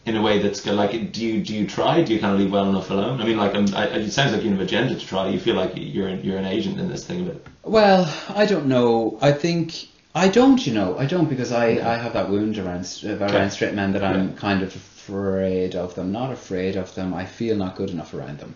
in 0.04 0.16
a 0.16 0.22
way 0.22 0.38
that's 0.40 0.60
good? 0.60 0.74
Like, 0.74 1.12
do 1.12 1.24
you 1.24 1.42
do 1.42 1.54
you 1.54 1.66
try? 1.66 2.02
Do 2.02 2.12
you 2.14 2.20
kind 2.20 2.34
of 2.34 2.40
leave 2.40 2.52
well 2.52 2.68
enough 2.68 2.90
alone? 2.90 3.20
I 3.20 3.24
mean, 3.24 3.36
like, 3.36 3.54
I, 3.74 3.84
it 3.86 4.10
sounds 4.12 4.32
like 4.32 4.42
you 4.42 4.50
have 4.50 4.58
an 4.60 4.64
agenda 4.64 4.94
to 4.94 5.06
try. 5.06 5.28
You 5.28 5.40
feel 5.40 5.56
like 5.56 5.72
you're 5.74 6.08
an, 6.08 6.22
you're 6.24 6.38
an 6.38 6.46
agent 6.46 6.78
in 6.78 6.88
this 6.88 7.04
thing 7.04 7.22
a 7.22 7.24
bit. 7.30 7.46
Well, 7.64 8.12
I 8.28 8.46
don't 8.46 8.66
know. 8.66 9.18
I 9.20 9.32
think 9.32 9.88
I 10.14 10.28
don't. 10.28 10.64
You 10.66 10.74
know, 10.74 10.96
I 10.98 11.06
don't 11.06 11.28
because 11.28 11.50
I, 11.52 11.66
I 11.66 11.96
have 11.96 12.12
that 12.12 12.28
wound 12.30 12.56
around 12.58 12.84
uh, 13.04 13.08
around 13.16 13.22
Okay. 13.34 13.48
straight 13.50 13.74
men 13.74 13.92
that 13.92 14.04
I'm 14.04 14.28
Yeah. 14.30 14.36
kind 14.36 14.62
of 14.62 14.74
afraid 14.74 15.74
of 15.74 15.94
them. 15.94 16.12
Not 16.12 16.30
afraid 16.32 16.76
of 16.76 16.94
them. 16.94 17.12
I 17.14 17.24
feel 17.26 17.56
not 17.56 17.76
good 17.76 17.90
enough 17.90 18.14
around 18.14 18.38
them. 18.38 18.54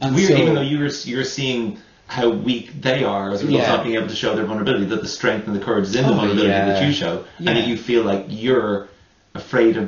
And 0.00 0.14
Weird, 0.14 0.28
so- 0.28 0.36
even 0.36 0.54
though 0.54 0.62
you're 0.62 0.88
you're 1.04 1.24
seeing 1.24 1.78
how 2.12 2.28
weak 2.28 2.66
they 2.82 3.02
are 3.04 3.30
as 3.30 3.42
a 3.42 3.46
result 3.46 3.62
of 3.62 3.68
not 3.68 3.84
being 3.84 3.96
able 3.96 4.08
to 4.08 4.14
show 4.14 4.36
their 4.36 4.44
vulnerability, 4.44 4.84
that 4.84 5.00
the 5.00 5.08
strength 5.08 5.46
and 5.46 5.56
the 5.56 5.64
courage 5.64 5.84
is 5.86 5.94
in 5.96 6.04
the 6.04 6.10
Oh, 6.10 6.14
vulnerability 6.14 6.48
yeah. 6.48 6.66
that 6.66 6.86
you 6.86 6.92
show, 6.92 7.24
and 7.38 7.46
that 7.48 7.66
you 7.66 7.76
feel 7.78 8.02
like 8.04 8.26
you're 8.28 8.88
afraid 9.34 9.78
of 9.78 9.86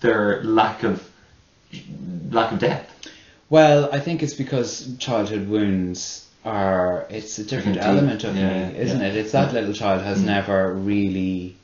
their 0.00 0.42
lack 0.42 0.82
of 0.84 1.06
lack 2.30 2.52
of 2.52 2.58
depth. 2.60 2.90
Well, 3.50 3.90
I 3.92 4.00
think 4.00 4.22
it's 4.22 4.32
because 4.34 4.96
childhood 4.96 5.48
wounds 5.48 6.26
are 6.46 7.06
it's 7.10 7.38
a 7.38 7.44
different 7.44 7.74
Deep. 7.74 7.84
element 7.84 8.24
of 8.24 8.34
Yeah, 8.36 8.70
me, 8.70 8.78
isn't 8.78 9.00
yeah. 9.00 9.08
it? 9.08 9.16
It's 9.16 9.32
that 9.32 9.48
Yeah. 9.52 9.60
little 9.60 9.74
child 9.74 10.00
has 10.02 10.18
hmm. 10.20 10.26
never 10.26 10.72
really 10.72 11.56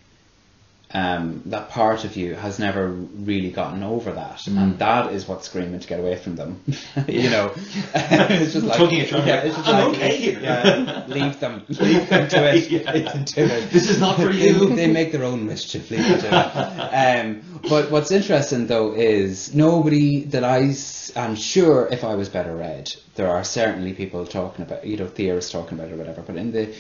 um, 0.95 1.43
that 1.47 1.71
part 1.71 2.05
of 2.05 2.17
you 2.17 2.35
has 2.35 2.59
never 2.59 2.89
really 2.89 3.51
gotten 3.51 3.83
over 3.83 4.13
that, 4.13 4.41
Mm. 4.47 4.59
and 4.63 4.79
that 4.79 5.13
is 5.13 5.27
what's 5.29 5.47
screaming 5.47 5.81
to 5.81 5.89
get 5.89 6.01
away 6.01 6.17
from 6.17 6.37
them. 6.37 6.61
you 7.09 7.31
know, 7.31 7.53
it's 7.95 8.53
just 8.53 8.67
like 8.67 8.79
yeah, 8.93 9.43
it's 9.45 9.57
just 9.57 9.69
I'm 9.69 9.87
like 9.89 9.95
okay 9.97 10.17
here. 10.17 10.39
yeah, 10.41 11.05
leave 11.09 11.41
them, 11.41 11.63
leave 11.69 12.09
them 12.09 12.29
to 12.29 12.55
it, 12.55 12.71
Yeah. 12.71 12.93
them 12.93 13.25
to 13.25 13.41
it. 13.43 13.71
This 13.71 13.89
is 13.89 14.01
not 14.01 14.17
for 14.17 14.31
you. 14.31 14.67
they 14.75 14.91
make 14.91 15.13
their 15.13 15.25
own 15.25 15.47
mischief. 15.47 15.91
Leave 15.91 16.07
them 16.07 16.21
to 16.21 16.27
it. 16.29 16.95
Um, 16.95 17.43
but 17.69 17.91
what's 17.91 18.11
interesting 18.11 18.67
though 18.67 18.93
is 18.93 19.55
nobody 19.55 20.25
that 20.27 20.45
I 20.45 20.75
am 21.17 21.37
sure 21.37 21.89
if 21.91 22.05
I 22.05 22.15
was 22.17 22.29
better 22.29 22.55
read, 22.55 22.91
there 23.15 23.29
are 23.31 23.45
certainly 23.45 23.93
people 23.95 24.27
talking 24.27 24.65
about, 24.65 24.87
you 24.87 24.97
know, 24.97 25.07
theorists 25.07 25.51
talking 25.53 25.79
about 25.79 25.91
it 25.91 25.95
or 25.95 25.97
whatever. 25.97 26.23
But 26.23 26.37
in 26.37 26.53
the 26.53 26.75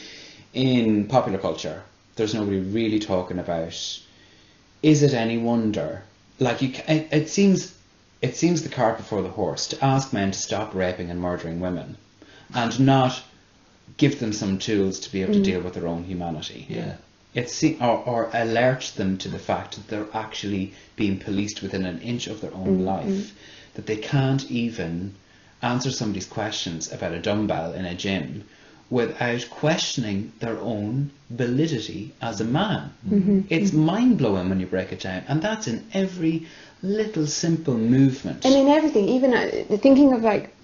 in 0.52 1.06
popular 1.08 1.38
culture, 1.38 1.82
there's 2.16 2.34
nobody 2.34 2.60
really 2.60 2.98
talking 2.98 3.38
about. 3.38 4.00
Is 4.82 5.02
it 5.02 5.14
any 5.14 5.38
wonder? 5.38 6.02
Like 6.38 6.62
you, 6.62 6.72
it, 6.88 7.08
it 7.12 7.28
seems, 7.28 7.74
it 8.20 8.36
seems 8.36 8.62
the 8.62 8.68
cart 8.68 8.96
before 8.96 9.22
the 9.22 9.28
horse 9.28 9.68
to 9.68 9.84
ask 9.84 10.12
men 10.12 10.32
to 10.32 10.38
stop 10.38 10.74
raping 10.74 11.10
and 11.10 11.20
murdering 11.20 11.60
women, 11.60 11.96
and 12.54 12.78
not 12.80 13.22
give 13.96 14.18
them 14.20 14.32
some 14.32 14.58
tools 14.58 15.00
to 15.00 15.12
be 15.12 15.22
able 15.22 15.34
to 15.34 15.40
mm. 15.40 15.44
deal 15.44 15.60
with 15.60 15.74
their 15.74 15.86
own 15.86 16.04
humanity 16.04 16.66
Yeah. 16.68 16.94
it's 17.34 17.52
see, 17.52 17.76
or, 17.80 17.98
or 18.04 18.30
alert 18.32 18.92
them 18.96 19.18
to 19.18 19.28
the 19.28 19.38
fact 19.38 19.76
that 19.76 19.88
they're 19.88 20.06
actually 20.14 20.72
being 20.96 21.18
policed 21.18 21.62
within 21.62 21.84
an 21.84 22.00
inch 22.00 22.26
of 22.26 22.40
their 22.40 22.54
own 22.54 22.78
mm-hmm. 22.78 22.84
life, 22.84 23.34
that 23.74 23.86
they 23.86 23.96
can't 23.96 24.50
even 24.50 25.14
answer 25.60 25.90
somebody's 25.90 26.26
questions 26.26 26.92
about 26.92 27.12
a 27.12 27.20
dumbbell 27.20 27.72
in 27.72 27.84
a 27.84 27.94
gym 27.94 28.44
without 28.90 29.48
questioning 29.50 30.32
their 30.40 30.58
own 30.58 31.10
validity 31.30 32.12
as 32.20 32.40
a 32.40 32.44
man. 32.44 32.92
It's 33.48 33.72
mind 33.72 34.18
blowing 34.18 34.48
when 34.48 34.60
you 34.60 34.66
break 34.66 34.92
it 34.92 35.00
down, 35.00 35.24
and 35.28 35.40
that's 35.40 35.66
in 35.66 35.84
every 35.92 36.46
little 36.82 37.26
simple 37.26 37.76
movement. 37.76 38.44
And 38.44 38.54
in 38.54 38.68
everything, 38.68 39.08
even 39.08 39.32
uh, 39.32 39.76
thinking 39.78 40.12
of 40.12 40.22
like 40.22 40.54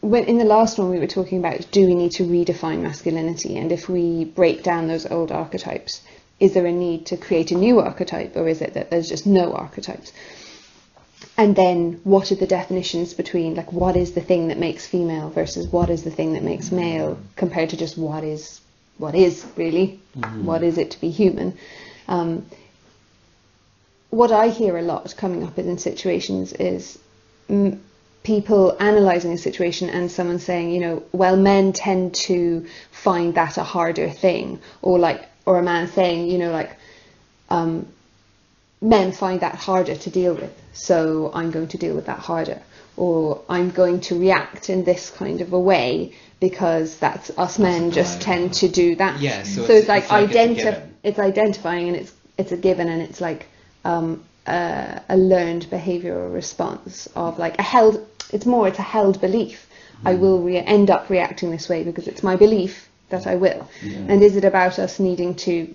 when 0.00 0.24
in 0.24 0.38
the 0.38 0.44
last 0.44 0.78
one 0.78 0.90
we 0.90 0.98
were 0.98 1.06
talking 1.06 1.38
about 1.38 1.70
do 1.70 1.84
we 1.86 1.94
need 1.94 2.12
to 2.12 2.22
redefine 2.22 2.80
masculinity 2.80 3.58
and 3.58 3.70
if 3.70 3.88
we 3.88 4.24
break 4.24 4.62
down 4.62 4.88
those 4.88 5.04
old 5.10 5.30
archetypes 5.30 6.00
is 6.38 6.54
there 6.54 6.64
a 6.64 6.72
need 6.72 7.04
to 7.04 7.18
create 7.18 7.50
a 7.50 7.54
new 7.54 7.80
archetype 7.80 8.34
or 8.34 8.48
is 8.48 8.62
it 8.62 8.72
that 8.72 8.90
there's 8.90 9.10
just 9.10 9.26
no 9.26 9.52
archetypes 9.52 10.12
and 11.40 11.56
then 11.56 12.00
what 12.04 12.30
are 12.30 12.36
the 12.36 12.46
definitions 12.46 13.14
between 13.14 13.54
like 13.54 13.72
what 13.72 13.96
is 13.96 14.12
the 14.12 14.20
thing 14.20 14.48
that 14.48 14.58
makes 14.58 14.86
female 14.86 15.30
versus 15.30 15.66
what 15.68 15.88
is 15.90 16.04
the 16.04 16.10
thing 16.10 16.34
that 16.34 16.42
makes 16.42 16.70
male 16.70 17.18
compared 17.36 17.70
to 17.70 17.76
just 17.76 17.96
what 17.96 18.24
is 18.24 18.60
what 19.00 19.14
is 19.14 19.46
really, 19.56 19.98
what 20.42 20.62
is 20.62 20.76
it 20.76 20.90
to 20.90 21.00
be 21.00 21.10
human. 21.10 21.56
Um, 22.06 22.44
what 24.10 24.30
I 24.30 24.48
hear 24.48 24.76
a 24.76 24.82
lot 24.82 25.14
coming 25.16 25.42
up 25.42 25.58
in 25.58 25.78
situations 25.78 26.52
is 26.52 26.98
mm, 27.48 27.78
people 28.24 28.76
analysing 28.78 29.32
a 29.32 29.38
situation 29.38 29.88
and 29.88 30.10
someone 30.10 30.38
saying, 30.38 30.70
you 30.70 30.80
know, 30.80 31.02
well, 31.12 31.36
men 31.36 31.72
tend 31.72 32.14
to 32.26 32.66
find 32.90 33.34
that 33.36 33.56
a 33.56 33.62
harder 33.62 34.10
thing, 34.10 34.60
or 34.82 34.98
like, 34.98 35.24
or 35.46 35.58
a 35.58 35.62
man 35.62 35.88
saying, 35.88 36.28
you 36.28 36.36
know, 36.36 36.50
like, 36.50 36.76
um, 37.48 37.86
men 38.80 39.12
find 39.12 39.40
that 39.40 39.54
harder 39.56 39.94
to 39.96 40.10
deal 40.10 40.34
with, 40.34 40.52
so 40.72 41.30
I'm 41.34 41.50
going 41.50 41.68
to 41.68 41.78
deal 41.78 41.94
with 41.94 42.06
that 42.06 42.18
harder, 42.18 42.60
or 42.96 43.42
I'm 43.48 43.70
going 43.70 44.00
to 44.02 44.18
react 44.18 44.70
in 44.70 44.84
this 44.84 45.10
kind 45.10 45.40
of 45.40 45.52
a 45.52 45.60
way 45.60 46.14
because 46.40 46.96
that's 46.96 47.30
us 47.38 47.58
men 47.58 47.90
just 47.90 48.22
tend 48.22 48.54
to 48.54 48.68
do 48.68 48.96
that. 48.96 49.20
Yeah, 49.20 49.42
so 49.42 49.66
so 49.66 49.72
it's- 49.72 49.78
it's, 49.80 49.88
like, 49.88 50.02
it's 50.04 50.12
like 50.12 50.30
it's 50.30 50.36
identi- 50.64 50.88
it's 51.02 51.18
identifying 51.18 51.88
and 51.88 51.96
it's 51.96 52.12
it's 52.38 52.52
a 52.52 52.56
given 52.56 52.88
and 52.88 53.02
it's 53.02 53.20
like 53.20 53.46
um, 53.84 54.24
a, 54.46 55.02
a 55.10 55.16
learned 55.16 55.66
behavioural 55.70 56.32
response 56.32 57.06
of 57.14 57.38
like 57.38 57.58
a 57.58 57.62
held. 57.62 58.06
It's 58.32 58.46
more 58.46 58.66
it's 58.68 58.78
a 58.78 58.82
held 58.82 59.20
belief. 59.20 59.66
I 60.04 60.14
Hmm. 60.14 60.20
will 60.22 60.40
re- 60.40 60.56
end 60.56 60.88
up 60.90 61.10
reacting 61.10 61.50
this 61.50 61.68
way 61.68 61.82
because 61.84 62.06
it's 62.08 62.22
my 62.22 62.36
belief 62.36 62.88
that 63.10 63.26
I 63.26 63.34
will. 63.36 63.68
And 64.08 64.22
is 64.22 64.36
it 64.36 64.44
about 64.44 64.78
us 64.78 64.98
needing 64.98 65.34
to, 65.46 65.68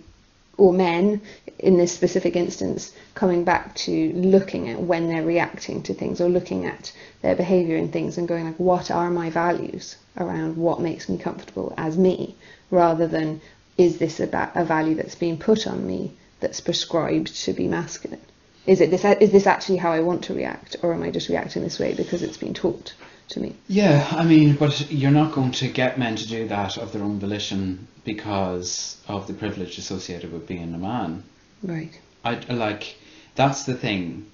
or 0.58 0.74
men 0.74 1.22
in 1.60 1.78
this 1.78 1.92
specific 1.92 2.36
instance, 2.36 2.94
coming 3.14 3.44
back 3.44 3.74
to 3.76 4.12
looking 4.14 4.70
at 4.70 4.80
when 4.80 5.08
they're 5.08 5.24
reacting 5.24 5.82
to 5.84 5.94
things 5.94 6.20
or 6.20 6.30
looking 6.30 6.66
at 6.66 6.92
their 7.22 7.36
behaviour 7.36 7.78
and 7.78 7.92
things 7.92 8.18
and 8.18 8.28
going 8.28 8.46
like, 8.46 8.60
what 8.60 8.92
are 8.92 9.10
my 9.10 9.30
values 9.30 9.96
around 10.18 10.58
what 10.58 10.82
makes 10.82 11.10
me 11.10 11.18
comfortable 11.18 11.74
as 11.78 11.98
me, 11.98 12.36
rather 12.72 13.08
than 13.08 13.42
is 13.78 13.98
this 13.98 14.20
about 14.20 14.52
a 14.56 14.64
value 14.64 14.96
that's 14.96 15.16
being 15.16 15.38
put 15.38 15.68
on 15.68 15.86
me 15.86 16.12
that's 16.40 16.62
prescribed 16.62 17.36
to 17.44 17.54
be 17.54 17.68
masculine? 17.68 18.22
Is 18.66 18.82
it 18.82 18.90
this? 18.90 19.06
Is 19.06 19.32
this 19.32 19.46
actually 19.46 19.78
how 19.78 19.92
I 19.92 20.00
want 20.00 20.24
to 20.26 20.34
react, 20.34 20.76
or 20.82 20.94
am 20.94 21.04
I 21.04 21.12
just 21.12 21.30
reacting 21.30 21.62
this 21.62 21.80
way 21.80 21.94
because 21.94 22.24
it's 22.24 22.38
been 22.38 22.54
taught 22.54 22.94
to 23.30 23.40
me? 23.40 23.56
Yeah, 23.68 24.08
I 24.12 24.24
mean, 24.24 24.56
but 24.56 24.92
you're 24.92 25.12
not 25.12 25.34
going 25.34 25.52
to 25.54 25.68
get 25.68 25.98
men 25.98 26.16
to 26.16 26.28
do 26.28 26.48
that 26.48 26.78
of 26.78 26.92
their 26.92 27.04
own 27.04 27.20
volition 27.20 27.88
because 28.04 28.98
of 29.08 29.28
the 29.28 29.34
privilege 29.34 29.78
associated 29.78 30.32
with 30.32 30.48
being 30.48 30.74
a 30.74 30.78
man. 30.78 31.24
Right. 31.64 32.00
I 32.24 32.40
like 32.50 32.96
that's 33.36 33.64
the 33.64 33.76
thing. 33.76 34.32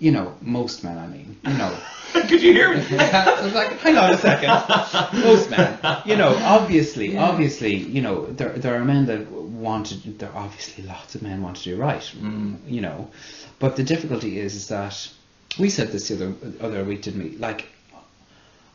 You 0.00 0.12
know, 0.12 0.34
most 0.40 0.84
men. 0.84 0.96
I 0.96 1.08
mean, 1.08 1.38
you 1.44 1.54
know. 1.54 1.76
Could 2.12 2.40
you 2.42 2.52
hear 2.52 2.72
me? 2.72 2.84
I 2.98 3.42
was 3.42 3.52
like, 3.60 3.78
hang 3.80 3.96
on 3.96 4.10
a 4.10 4.18
second. 4.18 5.20
Most 5.24 5.50
men, 5.50 5.78
you 6.06 6.16
know, 6.16 6.36
obviously, 6.42 7.16
obviously, 7.16 7.74
you 7.74 8.00
know, 8.00 8.26
there 8.26 8.50
there 8.50 8.80
are 8.80 8.84
men 8.84 9.06
that 9.06 9.28
want 9.30 9.86
to. 9.86 10.10
There 10.10 10.30
are 10.30 10.44
obviously 10.44 10.84
lots 10.84 11.16
of 11.16 11.22
men 11.22 11.42
want 11.42 11.56
to 11.58 11.64
do 11.64 11.76
right, 11.76 12.00
mm. 12.00 12.56
you 12.66 12.80
know, 12.80 13.10
but 13.58 13.74
the 13.74 13.82
difficulty 13.82 14.38
is, 14.38 14.54
is 14.54 14.68
that 14.68 15.10
we 15.58 15.68
said 15.68 15.88
this 15.88 16.08
the 16.08 16.14
other 16.14 16.34
other 16.60 16.84
week, 16.84 17.02
didn't 17.02 17.24
we? 17.24 17.30
Like, 17.36 17.66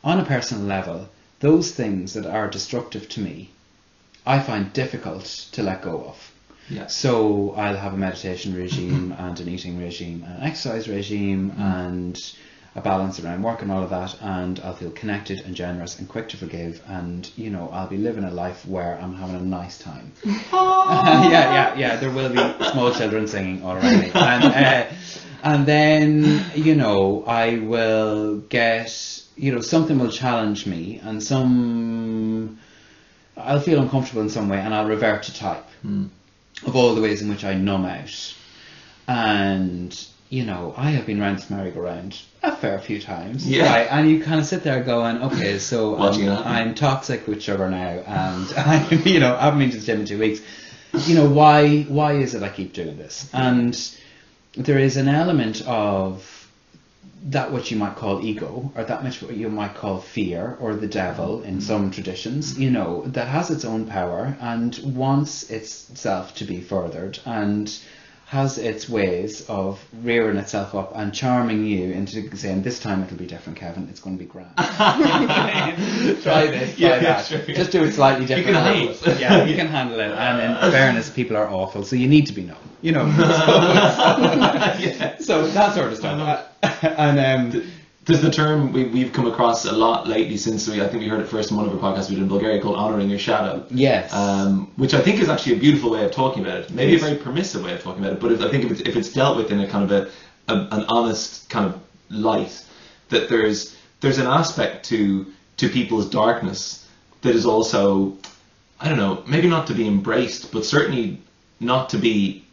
on 0.04 0.20
a 0.20 0.24
personal 0.24 0.64
level, 0.64 1.08
those 1.40 1.72
things 1.72 2.14
that 2.14 2.26
are 2.26 2.48
destructive 2.48 3.08
to 3.08 3.20
me, 3.20 3.50
I 4.24 4.38
find 4.38 4.72
difficult 4.72 5.24
to 5.52 5.62
let 5.62 5.82
go 5.82 6.04
of. 6.04 6.30
Yeah. 6.70 6.86
So 6.86 7.54
I'll 7.56 7.76
have 7.76 7.94
a 7.94 7.96
meditation 7.96 8.54
regime 8.54 9.12
and 9.18 9.38
an 9.40 9.48
eating 9.48 9.78
regime 9.78 10.24
and 10.26 10.38
an 10.38 10.42
exercise 10.44 10.88
regime 10.88 11.52
and 11.58 12.18
a 12.76 12.80
balance 12.80 13.20
around 13.20 13.42
work 13.42 13.62
and 13.62 13.70
all 13.70 13.82
of 13.82 13.90
that 13.90 14.16
and 14.20 14.58
I'll 14.64 14.74
feel 14.74 14.90
connected 14.90 15.40
and 15.40 15.54
generous 15.54 15.98
and 15.98 16.08
quick 16.08 16.28
to 16.30 16.36
forgive 16.36 16.82
and 16.88 17.30
you 17.36 17.50
know 17.50 17.68
I'll 17.72 17.86
be 17.86 17.98
living 17.98 18.24
a 18.24 18.30
life 18.30 18.66
where 18.66 18.98
I'm 19.00 19.14
having 19.14 19.36
a 19.36 19.42
nice 19.42 19.78
time. 19.78 20.12
yeah, 20.24 21.30
yeah, 21.30 21.74
yeah. 21.76 21.96
There 21.96 22.10
will 22.10 22.30
be 22.30 22.64
small 22.70 22.92
children 22.92 23.28
singing 23.28 23.62
all 23.62 23.76
around 23.76 24.00
me, 24.00 24.10
and 24.12 24.44
uh, 24.44 24.86
and 25.44 25.66
then 25.66 26.44
you 26.56 26.74
know 26.74 27.22
I 27.26 27.58
will 27.58 28.38
get 28.38 29.22
you 29.36 29.52
know 29.52 29.60
something 29.60 29.98
will 29.98 30.10
challenge 30.10 30.66
me 30.66 31.00
and 31.04 31.22
some 31.22 32.58
I'll 33.36 33.60
feel 33.60 33.80
uncomfortable 33.80 34.22
in 34.22 34.30
some 34.30 34.48
way 34.48 34.58
and 34.58 34.74
I'll 34.74 34.86
revert 34.86 35.24
to 35.24 35.34
type 35.34 35.66
of 36.66 36.76
all 36.76 36.94
the 36.94 37.00
ways 37.00 37.22
in 37.22 37.28
which 37.28 37.44
I 37.44 37.54
numb 37.54 37.84
out. 37.84 38.34
And, 39.06 40.06
you 40.30 40.44
know, 40.44 40.72
I 40.76 40.90
have 40.90 41.06
been 41.06 41.20
around 41.20 41.36
this 41.36 41.50
merry-go-round 41.50 42.20
a 42.42 42.56
fair 42.56 42.78
few 42.78 43.00
times. 43.00 43.46
Yeah. 43.48 43.70
Right? 43.70 43.88
And 43.90 44.08
you 44.08 44.22
kind 44.22 44.40
of 44.40 44.46
sit 44.46 44.62
there 44.62 44.82
going, 44.82 45.22
okay, 45.22 45.58
so 45.70 45.96
it 45.96 46.28
I'm, 46.28 46.74
toxic 46.74 47.26
with 47.26 47.42
sugar 47.42 47.68
now 47.68 48.02
and 48.06 48.52
I'm, 48.56 49.02
you 49.06 49.20
know, 49.20 49.36
I 49.36 49.42
haven't 49.42 49.58
been 49.58 49.70
to 49.70 49.78
the 49.78 49.84
gym 49.84 50.00
in 50.00 50.06
two 50.06 50.18
weeks. 50.18 50.40
You 51.06 51.16
know, 51.16 51.28
why, 51.28 51.82
why 51.82 52.12
is 52.12 52.34
it 52.36 52.42
I 52.42 52.48
keep 52.48 52.72
doing 52.72 52.96
this? 52.96 53.28
And 53.32 53.76
there 54.56 54.78
is 54.78 54.96
an 54.96 55.08
element 55.08 55.62
of 55.66 56.30
that 57.26 57.50
what 57.50 57.70
you 57.70 57.76
might 57.78 57.96
call 57.96 58.22
ego, 58.24 58.70
or 58.76 58.84
that 58.84 59.02
much 59.02 59.22
what 59.22 59.34
you 59.34 59.48
might 59.48 59.74
call 59.74 59.98
fear, 59.98 60.56
or 60.60 60.74
the 60.74 60.86
devil 60.86 61.42
in 61.42 61.60
some 61.60 61.90
traditions, 61.90 62.58
you 62.58 62.70
know, 62.70 63.02
that 63.06 63.28
has 63.28 63.50
its 63.50 63.64
own 63.64 63.86
power 63.86 64.36
and 64.40 64.78
wants 64.84 65.50
itself 65.50 66.34
to 66.34 66.44
be 66.44 66.60
furthered 66.60 67.18
and 67.24 67.78
has 68.26 68.58
its 68.58 68.88
ways 68.88 69.42
of 69.48 69.82
rearing 70.02 70.36
itself 70.36 70.74
up 70.74 70.92
and 70.96 71.14
charming 71.14 71.64
you 71.64 71.92
into 71.92 72.36
saying, 72.36 72.62
this 72.62 72.78
time 72.80 73.02
it'll 73.02 73.16
be 73.16 73.26
different, 73.26 73.58
Kevin, 73.58 73.86
it's 73.88 74.00
going 74.00 74.18
to 74.18 74.22
be 74.22 74.28
grand. 74.28 74.50
try 74.56 75.76
this, 75.76 76.22
try 76.22 76.44
Yeah, 76.76 76.98
that. 76.98 77.24
sure. 77.26 77.38
Just 77.38 77.70
do 77.70 77.84
it 77.84 77.92
slightly 77.92 78.26
different. 78.26 78.48
can 78.48 78.64
handle 78.64 78.88
it. 79.12 79.20
Yeah, 79.20 79.44
you 79.44 79.54
can 79.56 79.68
handle 79.68 80.00
it. 80.00 80.10
And 80.10 80.40
in 80.66 80.70
fairness, 80.72 81.10
people 81.10 81.36
are 81.36 81.48
awful, 81.48 81.84
so 81.84 81.96
you 81.96 82.08
need 82.08 82.26
to 82.26 82.32
be 82.32 82.42
known. 82.42 82.56
You 82.84 82.92
know. 82.92 83.06
yeah. 84.78 85.16
So 85.18 85.46
that 85.48 85.74
sort 85.74 85.90
of 85.92 85.96
stuff. 85.96 86.46
and 86.82 87.18
um, 87.18 87.72
There's 88.04 88.20
the 88.20 88.30
term 88.30 88.72
we, 88.72 88.84
we've 88.84 89.10
come 89.12 89.26
across 89.26 89.64
a 89.64 89.72
lot 89.72 90.06
lately 90.06 90.36
since 90.36 90.68
we, 90.68 90.82
I 90.82 90.88
think 90.88 91.00
we 91.02 91.08
heard 91.08 91.20
it 91.20 91.28
first 91.28 91.50
in 91.50 91.56
one 91.56 91.66
of 91.66 91.72
our 91.72 91.78
podcasts 91.80 92.10
we 92.10 92.16
did 92.16 92.22
in 92.24 92.28
Bulgaria 92.28 92.60
called 92.60 92.76
Honouring 92.76 93.08
Your 93.08 93.18
Shadow. 93.18 93.64
yes, 93.70 94.12
Um, 94.12 94.70
which 94.76 94.92
I 94.92 95.00
think 95.00 95.18
is 95.20 95.30
actually 95.30 95.54
a 95.56 95.60
beautiful 95.60 95.90
way 95.90 96.04
of 96.04 96.10
talking 96.12 96.44
about 96.44 96.58
it. 96.58 96.70
Maybe 96.70 96.92
Yes. 96.92 97.00
a 97.02 97.06
very 97.06 97.16
permissive 97.18 97.64
way 97.64 97.72
of 97.72 97.82
talking 97.82 98.02
about 98.04 98.12
it, 98.16 98.20
but 98.20 98.32
if, 98.32 98.42
I 98.42 98.50
think 98.50 98.64
if 98.66 98.72
it's, 98.72 98.80
if 98.82 98.96
it's 98.96 99.10
dealt 99.14 99.38
with 99.38 99.50
in 99.50 99.60
a 99.60 99.66
kind 99.66 99.90
of 99.90 99.90
a, 99.90 100.52
a 100.52 100.54
an 100.76 100.84
honest 100.88 101.48
kind 101.48 101.64
of 101.72 101.80
light, 102.10 102.62
that 103.08 103.30
there's 103.30 103.74
there's 104.00 104.18
an 104.18 104.26
aspect 104.26 104.84
to 104.90 105.26
to 105.56 105.70
people's 105.70 106.10
darkness 106.10 106.86
that 107.22 107.34
is 107.34 107.46
also, 107.46 108.18
I 108.78 108.88
don't 108.90 108.98
know, 108.98 109.22
maybe 109.26 109.48
not 109.48 109.66
to 109.68 109.74
be 109.74 109.88
embraced, 109.88 110.52
but 110.52 110.66
certainly 110.66 111.22
not 111.60 111.88
to 111.90 111.96
be 111.96 112.43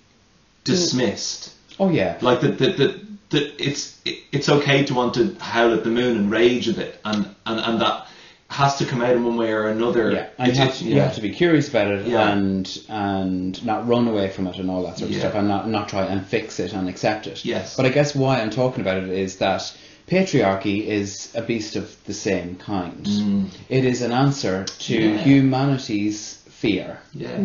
dismissed. 0.63 1.53
oh 1.79 1.89
yeah, 1.89 2.17
Like 2.21 2.41
that 2.41 2.57
that 2.59 2.77
that, 2.77 3.01
that 3.31 3.53
it's 3.65 3.99
it, 4.05 4.19
it's 4.31 4.49
okay 4.49 4.83
to 4.85 4.93
want 4.93 5.13
to 5.15 5.35
howl 5.39 5.73
at 5.73 5.83
the 5.83 5.89
moon 5.89 6.17
and 6.17 6.31
rage 6.31 6.67
a 6.67 6.73
bit, 6.73 6.99
and 7.05 7.27
and 7.45 7.59
and 7.59 7.81
that 7.81 8.07
has 8.49 8.75
to 8.77 8.85
come 8.85 9.01
out 9.01 9.13
in 9.15 9.23
one 9.23 9.37
way 9.37 9.51
or 9.53 9.67
another. 9.69 10.11
yeah. 10.11 10.27
And 10.37 10.47
you 10.49 10.53
It's- 10.61 10.79
have, 10.79 10.87
you 10.87 10.95
yeah. 10.95 11.03
have 11.05 11.15
to 11.15 11.21
be 11.21 11.29
curious 11.29 11.69
about 11.69 11.87
it 11.89 12.05
Yeah. 12.05 12.31
and 12.33 12.79
and 12.89 13.65
not 13.65 13.87
run 13.87 14.07
away 14.09 14.29
from 14.29 14.47
it 14.47 14.57
and 14.57 14.69
all 14.69 14.83
that 14.83 14.97
sort 14.97 15.09
of 15.09 15.15
Yeah. 15.15 15.19
stuff, 15.21 15.35
and 15.35 15.47
not 15.47 15.69
not 15.69 15.87
try 15.89 16.03
and 16.05 16.25
fix 16.25 16.59
it 16.59 16.73
and 16.73 16.89
accept 16.89 17.27
it. 17.27 17.45
Yes. 17.45 17.75
But 17.77 17.85
I 17.85 17.89
guess 17.89 18.13
why 18.13 18.41
I'm 18.41 18.49
talking 18.49 18.81
about 18.81 18.97
it 18.97 19.09
is 19.09 19.37
that 19.37 19.71
patriarchy 20.07 20.85
is 20.85 21.29
a 21.35 21.41
beast 21.41 21.77
of 21.77 21.95
the 22.05 22.13
same 22.13 22.55
kind. 22.57 23.05
Mm. 23.05 23.45
It 23.69 23.85
is 23.85 24.01
an 24.01 24.11
answer 24.11 24.65
to 24.65 24.99
Yeah. 24.99 25.17
humanity's 25.23 26.39
fear. 26.49 26.99
Yeah. 27.13 27.39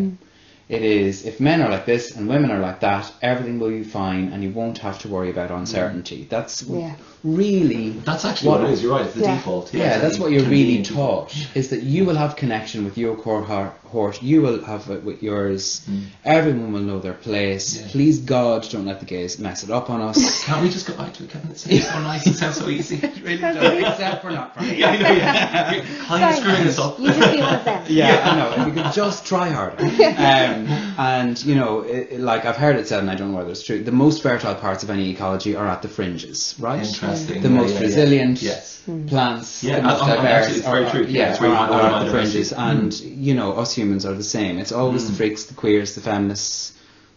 It 0.69 0.81
is 0.83 1.25
if 1.25 1.39
men 1.39 1.61
are 1.61 1.69
like 1.69 1.85
this 1.85 2.15
and 2.15 2.27
women 2.27 2.51
are 2.51 2.59
like 2.59 2.81
that, 2.81 3.11
everything 3.21 3.57
will 3.59 3.69
be 3.69 3.83
fine, 3.83 4.33
and 4.33 4.43
you 4.43 4.49
won't 4.51 4.79
have 4.79 4.99
to 4.99 5.07
worry 5.07 5.29
about 5.29 5.49
uncertainty. 5.49 6.27
That's 6.29 6.63
Yeah. 6.63 6.93
really 7.23 7.91
That's 8.05 8.25
actually 8.25 8.49
what, 8.49 8.63
it 8.65 8.71
is. 8.71 8.83
You're 8.83 8.91
right. 8.91 9.05
It's 9.05 9.15
the 9.15 9.21
Yeah. 9.21 9.35
default. 9.35 9.73
yeah, 9.73 9.83
yeah 9.83 9.97
that's 9.99 10.19
what 10.19 10.31
you're 10.31 10.43
really 10.43 10.77
be 10.77 10.83
taught 10.83 11.33
is 11.55 11.69
that 11.69 11.83
you 11.83 12.03
will 12.05 12.15
have 12.15 12.35
connection 12.35 12.83
with 12.83 12.97
your 12.97 13.15
core 13.15 13.43
heart, 13.43 13.73
horse. 13.85 14.21
You 14.21 14.41
will 14.41 14.63
have 14.65 14.89
it 14.89 15.03
with 15.05 15.23
yours. 15.23 15.81
Everyone 16.25 16.73
will 16.73 16.81
know 16.81 16.99
their 16.99 17.13
place. 17.13 17.77
Mm. 17.77 17.81
Yeah. 17.81 17.87
Please 17.91 18.19
God, 18.19 18.67
don't 18.69 18.85
let 18.85 18.99
the 18.99 19.05
gays 19.05 19.39
mess 19.39 19.63
it 19.63 19.71
up 19.71 19.89
on 19.89 20.01
us. 20.01 20.43
Can't 20.45 20.61
we 20.61 20.69
just 20.69 20.85
go 20.87 20.93
back 20.95 21.13
to 21.13 21.23
it, 21.23 21.29
Kevin? 21.29 21.51
It 21.51 21.57
sounds 21.59 21.85
so 21.87 21.99
nice. 22.01 22.27
It 22.27 22.33
sounds 22.35 22.57
so 22.57 22.67
easy. 22.69 22.97
It 23.03 23.23
really 23.23 23.37
does, 23.37 23.83
except 23.83 24.21
for 24.21 24.31
not 24.31 24.53
for 24.55 24.63
me. 24.63 24.79
yeah, 24.79 24.89
I 24.89 24.97
know. 24.97 25.11
Yeah. 25.15 25.71
You're 25.75 26.05
kind 26.05 26.23
of 26.23 26.35
screwing 26.35 26.63
this 26.65 26.77
up. 26.79 26.99
You 26.99 27.07
just 27.07 27.31
be 27.31 27.39
one 27.41 27.55
of 27.55 27.65
them. 27.65 27.85
Yeah, 27.87 28.29
I 28.29 28.35
know. 28.37 28.49
If 28.61 28.67
you 28.67 28.73
could 28.83 28.91
just 28.93 29.25
try 29.25 29.49
harder. 29.49 29.83
Um, 29.83 30.56
Um, 30.65 30.95
and, 30.97 31.45
you 31.45 31.55
know, 31.55 31.81
it, 31.81 32.07
it- 32.13 32.19
like 32.19 32.45
I've 32.45 32.57
heard 32.57 32.75
it 32.77 32.87
said, 32.87 32.99
and 32.99 33.09
I 33.09 33.15
don't 33.15 33.31
know 33.31 33.37
whether 33.37 33.51
it's 33.51 33.63
true, 33.63 33.83
the 33.83 33.91
most 33.91 34.23
fertile 34.23 34.55
parts 34.55 34.83
of 34.83 34.89
any 34.89 35.09
ecology 35.11 35.55
are 35.55 35.67
at 35.67 35.81
the 35.81 35.87
fringes, 35.87 36.55
right? 36.59 36.85
Interesting. 36.85 37.41
The 37.41 37.49
Yeah, 37.49 37.55
most 37.55 37.73
yeah, 37.73 37.79
yeah. 37.79 37.85
resilient 37.85 38.41
Yes. 38.41 38.81
Hmm. 38.85 39.07
plants, 39.07 39.63
Yeah, 39.63 39.77
the 39.77 39.81
most 39.83 40.01
oh, 40.03 40.07
diverse, 40.07 40.25
actually, 40.25 40.57
it's 40.57 40.65
very 40.67 40.85
are- 40.85 40.91
true. 40.91 41.01
Yeah, 41.03 41.07
yeah, 41.19 41.31
it's 41.31 41.39
where 41.41 41.49
you 41.49 41.55
are, 41.55 41.69
are 41.71 41.89
the 41.89 41.95
at 41.97 42.03
the 42.05 42.11
fringes. 42.11 42.53
biodiversity. 42.53 42.57
And, 42.71 42.99
you 43.01 43.33
know, 43.35 43.53
us 43.53 43.73
humans 43.73 44.05
are 44.05 44.13
the 44.13 44.23
same. 44.23 44.57
It's 44.59 44.71
always 44.71 45.03
Mm. 45.03 45.07
the 45.07 45.11
hmm. 45.11 45.17
freaks, 45.17 45.43
the 45.45 45.53
queers, 45.53 45.95
the 45.95 46.01
feminists, 46.01 46.73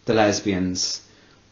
the 0.07 0.15
lesbians 0.15 1.01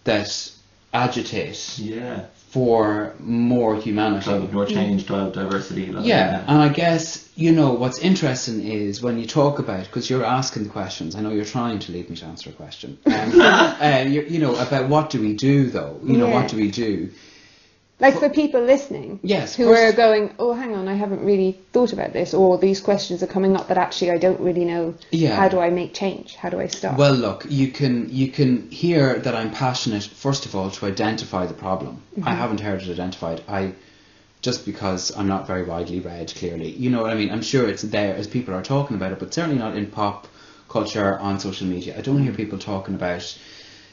that 0.05 0.51
agitate 0.93 1.79
Yeah. 1.79 2.25
For 2.51 3.15
more 3.21 3.77
humanity. 3.77 4.25
So 4.25 4.41
more 4.53 4.65
change, 4.67 5.07
di- 5.07 5.31
diversity. 5.31 5.87
like, 5.93 6.07
Yeah, 6.07 6.45
and 6.49 6.59
I 6.63 6.69
guess 6.71 7.29
you 7.37 7.53
know 7.53 7.73
what's 7.73 7.99
interesting 7.99 8.67
is 8.67 9.03
when 9.03 9.19
you 9.19 9.27
talk 9.27 9.59
about 9.59 9.85
because 9.85 10.09
you're 10.09 10.25
asking 10.25 10.65
the 10.65 10.71
questions. 10.71 11.15
I 11.15 11.21
know 11.21 11.31
you're 11.31 11.45
trying 11.45 11.79
to 11.81 11.93
lead 11.93 12.09
me 12.11 12.17
to 12.17 12.25
answer 12.27 12.51
a 12.51 12.53
question. 12.55 12.99
Um, 13.07 13.41
uh, 13.41 14.05
you 14.09 14.23
you 14.23 14.39
know 14.39 14.55
about 14.57 14.89
what 14.89 15.11
do 15.11 15.21
we 15.21 15.35
do 15.35 15.69
though? 15.71 16.01
You 16.05 16.17
know 16.17 16.29
Yeah. 16.29 16.35
what 16.35 16.49
do 16.49 16.57
we 16.57 16.71
do? 16.71 17.11
Like 18.01 18.19
for 18.21 18.31
people 18.31 18.63
listening, 18.63 19.19
Yes, 19.25 19.57
who 19.57 19.73
are 19.73 19.93
going, 19.93 20.33
oh, 20.39 20.53
hang 20.53 20.75
on, 20.77 20.87
I 20.87 20.95
haven't 20.95 21.25
really 21.25 21.59
thought 21.73 21.93
about 21.93 22.13
this, 22.13 22.33
or 22.33 22.57
these 22.57 22.81
questions 22.81 23.25
are 23.25 23.27
coming 23.27 23.57
up, 23.57 23.69
that 23.69 23.77
actually 23.77 24.13
I 24.13 24.19
don't 24.19 24.39
really 24.41 24.65
know. 24.65 24.95
Yeah. 25.11 25.35
How 25.35 25.49
do 25.49 25.59
I 25.59 25.71
make 25.71 25.95
change? 25.95 26.37
How 26.37 26.49
do 26.49 26.61
I 26.61 26.69
start? 26.69 26.97
Well, 26.97 27.15
look, 27.15 27.45
you 27.49 27.73
can 27.73 28.09
you 28.09 28.29
can 28.29 28.71
hear 28.71 29.19
that 29.19 29.35
I'm 29.35 29.51
passionate. 29.51 30.05
First 30.05 30.47
of 30.47 30.55
all, 30.55 30.71
to 30.71 30.87
identify 30.87 31.47
the 31.47 31.55
problem. 31.55 32.01
Mm-hmm. 32.17 32.29
I 32.29 32.35
haven't 32.35 32.61
heard 32.61 32.83
it 32.83 32.89
identified. 32.89 33.43
I 33.49 33.73
just 34.43 34.65
because 34.65 35.17
I'm 35.17 35.27
not 35.27 35.49
very 35.49 35.65
widely 35.65 35.99
read. 35.99 36.33
Clearly, 36.37 36.71
you 36.71 36.91
know 36.91 37.03
what 37.03 37.11
I 37.11 37.17
mean. 37.17 37.31
I'm 37.33 37.43
sure 37.43 37.69
it's 37.69 37.83
there 37.83 38.15
as 38.15 38.29
people 38.29 38.55
are 38.55 38.63
talking 38.63 38.97
about 38.97 39.11
it, 39.11 39.19
but 39.19 39.35
certainly 39.35 39.59
not 39.59 39.77
in 39.77 39.87
pop 39.87 40.29
culture 40.69 41.19
on 41.19 41.41
social 41.41 41.67
media. 41.67 41.99
I 41.99 42.03
don't 42.03 42.23
hear 42.23 42.33
mm. 42.33 42.37
people 42.37 42.59
talking 42.59 42.95
about. 42.95 43.37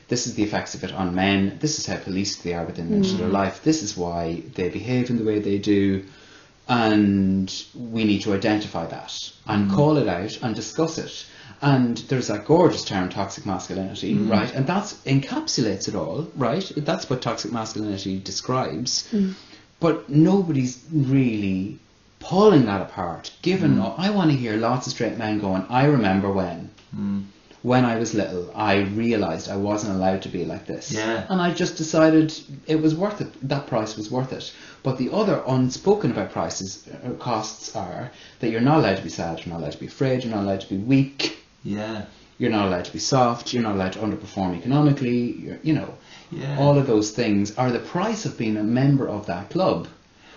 This 0.08 0.28
is 0.28 0.36
the 0.36 0.44
effects 0.44 0.76
of 0.76 0.84
it 0.84 0.94
on 0.94 1.16
men. 1.16 1.58
This 1.60 1.80
is 1.80 1.86
how 1.86 1.98
policed 1.98 2.44
they 2.44 2.54
are 2.54 2.66
within 2.66 2.90
their 2.90 3.02
mm. 3.02 3.32
life. 3.32 3.64
This 3.64 3.82
is 3.82 3.98
why 3.98 4.44
they 4.54 4.70
behave 4.70 5.10
in 5.10 5.18
the 5.18 5.24
way 5.24 5.40
they 5.40 5.58
do 5.58 6.06
and 6.68 7.64
we 7.76 8.04
need 8.04 8.22
to 8.22 8.34
identify 8.34 8.86
that 8.88 9.32
and 9.48 9.70
mm. 9.70 9.76
call 9.76 9.98
it 9.98 10.08
out 10.08 10.40
and 10.42 10.56
discuss 10.56 10.98
it. 10.98 11.26
And 11.62 11.98
there's 12.10 12.28
that 12.28 12.46
gorgeous 12.46 12.84
term, 12.84 13.10
toxic 13.10 13.46
masculinity, 13.46 14.16
mm. 14.16 14.30
right? 14.30 14.54
And 14.54 14.66
that 14.68 14.86
encapsulates 15.06 15.88
it 15.88 15.96
all, 15.96 16.28
right? 16.36 16.70
That's 16.76 17.10
what 17.10 17.22
toxic 17.22 17.52
masculinity 17.52 18.20
describes. 18.20 19.08
But 19.80 20.10
nobody's 20.10 20.84
really 20.92 21.80
pulling 22.20 22.66
that 22.66 22.82
apart. 22.82 23.32
Given, 23.42 23.80
I 23.80 24.10
want 24.10 24.32
to 24.32 24.38
hear 24.38 24.58
lots 24.58 24.88
of 24.88 24.94
straight 24.94 25.18
men 25.18 25.40
going, 25.40 25.66
I 25.70 25.86
remember 25.86 26.32
when. 26.32 26.72
When 27.66 27.84
I 27.84 27.96
was 27.98 28.14
little, 28.14 28.52
I 28.56 28.82
realised 28.82 29.50
I 29.50 29.56
wasn't 29.56 29.96
allowed 29.96 30.22
to 30.22 30.30
be 30.30 30.46
like 30.46 30.68
this. 30.68 30.92
Yeah. 30.92 31.26
And 31.30 31.42
I 31.42 31.52
just 31.52 31.78
decided 31.78 32.32
it 32.68 32.80
was 32.80 32.94
worth 32.94 33.22
it. 33.22 33.30
That 33.50 33.66
price 33.66 33.98
was 33.98 34.12
worth 34.12 34.34
it. 34.34 34.54
But 34.84 35.00
the 35.00 35.12
other 35.12 35.42
unspoken 35.48 36.12
about 36.12 36.32
prices, 36.32 36.88
uh, 36.88 37.14
costs 37.14 37.76
are 37.76 38.12
that 38.40 38.52
you're 38.52 38.62
not 38.70 38.78
allowed 38.78 38.98
to 38.98 39.02
be 39.02 39.10
sad, 39.10 39.40
you're 39.44 39.54
not 39.56 39.62
allowed 39.62 39.72
to 39.72 39.80
be 39.80 39.88
afraid, 39.88 40.24
you're 40.24 40.36
not 40.36 40.44
allowed 40.44 40.62
to 40.62 40.70
be 40.70 40.78
weak, 40.78 41.40
Yeah. 41.64 42.04
you're 42.38 42.52
not 42.52 42.68
allowed 42.68 42.86
to 42.86 42.94
be 42.94 43.00
soft, 43.00 43.52
you're 43.52 43.64
not 43.64 43.74
allowed 43.74 43.94
to 43.94 44.00
underperform 44.00 44.56
economically, 44.56 45.32
you're, 45.32 45.60
you 45.64 45.74
know. 45.74 45.92
Yeah. 46.32 46.60
All 46.60 46.78
of 46.78 46.86
those 46.86 47.10
things 47.12 47.58
are 47.58 47.72
the 47.72 47.80
price 47.80 48.26
of 48.28 48.38
being 48.38 48.58
a 48.58 48.64
member 48.64 49.08
of 49.10 49.26
that 49.26 49.50
club. 49.50 49.88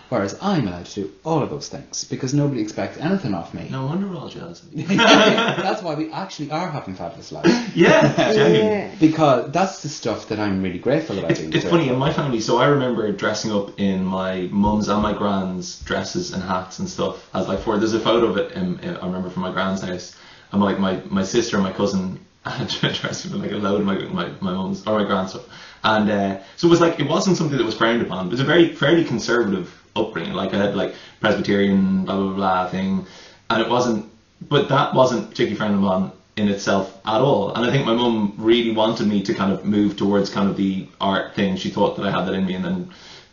Whereas 0.09 0.39
I'm 0.41 0.67
allowed 0.67 0.87
to 0.87 0.95
do 1.03 1.13
all 1.23 1.43
of 1.43 1.51
those 1.51 1.69
things 1.69 2.05
because 2.05 2.33
nobody 2.33 2.63
expects 2.63 2.97
anything 2.97 3.35
off 3.35 3.53
me. 3.53 3.69
No 3.71 3.85
wonder 3.85 4.09
we're 4.09 4.17
all 4.17 4.29
jealous. 4.29 4.61
That's 4.73 5.83
why 5.83 5.95
we 5.97 6.11
actually 6.11 6.51
are 6.51 6.71
having 6.71 6.95
fabulous 6.95 7.31
lives. 7.31 7.51
yeah, 7.77 8.15
genuinely. 8.33 8.59
yeah. 8.59 8.95
Because 8.99 9.53
that's 9.53 9.83
the 9.83 9.89
stuff 9.89 10.29
that 10.29 10.39
I'm 10.39 10.63
really 10.63 10.79
grateful 10.79 11.19
about. 11.19 11.33
It's, 11.33 11.41
being 11.41 11.53
it's 11.53 11.67
funny 11.67 11.89
in 11.91 11.97
my 11.97 12.13
family. 12.13 12.41
So 12.41 12.57
I 12.57 12.69
remember 12.69 13.13
dressing 13.13 13.53
up 13.53 13.79
in 13.79 14.05
my 14.05 14.49
mum's 14.51 14.89
and 14.89 15.03
my 15.03 15.13
grand's 15.13 15.81
dresses 15.81 16.33
and 16.33 16.43
hats 16.43 16.79
and 16.79 16.89
stuff. 16.89 17.29
As 17.35 17.47
like 17.47 17.61
for 17.61 17.79
there's 17.79 17.93
a 17.93 18.01
photo 18.01 18.27
of 18.27 18.39
it. 18.39 18.53
In, 18.53 18.81
in, 18.81 18.97
I 18.97 19.07
remember 19.07 19.29
from 19.29 19.43
my 19.43 19.53
grand's 19.53 19.83
house. 19.83 20.17
And 20.53 20.63
like 20.63 20.79
my 20.79 21.03
my 21.11 21.23
sister 21.23 21.57
and 21.57 21.65
my 21.65 21.73
cousin 21.73 22.19
had 22.45 22.69
dressed 22.69 23.27
up 23.27 23.33
in 23.33 23.43
like 23.43 23.53
a 23.53 23.57
load 23.57 23.81
of 23.81 23.87
my 23.87 23.99
my 23.99 24.29
my 24.41 24.53
mum's 24.53 24.87
or 24.87 24.99
my 24.99 25.05
grand's 25.05 25.33
stuff. 25.33 25.47
And 25.85 26.11
uh, 26.11 26.39
so 26.57 26.67
it 26.67 26.71
was 26.71 26.81
like 26.81 26.99
it 26.99 27.07
wasn't 27.07 27.37
something 27.37 27.59
that 27.59 27.65
was 27.65 27.77
frowned 27.77 28.01
upon. 28.01 28.29
It 28.29 28.31
was 28.31 28.41
a 28.41 28.45
very 28.45 28.75
fairly 28.75 29.05
conservative 29.05 29.75
upbringing. 29.99 30.33
Like 30.33 30.55
I 30.55 30.59
had 30.59 30.77
like 30.77 30.95
Presbyterian 31.21 32.05
blah 32.05 32.17
blah 32.17 32.33
blah 32.35 32.69
thing, 32.69 33.07
and 33.51 33.63
it 33.63 33.69
wasn't. 33.69 34.11
But 34.41 34.69
that 34.69 34.95
wasn't 34.95 35.31
particularly 35.31 35.57
frowned 35.57 35.85
upon 35.85 36.13
in 36.37 36.49
itself 36.49 36.97
at 37.05 37.21
all. 37.21 37.53
And 37.55 37.67
I 37.67 37.71
think 37.73 37.85
my 37.85 37.95
mum 37.95 38.35
really 38.39 38.71
wanted 38.71 39.09
me 39.09 39.23
to 39.25 39.35
kind 39.35 39.53
of 39.53 39.65
move 39.65 39.97
towards 39.97 40.31
kind 40.31 40.49
of 40.49 40.57
the 40.57 40.87
art 41.01 41.35
thing. 41.35 41.57
She 41.57 41.71
thought 41.71 41.97
that 41.97 42.07
I 42.07 42.13
had 42.13 42.27
that 42.27 42.35
in 42.35 42.47
me, 42.47 42.55
and 42.55 42.65
then 42.65 42.91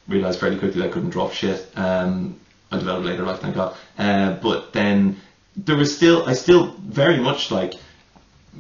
realised 0.08 0.40
fairly 0.40 0.58
quickly 0.58 0.82
that 0.82 0.90
I 0.90 0.92
couldn't 0.92 1.12
draw 1.12 1.30
shit. 1.30 1.68
Um, 1.76 2.40
I 2.72 2.78
developed 2.78 3.06
later 3.06 3.24
life, 3.24 3.40
thank 3.40 3.56
God. 3.56 3.76
Uh, 3.98 4.34
but 4.34 4.74
then 4.74 5.18
there 5.56 5.76
was 5.76 5.96
still, 5.96 6.28
I 6.28 6.34
still 6.34 6.76
very 6.80 7.18
much 7.18 7.52
like, 7.52 7.74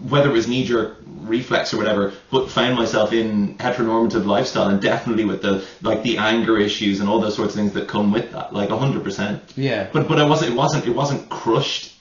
whether 0.03 0.29
it 0.29 0.33
was 0.33 0.47
knee 0.47 0.65
jerk 0.65 0.97
reflex 1.05 1.73
or 1.73 1.77
whatever, 1.77 2.13
but 2.31 2.49
found 2.49 2.75
myself 2.75 3.13
in 3.13 3.55
heteronormative 3.57 4.25
lifestyle 4.25 4.67
and 4.67 4.81
definitely 4.81 5.25
with 5.25 5.41
the 5.41 5.65
like 5.81 6.03
the 6.03 6.17
anger 6.17 6.57
issues 6.57 6.99
and 6.99 7.09
all 7.09 7.19
those 7.19 7.35
sorts 7.35 7.53
of 7.53 7.59
things 7.59 7.73
that 7.73 7.87
come 7.87 8.11
with 8.11 8.31
that, 8.31 8.53
like 8.53 8.69
hundred 8.69 9.03
percent. 9.03 9.41
Yeah. 9.55 9.87
But 9.91 10.07
but 10.07 10.19
I 10.19 10.25
wasn't 10.25 10.53
it 10.53 10.55
wasn't 10.55 10.85
it 10.85 10.95
wasn't 10.95 11.29
crushed 11.29 11.93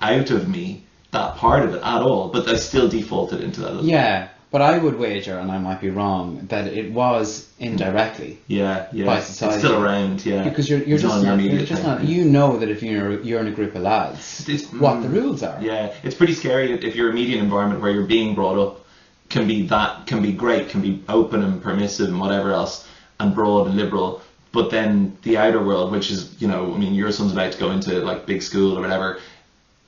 out 0.00 0.30
of 0.30 0.48
me 0.48 0.84
that 1.10 1.36
part 1.36 1.64
of 1.64 1.74
it 1.74 1.82
at 1.82 2.02
all. 2.02 2.28
But 2.28 2.48
I 2.48 2.56
still 2.56 2.88
defaulted 2.88 3.40
into 3.40 3.60
that. 3.60 3.82
Yeah, 3.82 4.28
but 4.50 4.62
I 4.62 4.78
would 4.78 4.98
wager, 4.98 5.38
and 5.38 5.50
I 5.50 5.58
might 5.58 5.80
be 5.80 5.90
wrong, 5.90 6.46
that 6.48 6.66
it 6.68 6.90
was 6.92 7.48
indirectly. 7.58 8.38
Yeah, 8.46 8.88
yeah. 8.92 9.04
By 9.06 9.18
It's 9.18 9.26
society. 9.26 9.58
still 9.58 9.82
around, 9.84 10.24
yeah. 10.24 10.44
Because 10.44 10.70
you're, 10.70 10.78
you're 10.80 10.94
It's 10.94 11.02
just 11.02 11.22
not, 11.24 11.40
you're 11.40 11.66
just 11.66 11.82
not, 11.84 12.04
you 12.04 12.24
know 12.24 12.58
that 12.58 12.68
if 12.70 12.82
you're 12.82 13.20
you're 13.20 13.40
in 13.40 13.48
a 13.48 13.52
group 13.52 13.74
of 13.74 13.82
lads, 13.82 14.48
It's- 14.48 14.72
what 14.72 15.02
the 15.02 15.08
mm, 15.08 15.14
rules 15.14 15.42
are. 15.42 15.58
Yeah, 15.60 15.92
it's 16.02 16.14
pretty 16.14 16.34
scary 16.34 16.72
if 16.72 16.96
your 16.96 17.10
immediate 17.10 17.40
environment 17.42 17.82
where 17.82 17.90
you're 17.92 18.06
being 18.06 18.34
brought 18.34 18.58
up 18.58 18.86
can 19.28 19.46
be 19.46 19.66
that 19.66 20.06
can 20.06 20.22
be 20.22 20.32
great, 20.32 20.70
can 20.70 20.80
be 20.80 21.02
open 21.08 21.42
and 21.42 21.62
permissive 21.62 22.08
and 22.08 22.18
whatever 22.18 22.52
else, 22.52 22.88
and 23.20 23.34
broad 23.34 23.66
and 23.66 23.76
liberal. 23.76 24.22
But 24.52 24.70
then 24.70 25.18
the 25.22 25.36
outer 25.36 25.62
world, 25.62 25.92
which 25.92 26.10
is 26.10 26.40
you 26.40 26.48
know, 26.48 26.74
I 26.74 26.78
mean, 26.78 26.94
your 26.94 27.12
son's 27.12 27.32
about 27.32 27.52
to 27.52 27.58
go 27.58 27.70
into 27.70 28.00
like 28.00 28.24
big 28.24 28.42
school 28.42 28.78
or 28.78 28.80
whatever. 28.80 29.18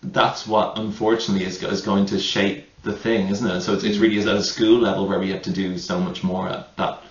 That's 0.02 0.46
what 0.46 0.78
unfortunately 0.78 1.46
is 1.46 1.62
is 1.62 1.80
going 1.82 2.06
to 2.06 2.18
shape 2.18 2.66
the 2.83 2.93
thing, 2.93 3.28
isn't 3.28 3.47
it? 3.47 3.61
So 3.61 3.74
it's, 3.74 3.85
it's 3.85 3.99
really 3.99 4.16
is 4.16 4.26
at 4.26 4.37
a 4.37 4.43
school 4.43 4.78
level 4.81 5.07
where 5.07 5.18
we 5.18 5.31
have 5.31 5.43
to 5.43 5.53
do 5.53 5.76
so 5.78 6.01
much 6.01 6.22
more 6.24 6.49
at 6.49 6.76
that 6.76 7.03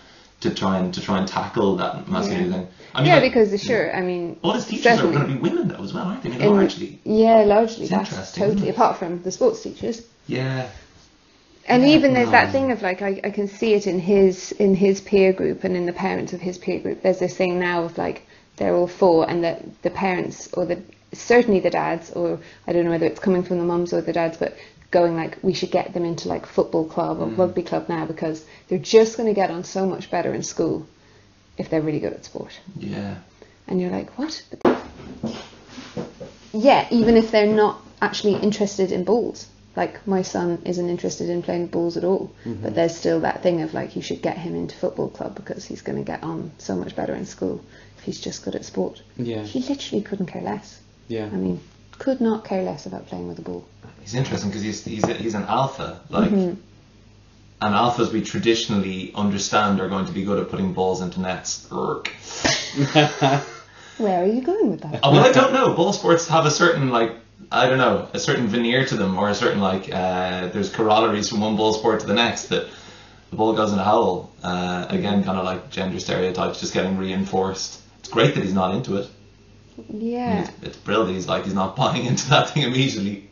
to 0.42 0.54
try 0.54 0.80
and 0.80 0.94
to 0.94 1.02
try 1.02 1.18
and 1.20 1.28
tackle 1.28 1.76
that 1.78 2.08
masculinity 2.08 2.50
Yeah. 2.50 2.56
thing. 2.58 2.68
I 2.96 3.02
mean, 3.02 3.08
yeah, 3.08 3.14
like, 3.20 3.24
because 3.34 3.62
sure, 3.62 3.96
I 3.96 4.02
mean, 4.02 4.40
all 4.42 4.54
his 4.54 4.66
teachers 4.66 4.84
certainly. 4.98 5.16
are 5.16 5.20
going 5.20 5.28
to 5.30 5.34
be 5.36 5.40
women 5.40 5.68
though 5.68 5.84
as 5.84 5.94
well, 5.94 6.06
aren't 6.08 6.24
they? 6.24 6.30
I 6.30 6.32
mean, 6.34 6.42
in- 6.42 6.54
largely. 6.56 7.00
yeah, 7.04 7.42
largely 7.44 7.88
that's 7.88 8.32
totally 8.34 8.70
apart 8.70 8.98
from 8.98 9.22
the 9.22 9.32
sports 9.32 9.62
teachers. 9.62 10.02
Yeah. 10.28 10.70
And 11.68 11.84
Yeah, 11.84 11.90
even 11.96 12.14
there's 12.16 12.32
that 12.32 12.52
thing 12.52 12.72
of 12.72 12.82
like 12.82 13.02
I, 13.04 13.20
I 13.24 13.30
can 13.30 13.48
see 13.48 13.74
it 13.76 13.86
in 13.86 14.00
his 14.00 14.52
in 14.54 14.74
his 14.76 15.02
peer 15.02 15.34
group 15.34 15.64
and 15.66 15.76
in 15.78 15.86
the 15.86 15.94
parents 15.94 16.34
of 16.34 16.42
his 16.42 16.58
peer 16.58 16.80
group. 16.80 17.04
There's 17.04 17.20
this 17.20 17.36
thing 17.38 17.60
now 17.60 17.84
of 17.84 17.96
like 17.98 18.24
they're 18.58 18.74
all 18.76 18.88
four 18.88 19.30
and 19.30 19.44
that 19.44 19.82
the 19.84 19.92
parents 19.92 20.50
or 20.54 20.66
the 20.66 20.82
certainly 21.14 21.60
the 21.60 21.70
dads 21.70 22.12
or 22.12 22.40
I 22.66 22.74
don't 22.74 22.86
know 22.86 22.92
whether 22.92 23.06
it's 23.06 23.20
coming 23.20 23.44
from 23.44 23.60
the 23.60 23.66
mums 23.66 23.94
or 23.94 24.02
the 24.02 24.14
dads, 24.14 24.38
but 24.38 24.58
going 24.92 25.16
like 25.16 25.38
we 25.44 25.54
should 25.54 25.72
get 25.72 25.94
them 25.94 26.04
into 26.06 26.28
like 26.28 26.46
football 26.46 26.86
club 26.86 27.20
or 27.20 27.28
Mm. 27.28 27.38
rugby 27.38 27.64
club 27.64 27.88
now 27.90 28.06
because 28.06 28.44
they're 28.68 28.80
just 28.80 29.18
going 29.18 29.28
to 29.28 29.36
get 29.36 29.52
on 29.52 29.64
so 29.64 29.86
much 29.86 30.10
better 30.10 30.34
in 30.34 30.42
school 30.44 30.88
if 31.58 31.70
they're 31.70 31.82
really 31.82 32.00
good 32.00 32.14
at 32.14 32.26
sport. 32.26 32.60
Yeah. 32.78 33.16
And 33.68 33.80
you're 33.80 33.92
like, 33.92 34.18
what? 34.18 34.42
Yeah, 36.54 36.88
even 36.92 37.16
if 37.18 37.32
they're 37.32 37.54
not 37.54 37.82
actually 38.02 38.36
interested 38.36 38.92
in 38.92 39.04
balls. 39.04 39.48
Like 39.76 40.06
my 40.08 40.24
son 40.24 40.62
isn't 40.66 40.90
interested 40.90 41.30
in 41.30 41.44
playing 41.44 41.68
balls 41.68 41.96
at 41.96 42.04
all, 42.04 42.32
Mm-hmm. 42.44 42.64
but 42.64 42.76
there's 42.76 42.96
still 42.98 43.20
that 43.22 43.44
thing 43.44 43.62
of 43.62 43.74
like 43.74 43.96
you 43.96 44.02
should 44.02 44.22
get 44.22 44.38
him 44.38 44.56
into 44.56 44.76
football 44.76 45.10
club 45.10 45.36
because 45.36 45.64
he's 45.66 45.82
going 45.84 45.98
to 46.00 46.04
get 46.04 46.24
on 46.24 46.52
so 46.58 46.76
much 46.76 46.96
better 46.96 47.14
in 47.14 47.26
school 47.26 47.64
if 47.98 48.04
he's 48.04 48.20
just 48.20 48.44
good 48.44 48.56
at 48.56 48.66
sport. 48.66 49.02
Yeah. 49.18 49.44
He 49.44 49.60
literally 49.60 50.02
couldn't 50.04 50.26
care 50.26 50.42
less. 50.42 50.80
Yeah. 51.08 51.26
I 51.26 51.36
mean, 51.36 51.60
could 52.00 52.22
not 52.22 52.44
care 52.46 52.64
less 52.64 52.86
about 52.86 53.08
playing 53.08 53.28
with 53.28 53.40
a 53.40 53.44
ball. 53.44 53.66
He's 54.02 54.16
interesting 54.16 54.50
because 54.50 54.64
he's 54.64 54.84
he's 54.84 55.04
a, 55.04 55.14
he's 55.14 55.36
an 55.36 55.44
alpha, 55.44 56.00
like, 56.10 56.32
Mhm. 56.32 56.58
and 57.62 57.76
alphas 57.76 58.12
we 58.12 58.22
traditionally 58.22 59.12
understand 59.14 59.80
are 59.80 59.90
going 59.90 60.06
to 60.08 60.12
be 60.12 60.24
good 60.24 60.40
at 60.40 60.50
putting 60.50 60.74
balls 60.74 61.02
into 61.02 61.20
nets. 61.22 61.68
Where 61.70 62.02
are 64.24 64.26
you 64.26 64.42
going 64.42 64.70
with 64.70 64.82
that? 64.82 64.96
Uh, 65.04 65.10
well, 65.12 65.26
I 65.26 65.32
don't 65.32 65.54
know. 65.54 65.74
Ball 65.74 65.94
sports 65.94 66.28
have 66.30 66.46
a 66.46 66.52
certain 66.52 66.90
like 66.90 67.16
I 67.52 67.68
don't 67.68 67.78
know 67.78 68.08
a 68.14 68.20
certain 68.20 68.48
veneer 68.48 68.86
to 68.86 68.96
them, 68.96 69.18
or 69.18 69.30
a 69.30 69.36
certain 69.36 69.60
like 69.60 69.94
uh, 69.94 70.48
there's 70.48 70.74
corollaries 70.74 71.30
from 71.30 71.42
one 71.42 71.58
ball 71.58 71.74
sport 71.74 72.00
to 72.02 72.08
the 72.08 72.14
next 72.14 72.46
that 72.46 72.68
the 73.30 73.36
ball 73.36 73.54
goes 73.54 73.74
in 73.74 73.80
a 73.80 73.84
hole. 73.84 74.32
Uh, 74.42 74.86
again, 74.90 75.24
kind 75.24 75.38
of 75.38 75.46
like 75.46 75.70
gender 75.70 76.00
stereotypes 76.00 76.62
just 76.62 76.74
getting 76.74 76.98
reinforced. 76.98 77.82
It's 78.00 78.10
great 78.10 78.34
that 78.36 78.44
he's 78.44 78.54
not 78.54 78.74
into 78.74 78.96
it. 78.98 79.08
Yeah. 79.90 80.42
It's, 80.42 80.52
it's 80.64 80.78
brilliant. 80.78 81.16
He's 81.16 81.28
like 81.28 81.46
he's 81.46 81.54
not 81.54 81.76
buying 81.76 82.06
into 82.06 82.30
that 82.30 82.50
thing 82.52 82.64
immediately. 82.64 83.28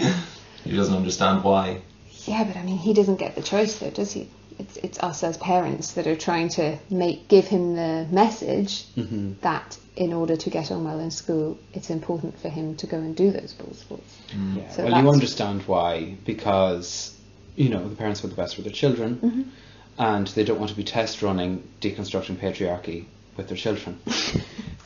he 0.63 0.75
doesn't 0.75 0.95
understand 0.95 1.43
why. 1.43 1.81
Yeah, 2.25 2.43
but 2.43 2.57
I 2.57 2.63
mean, 2.63 2.77
he 2.77 2.93
doesn't 2.93 3.17
get 3.17 3.35
the 3.35 3.41
choice 3.41 3.79
though, 3.79 3.89
does 3.89 4.11
he? 4.11 4.29
It's, 4.59 4.75
it's 4.77 4.99
us 4.99 5.23
as 5.23 5.37
parents 5.37 5.93
that 5.93 6.07
are 6.07 6.15
trying 6.15 6.49
to 6.49 6.77
make 6.89 7.27
give 7.27 7.45
him 7.47 7.75
the 7.75 8.07
message 8.11 8.85
Mm-hmm. 8.95 9.33
that 9.41 9.77
in 9.95 10.13
order 10.13 10.35
to 10.35 10.49
get 10.49 10.71
on 10.71 10.83
well 10.83 10.99
in 10.99 11.11
school, 11.11 11.57
it's 11.73 11.89
important 11.89 12.39
for 12.39 12.49
him 12.49 12.75
to 12.77 12.87
go 12.87 12.97
and 12.97 13.15
do 13.15 13.31
those 13.31 13.53
ball 13.53 13.73
sports. 13.73 14.17
Yeah, 14.55 14.69
So 14.71 14.83
well, 14.85 15.01
you 15.01 15.09
understand 15.09 15.61
why 15.67 16.15
because 16.25 17.15
you 17.55 17.69
know 17.69 17.87
the 17.87 17.95
parents 17.95 18.21
want 18.23 18.35
the 18.35 18.41
best 18.41 18.55
for 18.55 18.61
their 18.63 18.73
children, 18.73 19.17
Mm-hmm. 19.17 19.41
and 19.99 20.27
they 20.29 20.43
don't 20.43 20.59
want 20.59 20.69
to 20.71 20.77
be 20.77 20.83
test 20.83 21.21
running 21.21 21.63
deconstructing 21.81 22.37
patriarchy 22.37 23.05
with 23.37 23.47
their 23.47 23.57
children. 23.57 23.99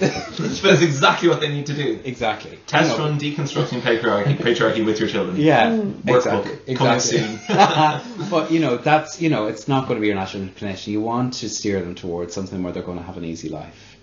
but 0.62 0.72
it's 0.72 0.82
exactly 0.82 1.28
what 1.28 1.40
they 1.40 1.48
need 1.48 1.66
to 1.66 1.74
do. 1.74 2.00
Exactly. 2.04 2.58
Test 2.66 2.92
You 2.92 2.98
know, 2.98 3.04
run 3.04 3.18
deconstructing 3.18 3.80
patriarchy, 3.82 4.36
patriarchy 4.38 4.84
with 4.84 4.98
your 4.98 5.08
children. 5.08 5.36
Yeah, 5.36 5.70
Workbook 5.72 6.66
exactly. 6.66 6.74
coming 6.74 6.94
exactly. 6.94 8.26
but 8.30 8.50
you 8.50 8.60
know, 8.60 8.78
that's 8.78 9.20
you 9.20 9.28
know, 9.28 9.46
it's 9.46 9.68
not 9.68 9.86
going 9.86 9.96
to 9.96 10.00
be 10.00 10.06
your 10.06 10.16
natural 10.16 10.42
inclination. 10.44 10.94
You 10.94 11.02
want 11.02 11.34
to 11.34 11.50
steer 11.50 11.80
them 11.80 11.94
towards 11.94 12.32
something 12.32 12.62
where 12.62 12.72
they're 12.72 12.82
going 12.82 12.98
to 12.98 13.04
have 13.04 13.18
an 13.18 13.24
easy 13.24 13.50
life, 13.50 13.96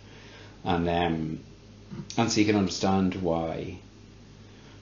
and 0.63 0.87
um, 0.87 1.39
and 2.17 2.31
so 2.31 2.39
you 2.39 2.45
can 2.45 2.55
understand 2.55 3.15
why 3.15 3.79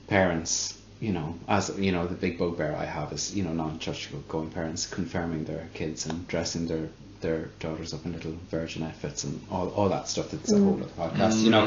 parents, 0.07 0.77
you 0.99 1.13
know, 1.13 1.35
as 1.47 1.69
you 1.77 1.93
know, 1.93 2.07
the 2.07 2.15
big 2.15 2.37
bugbear 2.37 2.75
I 2.75 2.85
have 2.85 3.13
is 3.13 3.33
you 3.33 3.43
know 3.43 3.53
non-church 3.53 4.09
going 4.27 4.49
parents 4.49 4.85
confirming 4.85 5.45
their 5.45 5.69
kids 5.73 6.05
and 6.05 6.27
dressing 6.27 6.67
their 6.67 6.89
their 7.21 7.49
daughters 7.59 7.93
up 7.93 8.05
in 8.05 8.13
little 8.13 8.35
virgin 8.49 8.83
outfits 8.83 9.23
and 9.23 9.41
all, 9.49 9.69
all 9.69 9.89
that 9.89 10.07
stuff. 10.07 10.31
That's 10.31 10.51
a 10.51 10.57
whole 10.59 10.75
other 10.75 10.85
podcast, 10.85 11.41
you 11.41 11.49
know. 11.49 11.65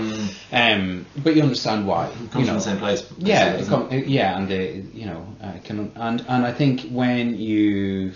Um, 0.52 1.06
but 1.22 1.34
you 1.34 1.42
understand 1.42 1.86
why. 1.86 2.08
Comes 2.08 2.20
you 2.22 2.28
from 2.30 2.44
know. 2.46 2.54
the 2.54 2.60
same 2.60 2.78
place. 2.78 3.10
Yeah, 3.18 3.54
it 3.54 3.60
isn't 3.60 3.88
come, 3.88 4.04
yeah, 4.06 4.36
and 4.38 4.48
the 4.48 4.82
you 4.96 5.06
know 5.06 5.26
uh, 5.42 5.52
can 5.64 5.90
and 5.94 6.24
and 6.28 6.46
I 6.46 6.52
think 6.52 6.88
when 6.90 7.36
you, 7.36 8.12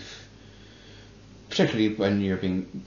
particularly 1.50 1.94
when 1.94 2.20
you're 2.20 2.36
being, 2.36 2.84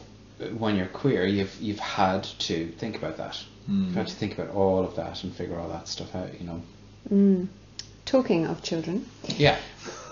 when 0.58 0.76
you're 0.76 0.88
queer, 0.88 1.26
you've 1.26 1.56
you've 1.62 1.80
had 1.80 2.24
to 2.24 2.68
think 2.78 2.98
about 2.98 3.18
that. 3.18 3.42
You've 3.68 3.96
had 3.96 4.08
to 4.08 4.14
think 4.14 4.38
about 4.38 4.54
all 4.56 4.86
of 4.86 4.96
that 4.98 5.24
and 5.24 5.34
figure 5.36 5.58
all 5.60 5.70
that 5.70 5.88
stuff 5.88 6.14
out. 6.16 6.40
You 6.40 6.46
know. 6.48 6.62
Mm. 7.12 7.48
Talking 8.06 8.46
of 8.46 8.62
children, 8.62 9.08
Yeah. 9.38 9.58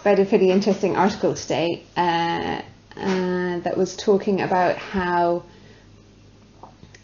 read 0.03 0.19
a 0.19 0.25
pretty 0.25 0.49
interesting 0.49 0.95
article 0.97 1.35
today 1.35 1.83
uh, 1.95 2.63
uh, 2.97 3.59
that 3.59 3.77
was 3.77 3.95
talking 3.95 4.41
about 4.41 4.77
how 4.77 5.43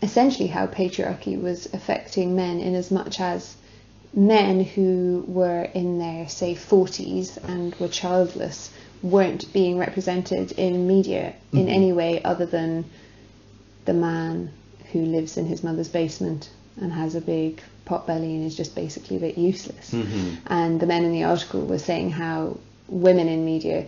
essentially 0.01 0.47
how 0.47 0.67
patriarchy 0.67 1.39
was 1.39 1.67
affecting 1.73 2.35
men 2.35 2.59
in 2.59 2.75
as 2.75 2.89
much 2.89 3.19
as 3.19 3.55
men 4.13 4.63
who 4.63 5.23
were 5.27 5.63
in 5.63 5.99
their 5.99 6.27
say 6.27 6.55
40s 6.55 7.37
and 7.49 7.75
were 7.75 7.87
childless 7.87 8.71
weren't 9.01 9.51
being 9.53 9.77
represented 9.77 10.51
in 10.53 10.87
media 10.87 11.33
in 11.53 11.69
any 11.69 11.93
way 11.93 12.21
other 12.23 12.45
than 12.45 12.85
the 13.85 13.93
man 13.93 14.51
who 14.91 14.99
lives 14.99 15.37
in 15.37 15.45
his 15.45 15.63
mother's 15.63 15.87
basement 15.89 16.49
and 16.81 16.91
has 16.91 17.15
a 17.15 17.21
big 17.21 17.61
pot 17.85 18.05
belly 18.07 18.35
and 18.35 18.45
is 18.45 18.55
just 18.55 18.75
basically 18.75 19.17
a 19.17 19.19
bit 19.19 19.37
useless. 19.37 19.93
And 20.47 20.79
the 20.79 20.85
men 20.85 21.03
in 21.03 21.11
the 21.11 21.23
article 21.23 21.65
were 21.65 21.79
saying 21.79 22.11
how 22.11 22.57
women 22.87 23.27
in 23.27 23.45
media 23.45 23.87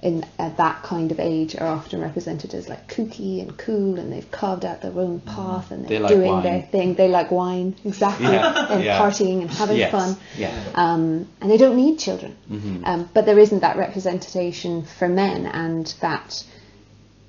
in 0.00 0.24
at 0.38 0.56
that 0.58 0.80
kind 0.84 1.10
of 1.10 1.18
age 1.18 1.56
are 1.56 1.66
often 1.66 2.00
represented 2.00 2.54
as 2.54 2.68
like 2.68 2.86
kooky 2.86 3.40
and 3.42 3.56
cool 3.58 3.98
and 3.98 4.12
they've 4.12 4.30
carved 4.30 4.64
out 4.64 4.80
their 4.80 4.92
own 4.92 5.18
path 5.20 5.72
and 5.72 5.84
They 5.84 5.88
they're 5.88 6.00
like 6.00 6.12
doing 6.14 6.30
wine. 6.30 6.42
their 6.44 6.62
thing. 6.62 6.94
They 6.94 7.08
like 7.08 7.32
wine, 7.32 7.74
exactly. 7.84 8.26
Yeah, 8.26 8.66
And 8.74 8.84
yeah. 8.84 9.00
partying 9.00 9.40
and 9.40 9.50
having 9.50 9.76
Yes. 9.78 9.90
fun. 9.90 10.16
Yeah. 10.36 10.54
Um, 10.76 11.26
and 11.40 11.50
they 11.50 11.56
don't 11.56 11.74
need 11.76 11.98
children. 11.98 12.36
Mm-hmm. 12.48 12.84
Um, 12.84 13.08
but 13.12 13.26
there 13.26 13.40
isn't 13.40 13.58
that 13.60 13.76
representation 13.76 14.84
for 14.84 15.08
men, 15.08 15.46
and 15.46 15.92
that 16.00 16.44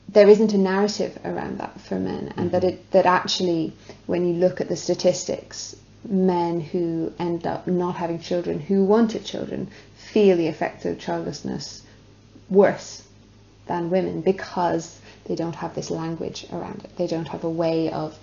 there 0.07 0.29
isn't 0.29 0.53
a 0.53 0.57
narrative 0.57 1.17
around 1.25 1.57
that 1.59 1.81
for 1.81 1.95
men, 1.95 2.33
and 2.37 2.51
that 2.51 2.63
it 2.63 2.91
that 2.91 3.07
actually, 3.07 3.73
when 4.05 4.27
you 4.27 4.33
look 4.35 4.61
at 4.61 4.69
the 4.69 4.75
statistics, 4.75 5.75
men 6.07 6.61
who 6.61 7.11
end 7.17 7.47
up 7.47 7.65
not 7.65 7.95
having 7.95 8.19
children, 8.19 8.59
who 8.59 8.83
wanted 8.83 9.25
children, 9.25 9.69
feel 9.95 10.37
the 10.37 10.47
effects 10.47 10.85
of 10.85 10.99
childlessness 10.99 11.81
worse 12.49 13.03
than 13.67 13.89
women 13.89 14.21
because 14.21 14.99
they 15.25 15.35
don't 15.35 15.55
have 15.55 15.75
this 15.75 15.91
language 15.91 16.45
around 16.51 16.83
it. 16.83 16.97
They 16.97 17.07
don't 17.07 17.27
have 17.27 17.43
a 17.43 17.49
way 17.49 17.91
of 17.91 18.17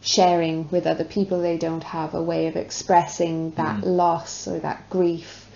sharing 0.00 0.68
with 0.70 0.86
other 0.86 1.04
people. 1.04 1.40
They 1.40 1.58
don't 1.58 1.84
have 1.84 2.14
a 2.14 2.22
way 2.22 2.46
of 2.46 2.56
expressing 2.56 3.52
that 3.52 3.82
mm. 3.82 3.96
loss 3.96 4.48
or 4.48 4.58
that 4.60 4.88
grief 4.90 5.46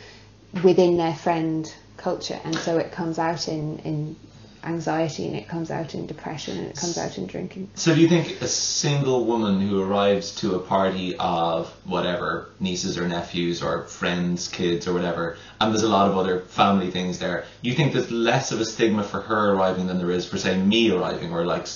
within 0.62 0.96
their 0.96 1.14
friend 1.14 1.72
culture, 1.96 2.40
and 2.44 2.54
so 2.54 2.78
it 2.78 2.92
comes 2.92 3.18
out 3.18 3.48
in 3.48 3.78
in 3.80 4.16
anxiety 4.64 5.26
and 5.26 5.36
it 5.36 5.48
comes 5.48 5.70
out 5.70 5.94
in 5.94 6.06
depression 6.06 6.58
and 6.58 6.66
it 6.68 6.76
comes 6.76 6.98
out 6.98 7.16
in 7.16 7.26
drinking. 7.26 7.70
So 7.74 7.94
do 7.94 8.00
you 8.00 8.08
think 8.08 8.40
a 8.42 8.48
single 8.48 9.24
woman 9.24 9.60
who 9.60 9.80
arrives 9.80 10.34
to 10.36 10.56
a 10.56 10.58
party 10.58 11.16
of 11.16 11.68
whatever 11.84 12.50
nieces 12.60 12.98
or 12.98 13.06
nephews 13.06 13.62
or 13.62 13.84
friends, 13.84 14.48
kids 14.48 14.88
or 14.88 14.92
whatever, 14.92 15.38
and 15.60 15.72
there's 15.72 15.82
a 15.82 15.88
lot 15.88 16.10
of 16.10 16.16
other 16.16 16.40
family 16.40 16.90
things 16.90 17.18
there, 17.18 17.44
you 17.62 17.74
think 17.74 17.92
there's 17.92 18.10
less 18.10 18.52
of 18.52 18.60
a 18.60 18.64
stigma 18.64 19.02
for 19.02 19.20
her 19.20 19.52
arriving 19.52 19.86
than 19.86 19.98
there 19.98 20.10
is 20.10 20.26
for 20.28 20.38
say 20.38 20.56
me 20.56 20.90
arriving 20.90 21.32
or 21.32 21.44
like 21.44 21.66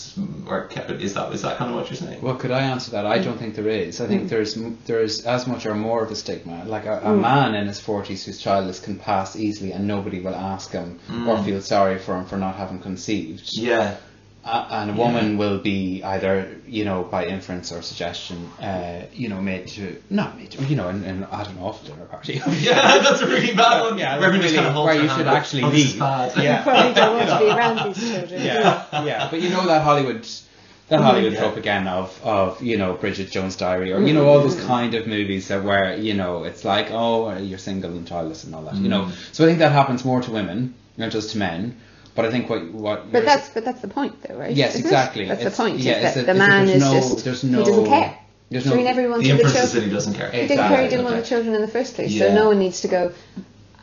or 0.46 0.68
is 0.98 1.14
that 1.14 1.32
is 1.32 1.42
that 1.42 1.58
kind 1.58 1.70
of 1.70 1.76
what 1.76 1.90
you're 1.90 1.96
saying? 1.96 2.20
Well, 2.22 2.36
could 2.36 2.50
I 2.50 2.62
answer 2.62 2.92
that? 2.92 3.06
I 3.06 3.18
don't 3.18 3.38
think 3.38 3.54
there 3.54 3.68
is. 3.68 4.00
I 4.00 4.06
think 4.06 4.24
mm. 4.24 4.28
there's 4.28 4.54
there's 4.86 5.26
as 5.26 5.46
much 5.46 5.66
or 5.66 5.74
more 5.74 6.04
of 6.04 6.10
a 6.10 6.16
stigma. 6.16 6.64
Like 6.64 6.86
a, 6.86 6.98
a 6.98 7.06
mm. 7.06 7.20
man 7.20 7.54
in 7.54 7.66
his 7.66 7.80
forties 7.80 8.24
who's 8.24 8.38
childless 8.38 8.78
can 8.78 8.98
pass 8.98 9.36
easily, 9.36 9.72
and 9.72 9.86
nobody 9.86 10.20
will 10.20 10.34
ask 10.34 10.70
him 10.70 11.00
or 11.08 11.36
mm. 11.36 11.44
feel 11.44 11.60
sorry 11.60 11.98
for 11.98 12.16
him 12.16 12.26
for 12.26 12.36
not 12.36 12.56
having 12.56 12.78
conceived. 12.78 13.48
Yeah. 13.52 13.96
Uh, 14.44 14.66
and 14.72 14.90
a 14.90 14.94
woman 14.94 15.38
will 15.38 15.58
be 15.60 16.02
either, 16.02 16.56
you 16.66 16.84
know, 16.84 17.04
by 17.04 17.26
inference 17.26 17.70
or 17.70 17.80
suggestion, 17.80 18.50
uh, 18.60 19.02
you 19.12 19.28
know, 19.28 19.40
made 19.40 19.68
to 19.68 20.02
not 20.10 20.36
made 20.36 20.50
to, 20.50 20.64
you 20.64 20.74
know, 20.74 20.88
and, 20.88 21.04
in 21.04 21.22
at 21.22 21.48
an 21.48 21.58
off 21.58 21.84
dinner 21.86 22.04
party. 22.06 22.42
Yeah, 22.58 22.98
that's 22.98 23.20
a 23.20 23.26
really 23.28 23.54
bad 23.54 23.82
one. 23.82 23.98
Yeah, 23.98 24.18
where 24.18 24.26
everyone 24.28 24.42
just 24.42 24.54
really, 24.56 24.66
kind 24.66 24.76
of 24.76 24.84
where 24.84 25.00
you 25.00 25.08
should 25.08 25.28
actually 25.28 25.62
this 25.70 25.84
is 25.84 25.92
leave. 25.92 26.00
bad. 26.00 26.36
Yeah. 26.42 26.62
Probably 26.64 26.92
don't 26.92 27.16
want 27.16 27.28
to 27.28 27.38
be 27.38 27.50
around 27.52 27.94
these 27.94 28.10
children. 28.10 28.42
yeah, 28.42 29.04
yeah. 29.04 29.28
But 29.30 29.42
you 29.42 29.50
know 29.50 29.64
that 29.66 29.82
Hollywood, 29.82 30.26
that 30.88 31.00
Hollywood 31.00 31.34
Yeah. 31.34 31.38
trope 31.38 31.56
again 31.56 31.86
of 31.86 32.20
of 32.24 32.60
you 32.60 32.78
know 32.78 32.94
Bridget 32.94 33.30
Jones' 33.30 33.54
Diary 33.54 33.92
or 33.92 34.00
you 34.00 34.12
know 34.12 34.26
all 34.26 34.40
those 34.40 34.60
kind 34.64 34.94
of 34.94 35.06
movies 35.06 35.46
that 35.48 35.62
where 35.62 35.96
you 35.96 36.14
know 36.14 36.42
it's 36.42 36.64
like 36.64 36.88
oh 36.90 37.36
you're 37.38 37.58
single 37.60 37.92
and 37.92 38.08
childless 38.08 38.42
and 38.42 38.56
all 38.56 38.62
that 38.64 38.74
you 38.74 38.88
know. 38.88 39.08
So 39.30 39.44
I 39.44 39.46
think 39.46 39.60
that 39.60 39.70
happens 39.70 40.04
more 40.04 40.20
to 40.20 40.32
women 40.32 40.74
than 40.96 41.10
just 41.10 41.30
to 41.30 41.38
men. 41.38 41.76
But 42.14 42.26
I 42.26 42.30
think 42.30 42.48
what 42.50 42.70
what 42.72 43.10
But 43.12 43.24
that's 43.24 43.48
but 43.50 43.64
that's 43.64 43.80
the 43.80 43.88
point, 43.88 44.20
though, 44.22 44.36
right? 44.36 44.54
yes 44.54 44.70
Isn't 44.74 44.82
it? 44.86 44.88
exactly. 44.88 45.24
That's 45.26 45.40
It's- 45.40 45.56
the 45.56 45.62
point. 45.62 45.78
Yeah, 45.78 45.92
is 45.98 46.04
it's 46.04 46.14
that 46.14 46.22
a- 46.22 46.26
the 46.26 46.32
it's 46.32 46.40
a- 46.40 46.48
man 46.48 46.66
there's 46.66 46.76
is 46.76 46.82
no, 46.82 46.92
just 46.94 47.24
there's 47.24 47.42
he 47.42 47.50
doesn't 47.50 47.86
care. 47.86 48.18
There's 48.50 48.64
So 48.64 48.70
no 48.70 48.76
he 48.76 48.84
never 48.84 49.08
wanted 49.08 49.24
The 49.24 49.28
the 49.28 49.32
inference 49.34 49.54
is 49.54 49.54
that 49.54 49.68
children. 49.70 49.84
he 49.88 49.94
doesn't 49.94 50.14
care. 50.14 50.30
He 50.30 50.36
didn't 50.36 50.48
care. 50.48 50.56
He 50.56 50.62
Exactly, 50.62 50.88
didn't 50.90 51.04
want 51.06 51.16
the 51.16 51.26
children 51.26 51.54
in 51.54 51.60
the 51.62 51.68
first 51.78 51.94
place. 51.94 52.10
Yeah. 52.12 52.28
So 52.28 52.34
no 52.34 52.46
one 52.48 52.58
needs 52.58 52.80
to 52.82 52.88
go. 52.88 53.12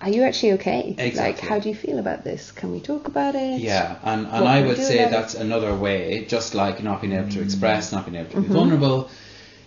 Are 0.02 0.10
you 0.10 0.22
actually 0.24 0.54
okay? 0.54 0.96
Exactly. 0.98 1.20
Like, 1.24 1.40
how 1.40 1.60
do 1.60 1.68
you 1.70 1.76
feel 1.76 1.98
about 2.00 2.24
this? 2.24 2.52
Can 2.52 2.72
we 2.72 2.80
talk 2.80 3.08
about 3.08 3.34
it? 3.36 3.60
Yeah, 3.60 3.96
and, 4.04 4.26
What 4.28 4.34
and 4.36 4.48
I 4.48 4.62
would 4.62 4.78
say 4.78 5.00
about 5.00 5.08
it? 5.08 5.12
that's 5.12 5.34
another 5.36 5.76
way, 5.76 6.24
just 6.26 6.54
like 6.56 6.82
not 6.84 7.02
being 7.02 7.14
able 7.14 7.30
to 7.32 7.42
express, 7.42 7.92
not 7.92 8.06
being 8.06 8.16
able 8.16 8.30
to 8.30 8.38
Mm-hmm. 8.38 8.48
be 8.48 8.54
vulnerable, 8.54 9.10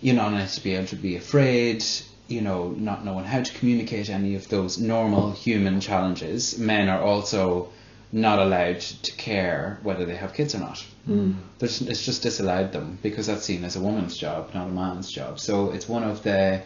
you 0.01 0.13
know, 0.15 0.31
not 0.31 0.49
to 0.49 0.63
be 0.63 0.75
able 0.77 0.87
to 0.87 0.97
be 0.97 1.17
afraid, 1.17 1.85
you 2.29 2.41
know, 2.41 2.69
not 2.79 3.05
knowing 3.05 3.25
how 3.27 3.43
to 3.43 3.53
communicate 3.59 4.09
any 4.09 4.35
of 4.37 4.49
those 4.49 4.79
normal 4.79 5.33
human 5.33 5.81
challenges. 5.81 6.59
Men 6.59 6.89
are 6.89 7.03
also 7.03 7.69
not 8.13 8.39
allowed 8.39 8.81
to 8.81 9.13
care 9.13 9.79
whether 9.83 10.05
they 10.05 10.15
have 10.15 10.35
kids 10.35 10.55
or 10.55 10.59
not. 10.59 10.85
Mm. 11.09 11.37
There's, 11.59 11.81
it's 11.81 12.05
just 12.05 12.23
disallowed 12.23 12.73
them 12.73 12.99
because 13.03 13.27
that's 13.27 13.45
seen 13.45 13.65
as 13.65 13.77
a 13.77 13.81
woman's 13.81 14.17
job, 14.17 14.53
not 14.55 14.69
a 14.69 14.71
man's 14.71 15.11
job. 15.11 15.41
So 15.41 15.73
it's 15.73 15.89
one 15.89 16.05
of 16.05 16.23
the, 16.23 16.63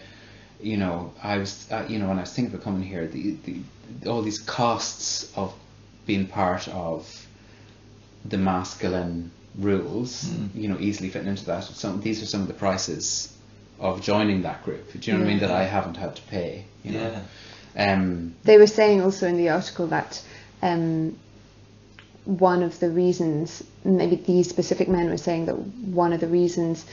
you 0.60 0.76
know, 0.76 1.12
I 1.22 1.38
was, 1.38 1.70
uh, 1.70 1.86
you 1.88 2.00
know, 2.00 2.08
when 2.08 2.18
I 2.18 2.22
was 2.22 2.32
thinking 2.32 2.52
about 2.52 2.64
coming 2.64 2.82
here, 2.82 3.06
the, 3.06 3.36
the 3.44 3.60
all 4.10 4.22
these 4.22 4.40
costs 4.40 5.32
of 5.36 5.54
being 6.04 6.26
part 6.26 6.66
of 6.68 7.26
the 8.24 8.38
masculine 8.38 9.30
rules, 9.56 10.28
you 10.54 10.68
know, 10.68 10.76
easily 10.80 11.08
fitting 11.10 11.28
into 11.28 11.44
that. 11.46 11.62
Some 11.64 12.00
these 12.00 12.22
are 12.22 12.26
some 12.26 12.42
of 12.42 12.48
the 12.48 12.54
prices 12.54 13.36
of 13.78 14.02
joining 14.02 14.42
that 14.42 14.64
group. 14.64 14.92
Do 14.92 14.98
you 14.98 15.16
know 15.16 15.22
what 15.22 15.28
I 15.28 15.30
mean? 15.30 15.40
That 15.40 15.50
I 15.50 15.64
haven't 15.64 15.96
had 15.96 16.16
to 16.16 16.22
pay. 16.22 16.64
You 16.82 16.92
know? 16.92 17.22
Um, 17.76 18.34
They 18.42 18.58
were 18.58 18.66
saying 18.66 19.02
also 19.02 19.26
in 19.28 19.36
the 19.36 19.50
article 19.50 19.86
that 19.88 20.22
um, 20.62 21.18
one 22.26 22.62
of 22.62 22.78
the 22.80 22.90
reasons, 22.90 23.62
maybe 23.84 24.16
these 24.16 24.48
specific 24.48 24.88
men 24.88 25.08
were 25.08 25.16
saying 25.16 25.46
that 25.46 25.54
one 25.56 26.12
of 26.12 26.20
the 26.20 26.26
reasons 26.26 26.84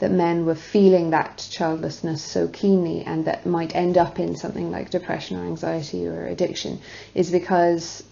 that 0.00 0.10
men 0.10 0.46
were 0.46 0.54
feeling 0.54 1.10
that 1.10 1.46
childlessness 1.50 2.22
so 2.22 2.48
keenly 2.48 3.02
and 3.04 3.26
that 3.26 3.46
might 3.46 3.76
end 3.76 3.96
up 3.96 4.18
in 4.18 4.34
something 4.34 4.70
like 4.70 4.90
depression 4.90 5.38
or 5.38 5.44
anxiety 5.44 6.06
or 6.06 6.26
addiction 6.26 6.80
is 7.14 7.30
because 7.30 8.02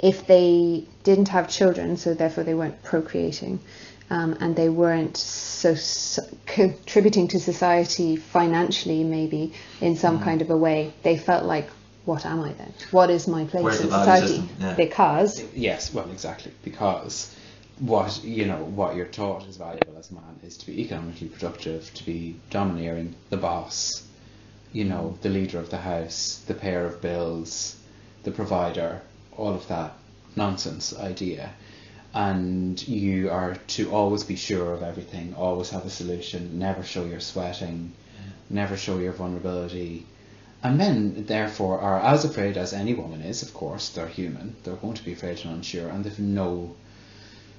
if 0.00 0.26
they 0.26 0.84
didn't 1.04 1.28
have 1.28 1.48
children, 1.48 1.96
so 1.96 2.14
therefore 2.14 2.44
they 2.44 2.54
weren't 2.54 2.82
procreating, 2.82 3.58
um, 4.10 4.36
and 4.40 4.56
they 4.56 4.68
weren't 4.68 5.16
so, 5.16 5.74
so 5.74 6.22
contributing 6.46 7.28
to 7.28 7.38
society 7.38 8.16
financially, 8.16 9.04
maybe 9.04 9.52
in 9.80 9.96
some 9.96 10.20
kind 10.22 10.40
of 10.40 10.50
a 10.50 10.56
way, 10.56 10.92
they 11.02 11.18
felt 11.18 11.44
like, 11.44 11.68
what 12.08 12.24
am 12.24 12.40
I 12.40 12.52
then? 12.54 12.72
What 12.90 13.10
is 13.10 13.28
my 13.28 13.44
place 13.44 13.62
Where's 13.62 13.80
in 13.82 13.90
society? 13.90 14.42
Yeah. 14.58 14.72
Because 14.74 15.44
Yes, 15.54 15.92
well, 15.92 16.10
exactly, 16.10 16.52
because 16.64 17.36
what 17.80 18.24
you 18.24 18.46
know, 18.46 18.64
what 18.64 18.96
you're 18.96 19.12
taught 19.20 19.46
is 19.46 19.58
valuable 19.58 19.98
as 19.98 20.10
a 20.10 20.14
man 20.14 20.40
is 20.42 20.56
to 20.56 20.66
be 20.66 20.80
economically 20.80 21.28
productive, 21.28 21.92
to 21.92 22.04
be 22.06 22.40
domineering, 22.48 23.14
the 23.28 23.36
boss, 23.36 24.02
you 24.72 24.84
know, 24.84 25.18
the 25.20 25.28
leader 25.28 25.58
of 25.58 25.68
the 25.68 25.76
house, 25.76 26.42
the 26.46 26.54
payer 26.54 26.86
of 26.86 27.02
bills, 27.02 27.76
the 28.22 28.30
provider, 28.30 29.02
all 29.36 29.54
of 29.54 29.68
that 29.68 29.92
nonsense 30.34 30.98
idea, 30.98 31.50
and 32.14 32.88
you 32.88 33.28
are 33.30 33.56
to 33.76 33.92
always 33.92 34.24
be 34.24 34.36
sure 34.36 34.72
of 34.72 34.82
everything, 34.82 35.34
always 35.34 35.68
have 35.68 35.84
a 35.84 35.90
solution, 35.90 36.58
never 36.58 36.82
show 36.82 37.04
your 37.04 37.20
sweating, 37.20 37.92
never 38.48 38.78
show 38.78 38.98
your 38.98 39.12
vulnerability. 39.12 40.06
And 40.62 40.76
men, 40.76 41.26
therefore, 41.26 41.80
are 41.80 42.00
as 42.00 42.24
afraid 42.24 42.56
as 42.56 42.72
any 42.72 42.94
woman 42.94 43.20
is, 43.20 43.42
of 43.42 43.54
course, 43.54 43.90
they're 43.90 44.08
human, 44.08 44.56
they're 44.64 44.74
going 44.74 44.94
to 44.94 45.04
be 45.04 45.12
afraid 45.12 45.38
and 45.44 45.54
unsure, 45.54 45.88
and 45.88 46.04
they've 46.04 46.18
no, 46.18 46.74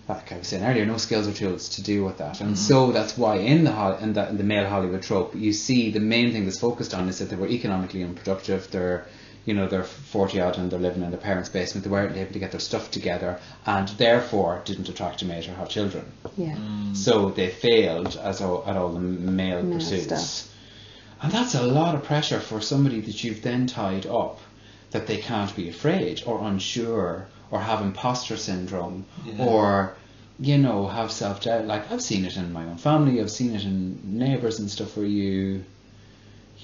like 0.09 0.31
I 0.33 0.37
was 0.37 0.47
saying 0.47 0.65
earlier, 0.65 0.85
no 0.85 0.97
skills 0.97 1.27
or 1.27 1.31
tools 1.31 1.69
to 1.69 1.83
deal 1.83 2.03
with 2.03 2.17
that. 2.17 2.41
And 2.41 2.49
mm-hmm. 2.49 2.55
so 2.55 2.91
that's 2.91 3.17
why 3.17 3.37
in 3.37 3.63
the, 3.63 3.71
Hol- 3.71 3.97
in 3.97 4.13
the, 4.13 4.27
in 4.27 4.37
the 4.37 4.43
male 4.43 4.67
Hollywood 4.67 5.01
trope, 5.01 5.33
you 5.33 5.53
see 5.53 5.91
the 5.91 6.01
main 6.01 6.33
thing 6.33 6.43
that's 6.43 6.59
focused 6.59 6.93
on 6.93 7.07
is 7.07 7.19
that 7.19 7.29
they 7.29 7.37
were 7.37 7.47
economically 7.47 8.03
unproductive, 8.03 8.69
they're 8.71 9.07
you 9.45 9.55
know, 9.55 9.67
they're 9.67 9.83
40 9.83 10.41
odd 10.41 10.57
and 10.59 10.69
they're 10.69 10.79
living 10.79 11.01
in 11.01 11.09
their 11.09 11.19
parents' 11.19 11.49
basement, 11.49 11.83
they 11.83 11.89
weren't 11.89 12.15
able 12.15 12.33
to 12.33 12.39
get 12.39 12.51
their 12.51 12.59
stuff 12.59 12.91
together, 12.91 13.39
and 13.65 13.87
therefore 13.89 14.61
didn't 14.65 14.89
attract 14.89 15.23
a 15.23 15.25
mate 15.25 15.47
or 15.47 15.53
have 15.53 15.69
children. 15.69 16.05
Yeah. 16.37 16.55
Mm. 16.55 16.95
So 16.95 17.31
they 17.31 17.49
failed 17.49 18.15
as 18.21 18.41
all, 18.41 18.63
at 18.67 18.75
all 18.75 18.89
the 18.89 18.99
male, 18.99 19.63
Male 19.63 19.73
pursuits. 19.73 20.03
stuff. 20.03 20.55
And 21.21 21.31
that's 21.31 21.55
a 21.55 21.63
lot 21.63 21.95
of 21.95 22.03
pressure 22.03 22.39
for 22.39 22.61
somebody 22.61 23.01
that 23.01 23.23
you've 23.23 23.41
then 23.41 23.67
tied 23.67 24.05
up 24.05 24.39
that 24.91 25.07
they 25.07 25.17
can't 25.17 25.53
be 25.55 25.69
afraid 25.69 26.23
or 26.25 26.41
unsure 26.47 27.27
or 27.51 27.59
have 27.59 27.81
imposter 27.81 28.37
syndrome 28.37 29.05
Yeah. 29.25 29.45
or, 29.45 29.95
you 30.39 30.57
know, 30.57 30.87
have 30.87 31.11
self 31.11 31.41
doubt. 31.41 31.65
Like 31.65 31.91
I've 31.91 32.01
seen 32.01 32.25
it 32.25 32.37
in 32.37 32.53
my 32.53 32.63
own 32.63 32.77
family, 32.77 33.19
I've 33.21 33.31
seen 33.31 33.53
it 33.55 33.63
in 33.63 33.99
neighbours 34.03 34.59
and 34.59 34.69
stuff 34.69 34.95
where 34.95 35.05
you, 35.05 35.63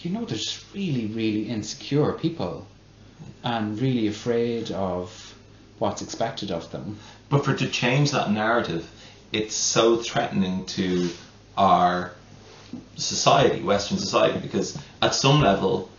you 0.02 0.12
know, 0.12 0.26
they're 0.26 0.38
really, 0.74 1.08
really 1.08 1.50
insecure 1.50 2.14
people 2.14 2.66
and 3.44 3.80
really 3.80 4.08
afraid 4.08 4.72
of 4.72 5.36
what's 5.80 6.02
expected 6.02 6.52
of 6.52 6.72
them. 6.72 6.98
But 7.30 7.44
for 7.44 7.54
to 7.56 7.68
change 7.68 8.12
that 8.12 8.32
narrative, 8.32 8.90
it's 9.32 9.56
so 9.56 9.98
threatening 9.98 10.66
to 10.68 11.10
our 11.58 12.14
society, 12.96 13.62
Western 13.62 13.98
society, 13.98 14.40
because 14.40 14.78
at 15.02 15.14
some 15.14 15.42
level 15.42 15.90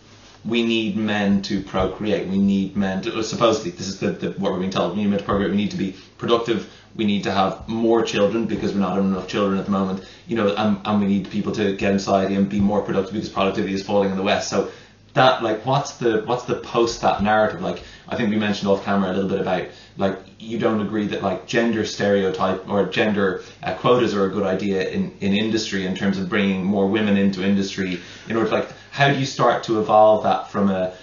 we 0.45 0.63
need 0.63 0.95
men 0.95 1.41
to 1.43 1.61
procreate. 1.61 2.27
We 2.27 2.37
need 2.37 2.75
men 2.75 3.01
to 3.03 3.23
supposedly 3.23 3.71
this 3.71 3.87
is 3.87 3.99
the, 3.99 4.11
the 4.11 4.31
what 4.39 4.51
we're 4.51 4.59
being 4.59 4.71
told. 4.71 4.95
We 4.95 5.03
need 5.03 5.09
men 5.09 5.19
to 5.19 5.25
procreate. 5.25 5.51
We 5.51 5.57
need 5.57 5.71
to 5.71 5.77
be 5.77 5.95
productive. 6.17 6.71
We 6.95 7.05
need 7.05 7.23
to 7.23 7.31
have 7.31 7.67
more 7.67 8.01
children 8.01 8.45
because 8.45 8.73
we're 8.73 8.79
not 8.79 8.95
having 8.95 9.11
enough 9.11 9.27
children 9.27 9.59
at 9.59 9.65
the 9.65 9.71
moment. 9.71 10.03
You 10.27 10.37
know, 10.37 10.55
and, 10.55 10.79
and 10.85 11.01
we 11.01 11.07
need 11.07 11.29
people 11.29 11.51
to 11.53 11.75
get 11.75 11.91
inside 11.91 12.31
and 12.31 12.49
be 12.49 12.59
more 12.59 12.81
productive 12.81 13.13
because 13.13 13.29
productivity 13.29 13.73
is 13.73 13.83
falling 13.83 14.09
in 14.09 14.17
the 14.17 14.23
West. 14.23 14.49
So 14.49 14.71
that 15.17 15.43
like 15.43 15.65
what's 15.65 15.93
the 15.97 16.21
what's 16.25 16.45
the 16.45 16.55
post 16.55 17.01
that 17.01 17.21
narrative? 17.21 17.61
Like 17.61 17.83
i 18.09 18.15
think 18.15 18.29
we 18.29 18.37
mentioned 18.37 18.69
off 18.69 18.83
camera 18.85 19.11
a 19.11 19.13
little 19.13 19.29
bit 19.29 19.41
about 19.41 19.67
like 19.97 20.17
you 20.39 20.57
don't 20.57 20.81
agree 20.81 21.07
that 21.07 21.21
like 21.21 21.47
gender 21.47 21.85
stereotype 21.85 22.67
or 22.69 22.85
gender 22.85 23.41
uh, 23.63 23.73
quotas 23.75 24.13
are 24.13 24.25
a 24.25 24.29
good 24.29 24.45
idea 24.45 24.89
in 24.89 25.11
in 25.19 25.33
industry 25.33 25.85
in 25.85 25.95
terms 25.95 26.17
of 26.17 26.29
bringing 26.29 26.63
more 26.63 26.87
women 26.87 27.17
into 27.17 27.43
industry 27.43 27.99
in 28.29 28.35
order 28.35 28.49
to 28.49 28.55
like 28.55 28.69
how 28.91 29.09
do 29.11 29.19
you 29.19 29.25
start 29.25 29.63
to 29.63 29.79
evolve 29.79 30.23
that 30.23 30.49
from 30.49 30.69
a, 30.69 30.93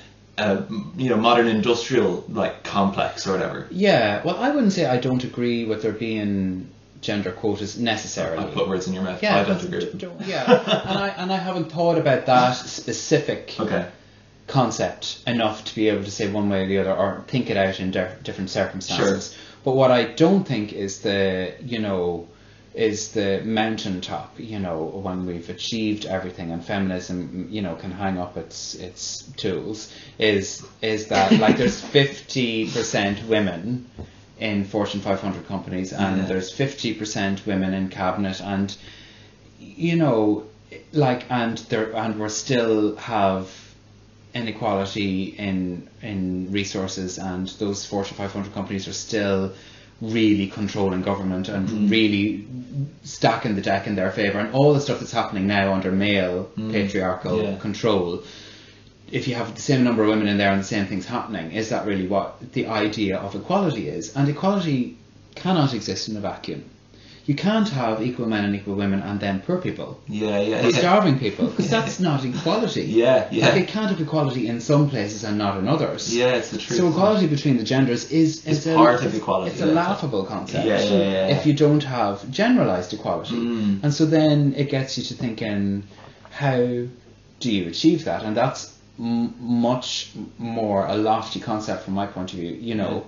you 0.97 1.09
know 1.11 1.17
modern 1.17 1.47
industrial 1.47 2.25
like 2.29 2.65
complex 2.65 3.25
or 3.27 3.33
whatever? 3.33 3.69
Yeah, 3.71 4.21
well, 4.25 4.37
I 4.37 4.51
wouldn't 4.51 4.73
say 4.73 4.85
I 4.85 4.97
don't 4.97 5.23
agree 5.23 5.65
with 5.65 5.83
there 5.83 5.93
being 5.93 6.69
gender 7.01 7.31
quotas 7.31 7.79
necessarily. 7.79 8.45
i 8.45 8.51
put 8.51 8.67
words 8.67 8.89
in 8.89 8.95
your 8.95 9.05
mouth. 9.05 9.23
Yeah, 9.23 9.39
i 9.39 9.45
don't 9.45 9.63
agree. 9.63 9.93
d- 9.93 9.99
d- 9.99 10.09
yeah, 10.27 10.83
and 10.89 10.99
I 10.99 11.09
and 11.11 11.33
I 11.33 11.37
haven't 11.37 11.71
thought 11.71 11.99
about 11.99 12.27
that 12.27 12.53
specific 12.55 13.55
okay 13.61 13.87
concept 14.47 15.21
enough 15.27 15.65
to 15.65 15.75
be 15.75 15.89
able 15.89 16.05
to 16.05 16.11
say 16.11 16.31
one 16.31 16.49
way 16.51 16.65
or 16.65 16.69
the 16.69 16.79
other 16.79 16.93
or 16.95 17.25
think 17.27 17.51
it 17.51 17.57
out 17.57 17.81
in 17.81 17.91
di- 17.91 18.15
different 18.23 18.51
circumstances. 18.51 19.35
But 19.65 19.73
what 19.77 19.91
I 19.91 20.05
don't 20.05 20.45
think 20.45 20.73
is 20.73 21.01
the 21.01 21.55
you 21.65 21.79
know 21.79 22.29
is 22.75 23.13
the 23.13 23.41
mountaintop. 23.45 24.35
You 24.39 24.59
know 24.59 24.83
when 24.83 25.25
we've 25.27 25.49
achieved 25.49 26.05
everything 26.05 26.51
and 26.51 26.63
feminism 26.65 27.49
you 27.51 27.63
know 27.63 27.75
can 27.77 27.91
hang 27.91 28.19
up 28.19 28.37
its 28.37 28.75
its 28.75 29.23
tools 29.37 29.93
is 30.19 30.67
is 30.83 31.07
that 31.09 31.33
like 31.41 31.57
there's 31.57 31.81
fifty 31.81 32.67
percent 32.67 33.25
women 33.27 33.89
in 34.41 34.65
Fortune 34.65 35.01
500 35.01 35.47
companies 35.47 35.93
and 35.93 36.19
Yeah. 36.19 36.27
there's 36.27 36.53
50% 36.53 37.47
women 37.47 37.73
in 37.73 37.89
cabinet 37.89 38.41
and 38.41 38.77
you 39.61 39.95
know 39.95 40.43
like 40.93 41.31
and 41.31 41.59
there 41.71 41.95
and 41.95 42.19
we 42.19 42.29
still 42.29 42.97
have 42.97 43.49
inequality 44.35 45.25
in 45.39 45.89
in 46.03 46.51
resources 46.51 47.19
and 47.19 47.49
those 47.61 47.85
four 47.87 48.05
to 48.05 48.15
500 48.15 48.53
companies 48.53 48.89
are 48.89 48.93
still 48.93 49.53
really 50.01 50.49
controlling 50.49 51.03
government 51.03 51.49
and 51.49 51.69
Mm-hmm. 51.69 51.89
really 51.89 52.47
stacking 53.05 53.55
the 53.55 53.63
deck 53.63 53.87
in 53.87 53.95
their 53.95 54.11
favor 54.11 54.39
and 54.41 54.53
all 54.53 54.75
the 54.75 54.81
stuff 54.81 54.99
that's 55.01 55.13
happening 55.13 55.47
now 55.47 55.73
under 55.73 55.93
male 55.93 56.51
patriarchal 56.73 57.39
Mm. 57.39 57.45
Yeah. 57.45 57.59
control 57.59 58.23
if 59.13 59.29
you 59.29 59.35
have 59.37 59.55
the 59.55 59.61
same 59.61 59.85
number 59.85 60.03
of 60.03 60.09
women 60.09 60.27
in 60.27 60.37
there 60.39 60.51
and 60.51 60.61
the 60.61 60.65
same 60.67 60.87
things 60.87 61.07
happening 61.07 61.53
is 61.53 61.69
that 61.69 61.87
really 61.87 62.07
what 62.09 62.29
the 62.53 62.67
idea 62.67 63.17
of 63.19 63.35
equality 63.37 63.89
is 63.89 64.15
and 64.17 64.29
equality 64.29 64.97
cannot 65.37 65.73
exist 65.75 66.09
in 66.09 66.17
a 66.17 66.21
vacuum 66.21 66.65
you 67.27 67.35
can't 67.35 67.69
have 67.71 68.03
equal 68.03 68.27
men 68.27 68.45
and 68.45 68.55
equal 68.55 68.75
women 68.75 69.01
and 69.01 69.19
then 69.19 69.41
poor 69.41 69.57
people 69.59 69.99
yeah 70.09 70.39
yeah 70.41 70.61
or 70.61 70.71
yeah 70.71 70.79
starving 70.79 71.19
people 71.19 71.47
because 71.47 71.71
that's 71.77 71.99
not 71.99 72.25
equality 72.25 72.83
yeah 72.83 73.29
yeah, 73.31 73.47
like 73.49 73.63
it 73.63 73.69
can't 73.69 73.91
have 73.91 74.01
equality 74.01 74.47
in 74.47 74.61
some 74.61 74.91
places 74.91 75.25
and 75.25 75.39
not 75.39 75.57
in 75.59 75.67
others. 75.67 76.15
yeah 76.15 76.35
it's 76.39 76.51
the 76.51 76.59
truth 76.59 76.79
So 76.79 76.89
equality 76.89 77.27
between 77.27 77.57
the 77.57 77.65
genders 77.65 78.11
is, 78.11 78.47
It's 78.47 78.67
part 78.67 79.03
a, 79.03 79.07
of 79.07 79.15
equality, 79.15 79.53
It's 79.53 79.63
a 79.63 79.67
laughable 79.67 80.25
concept. 80.25 80.67
Yeah, 80.67 80.81
yeah, 80.81 80.91
yeah, 80.91 81.29
yeah. 81.29 81.37
If 81.37 81.47
you 81.47 81.55
don't 81.55 81.85
have 81.85 82.17
generalized 82.31 82.93
equality, 82.93 83.37
Mm. 83.37 83.83
and 83.85 83.93
so 83.95 84.05
then 84.07 84.53
it 84.57 84.69
gets 84.71 84.99
you 84.99 85.05
to 85.05 85.15
thinking, 85.15 85.85
how 86.31 86.59
do 87.41 87.49
you 87.57 87.69
achieve 87.69 88.05
that? 88.05 88.23
And 88.23 88.37
that's 88.37 88.61
m- 88.99 89.35
much 89.41 90.11
more 90.39 90.87
a 90.87 90.97
lofty 90.97 91.41
concept 91.41 91.85
from 91.85 91.95
my 91.95 92.07
point 92.07 92.33
of 92.33 92.39
view. 92.39 92.53
You 92.71 92.75
know. 92.75 93.05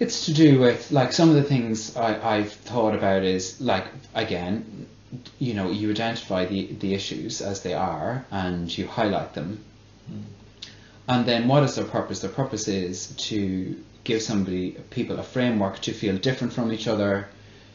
It's 0.00 0.26
to 0.26 0.32
do 0.32 0.60
with 0.60 0.90
like 0.92 1.12
some 1.12 1.28
of 1.28 1.34
the 1.34 1.42
things 1.42 1.96
I, 1.96 2.36
I've 2.36 2.52
thought 2.52 2.94
about 2.94 3.24
is 3.24 3.60
like 3.60 3.86
again, 4.14 4.86
you 5.38 5.54
know, 5.54 5.70
you 5.70 5.90
identify 5.90 6.44
the, 6.44 6.66
the 6.66 6.94
issues 6.94 7.40
as 7.40 7.62
they 7.62 7.74
are 7.74 8.24
and 8.30 8.76
you 8.76 8.86
highlight 8.86 9.34
them. 9.34 9.64
Mm. 10.10 10.22
And 11.08 11.26
then 11.26 11.48
what 11.48 11.62
is 11.62 11.74
their 11.74 11.86
purpose? 11.86 12.20
Their 12.20 12.30
purpose 12.30 12.68
is 12.68 13.08
to 13.28 13.82
give 14.04 14.22
somebody 14.22 14.72
people 14.90 15.18
a 15.18 15.22
framework 15.22 15.80
to 15.80 15.92
feel 15.92 16.16
different 16.18 16.52
from 16.52 16.72
each 16.72 16.86
other, 16.86 17.28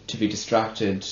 to 0.07 0.17
be 0.17 0.27
distracted, 0.27 1.05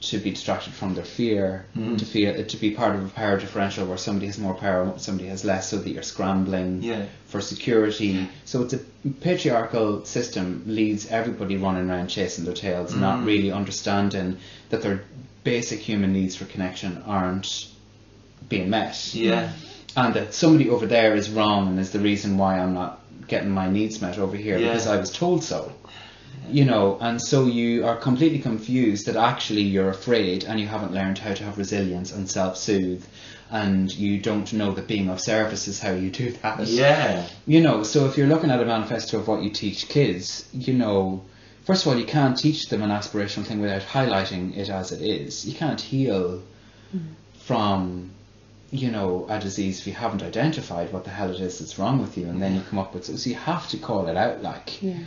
to 0.00 0.18
be 0.18 0.30
distracted 0.30 0.72
from 0.72 0.94
their 0.94 1.04
fear, 1.04 1.66
mm-hmm. 1.76 1.96
to 1.96 2.04
feel 2.04 2.44
to 2.44 2.56
be 2.56 2.70
part 2.70 2.96
of 2.96 3.04
a 3.04 3.08
power 3.10 3.38
differential 3.38 3.86
where 3.86 3.98
somebody 3.98 4.26
has 4.26 4.38
more 4.38 4.54
power, 4.54 4.92
somebody 4.96 5.28
has 5.28 5.44
less, 5.44 5.68
so 5.68 5.76
that 5.76 5.90
you're 5.90 6.02
scrambling 6.02 6.82
Yeah. 6.82 7.04
for 7.26 7.40
security. 7.40 8.28
So 8.46 8.62
it's 8.62 8.72
a 8.72 8.80
patriarchal 9.20 10.04
system 10.06 10.62
leads 10.66 11.06
everybody 11.08 11.56
running 11.56 11.90
around 11.90 12.08
chasing 12.08 12.44
their 12.44 12.54
tails, 12.54 12.94
not 12.94 13.18
mm-hmm. 13.18 13.26
really 13.26 13.52
understanding 13.52 14.38
that 14.70 14.82
their 14.82 15.02
basic 15.44 15.80
human 15.80 16.12
needs 16.12 16.34
for 16.36 16.46
connection 16.46 17.02
aren't 17.06 17.66
being 18.48 18.70
met. 18.70 19.14
yeah 19.14 19.52
And 19.96 20.14
that 20.14 20.32
somebody 20.34 20.70
over 20.70 20.86
there 20.86 21.14
is 21.14 21.28
wrong 21.30 21.68
and 21.68 21.78
is 21.78 21.90
the 21.90 21.98
reason 21.98 22.38
why 22.38 22.58
I'm 22.58 22.74
not 22.74 23.00
getting 23.28 23.50
my 23.50 23.68
needs 23.70 24.00
met 24.00 24.18
over 24.18 24.36
here 24.36 24.56
Yeah. 24.58 24.68
because 24.68 24.86
I 24.86 24.96
was 24.96 25.10
told 25.10 25.44
so. 25.44 25.72
You 26.48 26.64
know, 26.64 26.98
and 27.00 27.22
so 27.22 27.46
you 27.46 27.86
are 27.86 27.96
completely 27.96 28.40
confused 28.40 29.06
that 29.06 29.14
actually 29.14 29.62
you're 29.62 29.90
afraid 29.90 30.44
and 30.44 30.58
you 30.58 30.66
haven't 30.66 30.92
learned 30.92 31.18
how 31.18 31.32
to 31.32 31.44
have 31.44 31.58
resilience 31.58 32.12
and 32.12 32.28
self 32.28 32.56
soothe 32.56 33.04
and 33.50 33.92
you 33.92 34.18
don't 34.18 34.52
know 34.52 34.72
that 34.72 34.86
being 34.86 35.08
of 35.08 35.20
service 35.20 35.66
is 35.66 35.80
how 35.80 35.90
you 35.90 36.10
do 36.10 36.30
that. 36.30 36.66
yeah 36.66 37.26
You 37.46 37.60
know, 37.60 37.82
so 37.82 38.06
if 38.06 38.16
you're 38.16 38.28
looking 38.28 38.50
at 38.50 38.60
a 38.60 38.64
manifesto 38.64 39.18
of 39.18 39.28
what 39.28 39.42
you 39.42 39.50
teach 39.50 39.88
kids, 39.88 40.48
you 40.52 40.74
know, 40.74 41.24
first 41.64 41.84
of 41.84 41.92
all, 41.92 41.98
you 41.98 42.06
can't 42.06 42.38
teach 42.38 42.68
them 42.68 42.82
an 42.82 42.90
aspirational 42.90 43.44
thing 43.44 43.60
without 43.60 43.82
highlighting 43.82 44.56
it 44.56 44.68
as 44.68 44.92
it 44.92 45.02
is. 45.02 45.44
You 45.46 45.54
can't 45.54 45.80
heal 45.80 46.42
hmm. 46.92 46.98
from, 47.40 48.12
you 48.70 48.92
know, 48.92 49.26
a 49.28 49.40
disease 49.40 49.80
if 49.80 49.86
you 49.88 49.94
haven't 49.94 50.22
identified 50.22 50.92
what 50.92 51.04
the 51.04 51.10
hell 51.10 51.30
it 51.30 51.40
is 51.40 51.58
that's 51.58 51.78
wrong 51.78 52.00
with 52.00 52.16
you, 52.16 52.28
and 52.28 52.40
then 52.40 52.54
you 52.54 52.60
come 52.62 52.78
up 52.78 52.94
with 52.94 53.04
so 53.04 53.28
you 53.28 53.36
have 53.36 53.68
to 53.70 53.78
call 53.78 54.06
it 54.06 54.16
out, 54.16 54.42
like, 54.42 54.80
Yeah. 54.80 54.98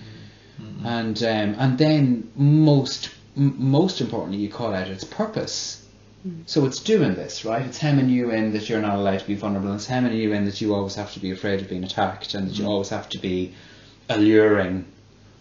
Mm-hmm. 0.61 0.85
and 0.85 1.23
um, 1.23 1.55
and 1.59 1.77
then 1.77 2.31
most 2.35 3.09
m- 3.35 3.55
most 3.57 4.01
importantly, 4.01 4.37
you 4.39 4.49
call 4.49 4.73
out 4.73 4.87
its 4.87 5.03
purpose. 5.03 5.85
Hmm. 6.23 6.41
So 6.45 6.65
it's 6.65 6.79
doing 6.79 7.15
this, 7.15 7.43
right? 7.43 7.65
It's 7.65 7.77
hemming 7.77 8.09
you 8.09 8.31
in 8.31 8.53
that 8.53 8.69
you're 8.69 8.81
not 8.81 8.95
allowed 8.95 9.19
to 9.19 9.27
be 9.27 9.35
vulnerable. 9.35 9.69
and 9.69 9.77
It's 9.77 9.87
hemming 9.87 10.13
you 10.13 10.31
in 10.33 10.45
that 10.45 10.61
you 10.61 10.73
always 10.73 10.95
have 10.95 11.13
to 11.13 11.19
be 11.19 11.31
afraid 11.31 11.61
of 11.61 11.69
being 11.69 11.83
attacked, 11.83 12.33
and 12.33 12.47
that 12.47 12.53
you 12.53 12.61
mm-hmm. 12.61 12.71
always 12.71 12.89
have 12.89 13.09
to 13.09 13.17
be 13.17 13.53
alluring, 14.09 14.85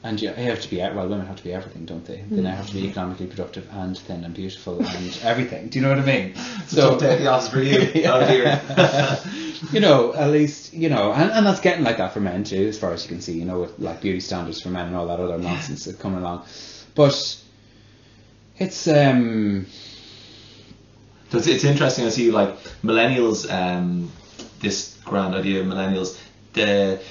and 0.02 0.20
you 0.20 0.30
you 0.30 0.50
have 0.50 0.62
to 0.62 0.70
be 0.70 0.78
well. 0.78 1.08
Women 1.08 1.26
have 1.26 1.36
to 1.36 1.44
be 1.44 1.52
everything, 1.52 1.84
don't 1.84 2.04
they? 2.04 2.24
They 2.30 2.42
now 2.42 2.56
have 2.56 2.68
to 2.68 2.74
be 2.74 2.80
hmm. 2.80 2.90
economically 2.90 3.26
productive 3.26 3.68
and 3.72 3.96
thin 3.96 4.24
and 4.24 4.34
beautiful 4.34 4.78
and 4.84 5.18
everything. 5.22 5.68
Do 5.68 5.78
you 5.78 5.84
know 5.84 5.90
what 5.90 6.00
I 6.00 6.06
mean? 6.06 6.34
so 6.66 6.98
day 6.98 7.12
at 7.12 7.18
the 7.18 7.26
office 7.26 7.48
for 7.48 7.60
you 7.62 7.78
oh 8.06 8.26
dear 8.26 8.60
you 9.70 9.80
know, 9.80 10.14
at 10.14 10.30
least, 10.30 10.72
you 10.74 10.88
know, 10.88 11.12
and, 11.12 11.30
and 11.30 11.46
that's 11.46 11.60
getting 11.60 11.84
like 11.84 11.98
that 11.98 12.12
for 12.12 12.20
men 12.20 12.44
too, 12.44 12.66
as 12.68 12.78
far 12.78 12.92
as 12.92 13.04
you 13.04 13.08
can 13.08 13.20
see, 13.20 13.38
you 13.38 13.44
know, 13.44 13.60
with 13.60 13.78
like 13.78 14.00
beauty 14.00 14.20
standards 14.20 14.60
for 14.60 14.70
men 14.70 14.86
and 14.86 14.96
all 14.96 15.06
that 15.06 15.20
other 15.20 15.38
nonsense 15.38 15.84
that's 15.84 15.98
coming 15.98 16.18
along. 16.18 16.44
But 16.94 17.40
it's, 18.58 18.88
um, 18.88 19.66
it's, 21.30 21.46
it's 21.46 21.64
interesting. 21.64 22.06
I 22.06 22.08
see 22.10 22.30
like 22.30 22.58
millennials. 22.82 23.50
Um, 23.50 24.10
this 24.62 24.96
grand 25.04 25.34
idea 25.34 25.60
of 25.60 25.66
millennials. 25.66 26.18
The 26.54 27.02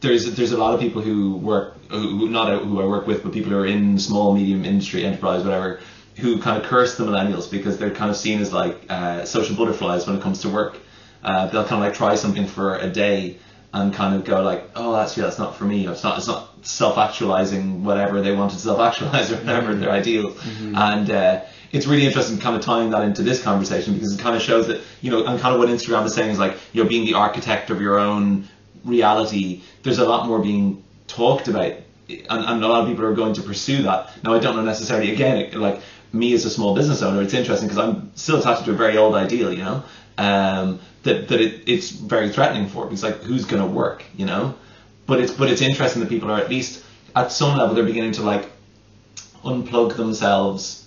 there's 0.00 0.34
there's 0.34 0.52
a 0.52 0.58
lot 0.58 0.74
of 0.74 0.80
people 0.80 1.02
who 1.02 1.36
work 1.36 1.76
who- 1.88 2.28
not 2.30 2.62
who 2.62 2.80
I 2.80 2.86
work 2.86 3.06
with, 3.06 3.22
but 3.22 3.32
people 3.32 3.50
who 3.50 3.58
are 3.58 3.66
in 3.66 3.98
small 3.98 4.34
medium 4.34 4.64
industry 4.64 5.04
enterprise 5.04 5.44
whatever 5.44 5.80
who 6.16 6.40
kind 6.40 6.62
of 6.62 6.68
curse 6.68 6.96
the 6.96 7.04
millennials 7.04 7.50
because 7.50 7.78
they're 7.78 7.90
kind 7.90 8.10
of 8.10 8.16
seen 8.16 8.40
as 8.40 8.52
like 8.52 8.76
uh, 8.88 9.24
social 9.24 9.56
butterflies 9.56 10.06
when 10.06 10.16
it 10.16 10.22
comes 10.22 10.42
to 10.42 10.48
work. 10.48 10.76
Uh, 11.22 11.46
they'll 11.46 11.64
kind 11.64 11.82
of 11.82 11.88
like 11.88 11.94
try 11.94 12.14
something 12.14 12.46
for 12.46 12.76
a 12.78 12.88
day 12.88 13.36
and 13.72 13.94
kind 13.94 14.16
of 14.16 14.24
go 14.24 14.42
like, 14.42 14.68
oh, 14.74 14.92
that's 14.92 15.12
actually 15.12 15.22
that's 15.24 15.38
not 15.38 15.56
for 15.56 15.64
me. 15.64 15.86
It's 15.86 16.02
not 16.02 16.18
it's 16.18 16.26
not 16.26 16.48
self 16.66 16.98
actualizing 16.98 17.84
whatever 17.84 18.20
they 18.20 18.32
want 18.32 18.52
to 18.52 18.58
self 18.58 18.80
actualize 18.80 19.30
or 19.30 19.36
whatever 19.36 19.74
their 19.74 19.90
ideal. 19.90 20.34
And 20.74 21.10
uh, 21.10 21.40
it's 21.72 21.86
really 21.86 22.04
interesting 22.06 22.38
kind 22.38 22.56
of 22.56 22.62
tying 22.62 22.90
that 22.90 23.02
into 23.02 23.22
this 23.22 23.42
conversation 23.42 23.94
because 23.94 24.12
it 24.14 24.20
kind 24.20 24.34
of 24.34 24.42
shows 24.42 24.66
that 24.68 24.80
you 25.02 25.10
know 25.10 25.24
and 25.24 25.38
kind 25.40 25.54
of 25.54 25.60
what 25.60 25.68
Instagram 25.68 26.04
is 26.04 26.14
saying 26.14 26.30
is 26.30 26.38
like 26.38 26.56
you 26.72 26.82
know 26.82 26.88
being 26.88 27.04
the 27.04 27.14
architect 27.14 27.70
of 27.70 27.80
your 27.80 27.98
own 27.98 28.48
reality. 28.84 29.62
There's 29.82 29.98
a 29.98 30.08
lot 30.08 30.26
more 30.26 30.38
being 30.40 30.82
talked 31.06 31.48
about. 31.48 31.72
And, 32.08 32.44
and 32.44 32.64
a 32.64 32.66
lot 32.66 32.82
of 32.82 32.88
people 32.88 33.04
are 33.04 33.14
going 33.14 33.34
to 33.34 33.42
pursue 33.42 33.82
that. 33.84 34.10
Now, 34.24 34.34
I 34.34 34.40
don't 34.40 34.56
know 34.56 34.62
necessarily, 34.64 35.12
again, 35.12 35.36
it- 35.36 35.54
like 35.54 35.80
me 36.12 36.32
as 36.34 36.44
a 36.44 36.50
small 36.50 36.74
business 36.74 37.02
owner, 37.02 37.22
it's 37.22 37.34
interesting 37.34 37.68
because 37.68 37.78
I'm 37.78 38.10
still 38.16 38.38
attached 38.40 38.64
to 38.64 38.72
a 38.72 38.74
very 38.74 38.96
old 38.96 39.14
ideal, 39.14 39.52
you 39.52 39.62
know, 39.62 39.84
um, 40.20 40.80
that, 41.04 41.28
that 41.28 41.40
it, 41.40 41.62
it's 41.66 41.90
very 41.90 42.28
threatening 42.28 42.68
for 42.68 42.84
because 42.84 43.02
like 43.02 43.22
who's 43.22 43.46
going 43.46 43.62
to 43.62 43.68
work, 43.68 44.04
you 44.16 44.26
know, 44.26 44.54
but 45.06 45.18
it's 45.20 45.32
but 45.32 45.50
it's 45.50 45.62
interesting 45.62 46.00
that 46.00 46.08
people 46.08 46.30
are 46.30 46.38
at 46.38 46.50
least 46.50 46.84
at 47.16 47.32
some 47.32 47.56
level 47.56 47.74
they're 47.74 47.84
beginning 47.84 48.12
to 48.12 48.22
like 48.22 48.50
unplug 49.42 49.96
themselves 49.96 50.86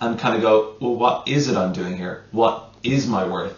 and 0.00 0.18
kind 0.18 0.36
of 0.36 0.42
go, 0.42 0.76
well, 0.80 0.94
what 0.94 1.26
is 1.26 1.48
it 1.48 1.56
I'm 1.56 1.72
doing 1.72 1.96
here? 1.96 2.24
What 2.30 2.74
is 2.82 3.06
my 3.06 3.26
worth? 3.26 3.56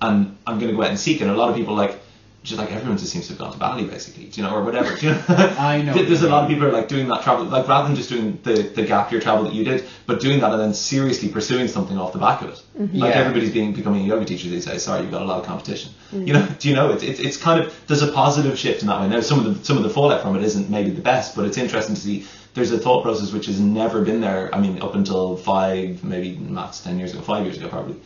And 0.00 0.36
I'm 0.46 0.58
going 0.58 0.70
to 0.70 0.76
go 0.76 0.82
out 0.82 0.90
and 0.90 0.98
seek. 0.98 1.20
And 1.20 1.30
a 1.30 1.36
lot 1.36 1.50
of 1.50 1.56
people 1.56 1.74
like, 1.74 2.00
just 2.44 2.58
like 2.58 2.70
everyone 2.72 2.96
just 2.96 3.12
seems 3.12 3.26
to 3.26 3.32
have 3.32 3.38
gone 3.40 3.52
to 3.52 3.58
Bali 3.58 3.84
basically, 3.84 4.24
do 4.26 4.40
you 4.40 4.46
know, 4.46 4.54
or 4.54 4.62
whatever. 4.62 4.94
do 4.96 5.06
you 5.08 5.12
know? 5.12 5.24
I 5.58 5.82
know. 5.82 5.92
There's 6.02 6.22
a 6.22 6.28
lot 6.30 6.44
of 6.44 6.48
people 6.48 6.62
who 6.64 6.68
are 6.70 6.72
like 6.72 6.88
doing 6.88 7.08
that 7.08 7.22
travel, 7.22 7.44
like 7.46 7.66
rather 7.68 7.88
than 7.88 7.96
just 7.96 8.08
doing 8.08 8.38
the, 8.44 8.54
the 8.62 8.82
gap 8.84 9.10
year 9.12 9.20
travel 9.20 9.44
that 9.44 9.52
you 9.54 9.64
did, 9.64 9.84
but 10.06 10.20
doing 10.20 10.40
that 10.40 10.52
and 10.52 10.60
then 10.60 10.72
seriously 10.72 11.28
pursuing 11.28 11.68
something 11.68 11.98
off 11.98 12.12
the 12.12 12.18
back 12.18 12.40
of 12.42 12.50
it. 12.50 12.62
Like 12.76 12.90
Yeah. 12.92 13.20
everybody's 13.20 13.52
being 13.52 13.72
becoming 13.72 14.04
a 14.04 14.06
yoga 14.06 14.24
teacher 14.24 14.48
these 14.48 14.64
days. 14.66 14.82
Sorry, 14.84 15.02
you've 15.02 15.10
got 15.10 15.22
a 15.22 15.24
lot 15.26 15.40
of 15.40 15.46
competition. 15.46 15.92
You 16.12 16.32
know, 16.34 16.48
do 16.58 16.68
you 16.68 16.74
know? 16.74 16.90
It's, 16.92 17.02
it's 17.02 17.20
it's 17.20 17.36
kind 17.36 17.60
of 17.60 17.74
there's 17.88 18.02
a 18.02 18.12
positive 18.12 18.58
shift 18.58 18.82
in 18.82 18.88
that 18.88 19.00
way. 19.00 19.08
Now 19.08 19.20
some 19.20 19.44
of 19.44 19.58
the 19.58 19.64
some 19.64 19.76
of 19.76 19.82
the 19.82 19.90
fallout 19.90 20.22
from 20.22 20.36
it 20.36 20.42
isn't 20.44 20.70
maybe 20.70 20.90
the 20.90 21.02
best, 21.02 21.34
but 21.36 21.44
it's 21.44 21.58
interesting 21.58 21.96
to 21.96 22.00
see. 22.00 22.26
There's 22.54 22.70
a 22.72 22.78
thought 22.78 23.02
process 23.02 23.30
which 23.32 23.46
has 23.46 23.60
never 23.60 24.02
been 24.02 24.20
there. 24.20 24.52
I 24.54 24.60
mean, 24.60 24.80
up 24.80 24.94
until 24.94 25.36
five, 25.36 26.02
maybe 26.02 26.36
max 26.38 26.80
ten 26.80 26.98
years 26.98 27.12
ago, 27.12 27.22
five 27.22 27.44
years 27.44 27.58
ago 27.58 27.68
probably, 27.68 27.96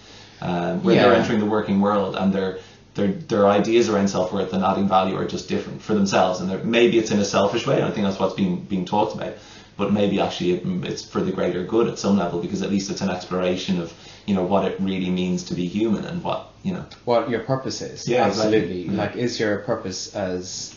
um, 0.40 0.82
where 0.82 0.96
they're 0.96 1.14
entering 1.14 1.38
the 1.38 1.46
working 1.46 1.80
world 1.80 2.16
and 2.16 2.32
their 2.34 2.58
their 2.94 3.08
their 3.08 3.46
ideas 3.46 3.88
around 3.88 4.08
self 4.08 4.32
worth 4.32 4.52
and 4.52 4.64
adding 4.64 4.88
value 4.88 5.16
are 5.16 5.26
just 5.26 5.48
different 5.48 5.82
for 5.82 5.94
themselves. 5.94 6.40
And 6.40 6.64
maybe 6.64 6.98
it's 6.98 7.10
in 7.10 7.18
a 7.18 7.24
selfish 7.24 7.66
way. 7.66 7.82
I 7.82 7.90
think 7.90 8.06
that's 8.06 8.18
what's 8.18 8.34
being 8.34 8.60
being 8.64 8.84
talked 8.84 9.14
about. 9.14 9.34
But 9.76 9.92
maybe 9.92 10.20
actually 10.20 10.52
it, 10.52 10.62
it's 10.84 11.02
for 11.02 11.22
the 11.22 11.32
greater 11.32 11.64
good 11.64 11.88
at 11.88 11.98
some 11.98 12.18
level 12.18 12.40
because 12.40 12.60
at 12.60 12.70
least 12.70 12.90
it's 12.90 13.00
an 13.00 13.08
exploration 13.08 13.80
of 13.80 13.92
you 14.26 14.34
know 14.34 14.44
what 14.44 14.64
it 14.66 14.78
really 14.80 15.10
means 15.10 15.44
to 15.44 15.54
be 15.54 15.66
human 15.66 16.04
and 16.04 16.22
what 16.22 16.52
you 16.62 16.74
know. 16.74 16.84
what 17.04 17.30
your 17.30 17.40
purpose 17.40 17.80
is. 17.80 18.06
Yeah, 18.06 18.26
absolutely. 18.26 18.82
exactly. 18.82 18.96
Like, 18.96 19.16
is 19.16 19.40
your 19.40 19.58
purpose 19.58 20.14
as 20.14 20.74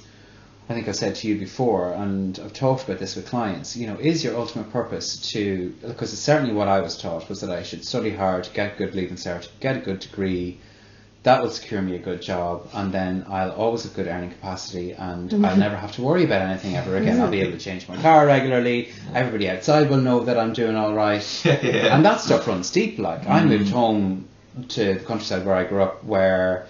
I 0.67 0.73
think 0.73 0.87
I've 0.87 0.95
said 0.95 1.15
to 1.15 1.27
you 1.27 1.37
before, 1.37 1.93
and 1.93 2.39
I've 2.39 2.53
talked 2.53 2.85
about 2.85 2.97
this 2.97 3.15
with 3.15 3.27
clients. 3.27 3.75
You 3.75 3.85
know, 3.85 3.97
is 3.99 4.23
your 4.23 4.35
ultimate 4.35 4.71
purpose 4.71 5.17
to 5.31 5.75
because 5.81 6.11
it's 6.11 6.21
certainly 6.21 6.53
what 6.55 6.67
I 6.67 6.79
was 6.79 6.97
taught 6.97 7.29
was 7.29 7.41
that 7.41 7.51
I 7.51 7.61
should 7.61 7.85
study 7.85 8.09
hard, 8.09 8.49
get 8.53 8.73
a 8.73 8.77
good 8.77 8.95
leaving 8.95 9.17
cert, 9.17 9.47
get 9.59 9.77
a 9.77 9.79
good 9.79 9.99
degree. 9.99 10.59
That 11.25 11.41
will 11.41 11.49
secure 11.49 11.81
me 11.81 11.95
a 11.95 11.99
good 11.99 12.21
job, 12.21 12.69
and 12.71 12.91
then 12.91 13.25
I'll 13.27 13.49
always 13.49 13.81
have 13.81 13.95
good 13.95 14.05
earning 14.05 14.29
capacity, 14.29 14.91
and 14.91 15.33
I'll 15.33 15.39
mm-hmm. 15.39 15.59
never 15.59 15.75
have 15.75 15.91
to 15.93 16.03
worry 16.03 16.23
about 16.23 16.43
anything 16.43 16.75
ever 16.75 16.97
again. 16.97 17.19
I'll 17.19 17.31
be 17.31 17.37
mm-hmm. 17.37 17.47
able 17.47 17.57
to 17.57 17.63
change 17.63 17.89
my 17.89 17.97
car 17.97 18.27
regularly. 18.27 18.91
Everybody 19.11 19.49
outside 19.49 19.89
will 19.89 19.97
know 19.97 20.19
that 20.19 20.37
I'm 20.37 20.53
doing 20.53 20.75
all 20.75 20.93
right. 20.93 21.25
Yeah. 21.45 21.95
And 21.95 22.05
that 22.05 22.21
stuff 22.21 22.47
runs 22.47 22.69
deep. 22.69 22.99
Like 22.99 23.25
I 23.25 23.39
mm-hmm. 23.39 23.49
moved 23.49 23.71
home 23.71 24.27
to 24.69 24.93
the 24.93 24.99
countryside 24.99 25.47
where 25.47 25.55
I 25.55 25.63
grew 25.63 25.81
up, 25.81 26.03
where 26.03 26.67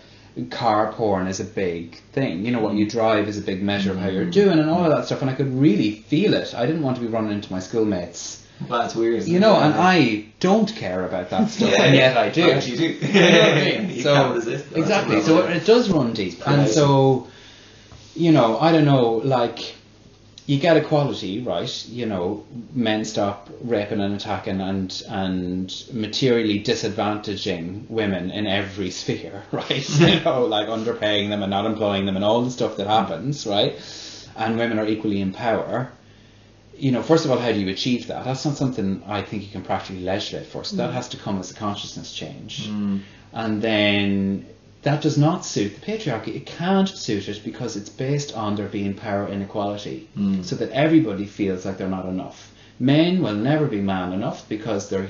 car 0.52 0.94
porn 0.94 1.28
is 1.28 1.42
a 1.42 1.44
big 1.44 2.00
thing. 2.14 2.46
You 2.46 2.52
know 2.52 2.62
what 2.62 2.76
you 2.76 2.90
drive 2.90 3.28
is 3.28 3.38
a 3.38 3.42
big 3.42 3.62
measure 3.62 3.92
of 3.92 3.98
how 3.98 4.08
you're 4.08 4.24
doing, 4.24 4.60
and 4.60 4.70
all 4.70 4.86
of 4.86 4.92
that 4.96 5.06
stuff. 5.06 5.22
And 5.22 5.30
I 5.30 5.34
could 5.34 5.54
really 5.54 5.92
feel 5.96 6.34
it. 6.34 6.54
I 6.56 6.66
didn't 6.66 6.82
want 6.82 6.96
to 6.96 7.02
be 7.02 7.08
running 7.08 7.34
into 7.34 7.52
my 7.52 7.60
schoolmates, 7.60 8.45
Well, 8.70 8.82
that's 8.82 8.96
weird. 8.96 9.24
you 9.24 9.40
know. 9.40 9.56
And 9.56 9.74
I 9.74 10.26
don't 10.40 10.74
care 10.76 11.06
about 11.06 11.30
that 11.30 11.50
stuff, 11.50 11.70
Yeah, 11.72 11.84
and 11.84 11.96
yet 11.96 12.18
I 12.18 12.30
do. 12.30 12.42
You 12.42 12.78
do. 12.78 12.84
You 12.84 13.14
know 13.14 13.22
what 13.22 13.58
I 13.58 13.66
mean? 13.66 13.90
You 13.96 14.02
so 14.02 14.34
exactly. 14.76 15.22
So 15.22 15.46
it 15.46 15.66
does 15.66 15.90
run 15.90 16.14
deep, 16.14 16.48
and 16.48 16.68
so 16.70 17.28
you 18.16 18.32
know, 18.32 18.58
I 18.60 18.72
don't 18.72 18.86
know, 18.86 19.14
like. 19.24 19.76
You 20.48 20.60
get 20.60 20.78
equality, 20.78 21.42
right? 21.42 21.88
You 21.88 22.06
know, 22.06 22.46
men 22.72 23.04
stop 23.04 23.50
raping 23.64 24.00
and 24.00 24.14
attacking 24.14 24.62
and 24.62 25.02
and 25.10 25.74
materially 25.92 26.62
disadvantaging 26.64 27.90
women 27.90 28.30
in 28.30 28.46
every 28.46 28.92
sphere, 28.92 29.42
right? 29.52 29.90
you 30.00 30.20
know, 30.24 30.46
like 30.46 30.68
underpaying 30.68 31.30
them 31.30 31.42
and 31.42 31.50
not 31.50 31.66
employing 31.66 32.06
them 32.06 32.16
and 32.16 32.24
all 32.24 32.44
the 32.44 32.52
stuff 32.52 32.78
that 32.78 32.86
happens, 32.86 33.48
right? 33.48 33.74
And 34.36 34.56
women 34.60 34.78
are 34.78 34.86
equally 34.86 35.20
in 35.20 35.34
power. 35.34 35.92
You 36.78 36.92
know, 36.92 37.02
first 37.02 37.26
of 37.26 37.32
all, 37.32 37.38
how 37.38 37.52
do 37.52 37.60
you 37.60 37.70
achieve 37.70 38.08
that? 38.08 38.26
That's 38.26 38.46
not 38.46 38.58
something 38.58 39.02
I 39.08 39.22
think 39.22 39.44
you 39.44 39.50
can 39.50 39.62
practically 39.62 40.04
legislate 40.04 40.46
for. 40.48 40.64
So 40.64 40.76
that 40.78 40.90
mm. 40.90 40.94
has 40.94 41.08
to 41.10 41.18
come 41.18 41.40
as 41.40 41.52
a 41.52 41.54
consciousness 41.54 42.14
change. 42.14 42.68
Mm. 42.68 43.02
And 43.34 43.62
then 43.62 44.46
that 44.84 45.02
does 45.02 45.18
not 45.18 45.46
suit 45.46 45.76
the 45.76 45.86
patriarchy. 45.86 46.36
It 46.36 46.46
can't 46.46 46.88
suit 46.88 47.28
it 47.28 47.42
because 47.44 47.76
it's 47.76 47.90
based 47.90 48.36
on 48.36 48.56
there 48.56 48.68
being 48.68 48.94
power 48.94 49.28
inequality, 49.28 50.08
mm. 50.18 50.44
so 50.46 50.56
that 50.58 50.72
everybody 50.72 51.26
feels 51.26 51.66
like 51.66 51.78
they're 51.78 51.88
not 51.88 52.06
enough. 52.06 52.52
Men 52.80 53.24
will 53.24 53.36
never 53.36 53.68
be 53.68 53.82
man 53.82 54.14
enough 54.14 54.48
because 54.48 54.90
their 54.90 55.08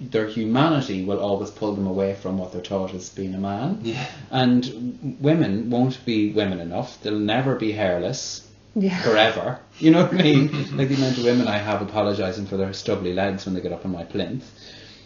their 0.00 0.28
humanity 0.28 1.04
will 1.04 1.18
always 1.18 1.50
pull 1.50 1.74
them 1.74 1.86
away 1.86 2.14
from 2.14 2.38
what 2.38 2.52
they're 2.52 2.62
taught 2.62 2.94
as 2.94 3.08
being 3.10 3.34
a 3.34 3.38
man. 3.38 3.80
Yeah. 3.82 4.06
And 4.30 5.18
women 5.20 5.68
won't 5.68 6.04
be 6.04 6.32
women 6.32 6.60
enough. 6.60 7.02
They'll 7.02 7.18
never 7.18 7.56
be 7.56 7.72
hairless 7.72 8.43
Yeah. 8.74 9.00
forever. 9.02 9.60
You 9.78 9.90
know 9.92 10.02
what 10.02 10.14
I 10.14 10.22
mean? 10.22 10.76
like 10.76 10.88
the 10.88 10.96
amount 10.96 11.18
of 11.18 11.24
women 11.24 11.46
I 11.46 11.58
have 11.58 11.80
apologising 11.82 12.46
for 12.46 12.56
their 12.56 12.72
stubbly 12.72 13.12
legs 13.12 13.44
when 13.44 13.54
they 13.54 13.60
get 13.60 13.72
up 13.72 13.84
on 13.84 13.92
my 13.92 14.04
plinth. 14.04 14.44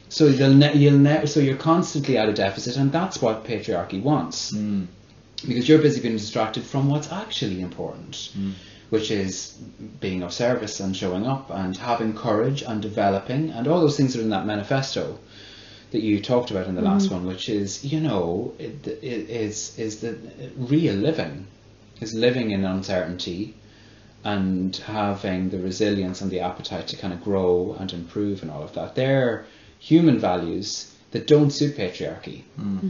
So 0.08 0.28
they'll 0.28 0.54
ne- 0.54 0.74
you'll 0.74 0.98
ne- 0.98 1.26
so 1.26 1.40
you're 1.40 1.56
constantly 1.56 2.16
at 2.16 2.28
a 2.28 2.32
deficit, 2.32 2.76
and 2.76 2.90
that's 2.90 3.20
what 3.20 3.44
patriarchy 3.44 4.02
wants. 4.02 4.52
Mm. 4.52 4.86
Because 5.46 5.68
you're 5.68 5.78
busy 5.78 6.00
being 6.00 6.16
distracted 6.16 6.64
from 6.64 6.88
what's 6.88 7.12
actually 7.12 7.60
important, 7.60 8.30
mm. 8.36 8.54
which 8.90 9.10
is 9.10 9.52
being 10.00 10.22
of 10.22 10.32
service 10.32 10.80
and 10.80 10.96
showing 10.96 11.26
up 11.26 11.50
and 11.50 11.76
having 11.76 12.14
courage 12.14 12.62
and 12.62 12.82
developing 12.82 13.50
and 13.50 13.68
all 13.68 13.80
those 13.80 13.96
things 13.96 14.14
that 14.14 14.20
are 14.20 14.24
in 14.24 14.30
that 14.30 14.46
manifesto 14.46 15.18
that 15.90 16.02
you 16.02 16.20
talked 16.20 16.50
about 16.50 16.66
in 16.66 16.74
the 16.74 16.82
last 16.82 17.06
mm-hmm. 17.06 17.14
one, 17.14 17.26
which 17.26 17.48
is 17.48 17.84
you 17.84 18.00
know 18.00 18.54
it, 18.58 18.86
it 18.86 19.30
is 19.30 19.78
is 19.78 20.00
the 20.00 20.18
real 20.56 20.94
living, 20.94 21.46
is 22.00 22.14
living 22.14 22.50
in 22.50 22.64
uncertainty, 22.64 23.54
and 24.24 24.76
having 24.76 25.50
the 25.50 25.58
resilience 25.58 26.20
and 26.20 26.30
the 26.30 26.40
appetite 26.40 26.88
to 26.88 26.96
kind 26.96 27.12
of 27.12 27.22
grow 27.22 27.76
and 27.78 27.92
improve 27.92 28.42
and 28.42 28.50
all 28.50 28.62
of 28.62 28.74
that. 28.74 28.94
They're 28.94 29.46
human 29.78 30.18
values 30.18 30.94
that 31.12 31.26
don't 31.26 31.50
suit 31.50 31.76
patriarchy. 31.76 32.42
Mm. 32.58 32.80
Mm-hmm. 32.80 32.88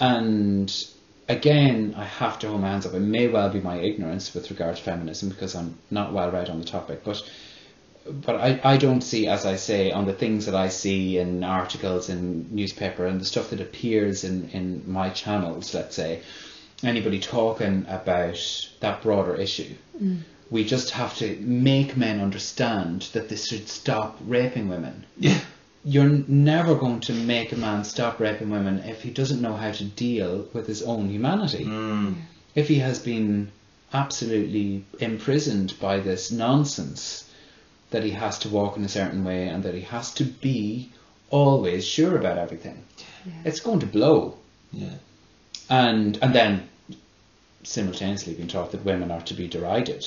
And 0.00 0.86
again, 1.28 1.94
I 1.96 2.04
have 2.04 2.38
to 2.40 2.48
hold 2.48 2.60
my 2.60 2.68
hands 2.68 2.86
up. 2.86 2.94
It 2.94 3.00
may 3.00 3.28
well 3.28 3.50
be 3.50 3.60
my 3.60 3.78
ignorance 3.78 4.32
with 4.34 4.50
regard 4.50 4.76
to 4.76 4.82
feminism 4.82 5.28
because 5.28 5.54
I'm 5.54 5.76
not 5.90 6.12
well 6.12 6.30
read 6.30 6.48
on 6.48 6.60
the 6.60 6.66
topic, 6.66 7.02
but 7.04 7.22
but 8.10 8.36
I, 8.36 8.58
I 8.64 8.76
don't 8.78 9.02
see, 9.02 9.26
as 9.26 9.44
I 9.44 9.56
say, 9.56 9.90
on 9.90 10.06
the 10.06 10.14
things 10.14 10.46
that 10.46 10.54
I 10.54 10.68
see 10.68 11.18
in 11.18 11.44
articles 11.44 12.08
in 12.08 12.48
newspaper 12.50 13.04
and 13.04 13.20
the 13.20 13.26
stuff 13.26 13.50
that 13.50 13.60
appears 13.60 14.24
in, 14.24 14.48
in 14.50 14.90
my 14.90 15.10
channels, 15.10 15.74
let's 15.74 15.94
say, 15.94 16.22
anybody 16.82 17.18
talking 17.18 17.84
about 17.88 18.68
that 18.80 19.02
broader 19.02 19.34
issue. 19.34 19.74
We 20.50 20.64
just 20.64 20.90
have 20.92 21.16
to 21.18 21.36
make 21.40 21.96
men 21.96 22.20
understand 22.20 23.02
that 23.12 23.28
this 23.28 23.46
should 23.46 23.68
stop 23.68 24.16
raping 24.24 24.68
women. 24.68 25.04
Yeah. 25.18 25.40
You're 25.84 26.24
never 26.26 26.74
going 26.74 27.00
to 27.00 27.12
make 27.12 27.52
a 27.52 27.56
man 27.56 27.84
stop 27.84 28.18
raping 28.20 28.50
women 28.50 28.78
if 28.80 29.02
he 29.02 29.10
doesn't 29.10 29.42
know 29.42 29.54
how 29.54 29.72
to 29.72 29.84
deal 29.84 30.48
with 30.52 30.66
his 30.66 30.82
own 30.82 31.08
humanity. 31.10 31.64
Mm. 31.64 32.14
If 32.54 32.68
he 32.68 32.78
has 32.78 32.98
been 32.98 33.50
absolutely 33.92 34.84
imprisoned 35.00 35.78
by 35.80 36.00
this 36.00 36.30
nonsense 36.30 37.30
that 37.90 38.04
he 38.04 38.10
has 38.10 38.38
to 38.40 38.48
walk 38.48 38.76
in 38.76 38.84
a 38.84 38.88
certain 38.88 39.24
way 39.24 39.48
and 39.48 39.62
that 39.62 39.74
he 39.74 39.80
has 39.80 40.12
to 40.14 40.24
be 40.24 40.90
always 41.30 41.86
sure 41.86 42.16
about 42.16 42.38
everything, 42.38 42.84
it's 43.44 43.60
going 43.60 43.80
to 43.80 43.86
blow. 43.86 44.36
Yeah. 44.72 44.96
And 45.70 46.18
and 46.22 46.34
then 46.34 46.68
simultaneously 47.62 48.34
being 48.34 48.48
taught 48.48 48.72
that 48.72 48.84
women 48.84 49.10
are 49.10 49.20
to 49.22 49.34
be 49.34 49.46
derided 49.46 50.04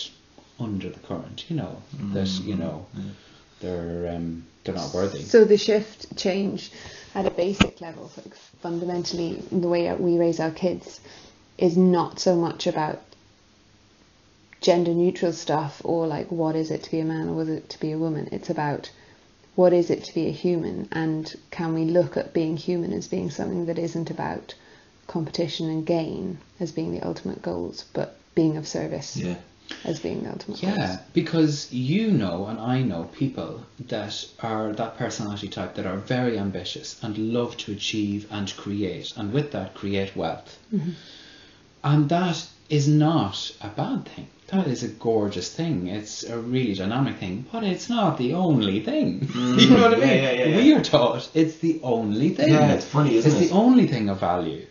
under 0.59 0.89
the 0.89 0.99
current. 0.99 1.45
You 1.49 1.57
know 1.57 1.81
that 2.13 2.27
you 2.43 2.55
know 2.55 2.87
they're 3.59 4.13
um, 4.15 4.45
they're 4.63 4.75
not 4.75 4.93
worthy. 4.93 5.21
So 5.21 5.45
the 5.45 5.57
shift 5.57 6.17
change 6.17 6.71
at 7.15 7.25
a 7.25 7.31
basic 7.31 7.81
level, 7.81 8.11
like 8.17 8.35
fundamentally, 8.61 9.41
the 9.51 9.67
way 9.67 9.93
we 9.93 10.17
raise 10.17 10.39
our 10.39 10.51
kids 10.51 10.99
is 11.57 11.77
not 11.77 12.19
so 12.19 12.35
much 12.35 12.67
about 12.67 13.01
gender 14.61 14.93
neutral 14.93 15.33
stuff 15.33 15.81
or 15.83 16.05
like 16.07 16.31
what 16.31 16.55
is 16.55 16.69
it 16.71 16.83
to 16.83 16.91
be 16.91 16.99
a 16.99 17.05
man 17.05 17.29
or 17.29 17.33
what 17.33 17.47
is 17.47 17.57
it 17.57 17.69
to 17.69 17.79
be 17.79 17.91
a 17.91 17.97
woman. 17.97 18.29
It's 18.31 18.49
about 18.49 18.91
what 19.55 19.73
is 19.73 19.89
it 19.89 20.03
to 20.05 20.13
be 20.13 20.27
a 20.27 20.31
human 20.31 20.87
and 20.91 21.35
can 21.49 21.73
we 21.73 21.85
look 21.85 22.15
at 22.15 22.33
being 22.33 22.57
human 22.57 22.93
as 22.93 23.07
being 23.07 23.29
something 23.29 23.65
that 23.65 23.77
isn't 23.77 24.09
about 24.09 24.53
competition 25.11 25.69
and 25.69 25.85
gain 25.85 26.37
as 26.59 26.71
being 26.71 26.91
the 26.93 27.05
ultimate 27.05 27.41
goals, 27.41 27.85
but 27.93 28.17
being 28.33 28.55
of 28.57 28.65
service 28.67 29.17
Yeah. 29.17 29.35
as 29.83 29.99
being 29.99 30.23
the 30.23 30.29
ultimate 30.31 30.61
goals. 30.61 30.63
Yeah, 30.77 30.87
goals. 30.87 30.99
because 31.13 31.53
you 31.73 32.11
know 32.11 32.45
and 32.49 32.57
I 32.59 32.81
know 32.81 33.03
people 33.23 33.51
that 33.89 34.13
are 34.41 34.71
that 34.73 34.97
personality 34.97 35.49
type 35.49 35.75
that 35.75 35.85
are 35.85 35.97
very 35.97 36.37
ambitious 36.39 36.97
and 37.03 37.17
love 37.17 37.57
to 37.63 37.71
achieve 37.73 38.25
and 38.31 38.55
create, 38.55 39.13
and 39.17 39.33
with 39.33 39.51
that 39.51 39.73
create 39.73 40.15
wealth. 40.15 40.57
Mm-hmm. 40.73 40.91
And 41.83 42.09
that 42.09 42.37
is 42.69 42.87
not 42.87 43.51
a 43.61 43.67
bad 43.67 44.05
thing. 44.05 44.27
That 44.47 44.67
is 44.67 44.83
a 44.83 44.87
gorgeous 44.87 45.49
thing. 45.59 45.87
It's 45.87 46.23
a 46.23 46.37
really 46.37 46.73
dynamic 46.73 47.17
thing, 47.17 47.45
but 47.51 47.63
it's 47.63 47.89
not 47.89 48.17
the 48.17 48.33
only 48.33 48.79
thing. 48.81 49.27
you 49.35 49.69
know 49.69 49.77
mm. 49.77 49.81
what 49.81 49.93
I 49.93 49.97
Yeah, 49.97 50.05
mean? 50.05 50.23
yeah, 50.23 50.31
yeah, 50.31 50.45
yeah. 50.45 50.57
We 50.57 50.73
are 50.73 50.81
taught 50.83 51.29
it's 51.33 51.57
the 51.57 51.79
only 51.83 52.29
thing. 52.29 52.49
Yeah, 52.53 52.73
it's 52.73 52.85
funny, 52.85 53.15
isn't 53.15 53.31
it's 53.31 53.41
it? 53.41 53.49
the 53.49 53.53
only 53.55 53.87
thing 53.87 54.09
of 54.09 54.19
value. 54.19 54.65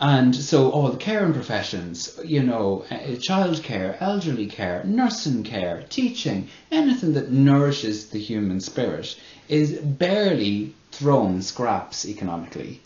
And 0.00 0.34
so 0.34 0.70
all 0.70 0.90
the 0.90 0.96
caring 0.96 1.32
professions, 1.32 2.18
you 2.24 2.42
know, 2.42 2.84
uh, 2.90 3.16
childcare, 3.16 3.96
elderly 4.00 4.46
care, 4.46 4.84
nursing 4.84 5.42
care, 5.42 5.84
teaching, 5.88 6.48
anything 6.70 7.14
that 7.14 7.32
nourishes 7.32 8.10
the 8.10 8.20
human 8.20 8.60
spirit 8.60 9.18
is 9.48 9.72
barely 9.72 10.74
thrown 10.92 11.42
scraps 11.42 12.06
economically. 12.06 12.80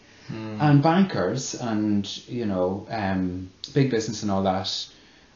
And 0.61 0.83
bankers 0.83 1.55
and, 1.55 2.07
you 2.27 2.47
know, 2.47 2.87
um, 2.89 3.51
big 3.75 3.91
business 3.91 4.23
and 4.23 4.31
all 4.31 4.45
that 4.45 4.87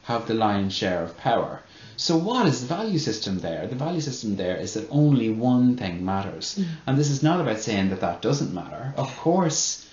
have 0.04 0.26
the 0.26 0.34
lion's 0.34 0.72
share 0.72 1.02
of 1.02 1.18
power. 1.18 1.60
So 1.96 2.16
what 2.16 2.46
is 2.46 2.60
the 2.60 2.74
value 2.74 2.98
system 2.98 3.40
there? 3.40 3.66
The 3.66 3.74
value 3.74 4.00
system 4.00 4.36
there 4.36 4.56
is 4.56 4.74
that 4.74 4.86
only 4.90 5.28
one 5.28 5.76
thing 5.76 6.04
matters. 6.04 6.58
And 6.86 6.96
this 6.96 7.10
is 7.10 7.22
not 7.22 7.40
about 7.40 7.60
saying 7.60 7.90
that 7.90 8.00
that 8.00 8.22
doesn't 8.22 8.54
matter. 8.54 8.94
Of 8.96 9.14
course, 9.18 9.86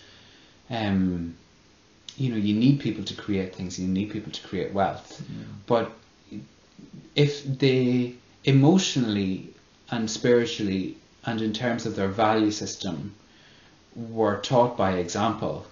um, 0.70 1.36
you 2.18 2.30
know, 2.30 2.38
you 2.38 2.54
need 2.54 2.80
people 2.80 3.04
to 3.04 3.16
create 3.16 3.56
things, 3.56 3.80
you 3.80 3.88
need 3.88 4.12
people 4.12 4.32
to 4.32 4.48
create 4.48 4.74
wealth. 4.74 5.22
But 5.66 5.92
if 7.16 7.44
they 7.46 8.16
emotionally 8.44 9.54
and 9.90 10.10
spiritually 10.10 10.98
and 11.26 11.42
in 11.42 11.54
terms 11.54 11.86
of 11.86 11.96
their 11.96 12.08
value 12.08 12.52
system 12.52 13.14
were 13.96 14.38
taught 14.38 14.76
by 14.78 14.94
example, 14.94 15.66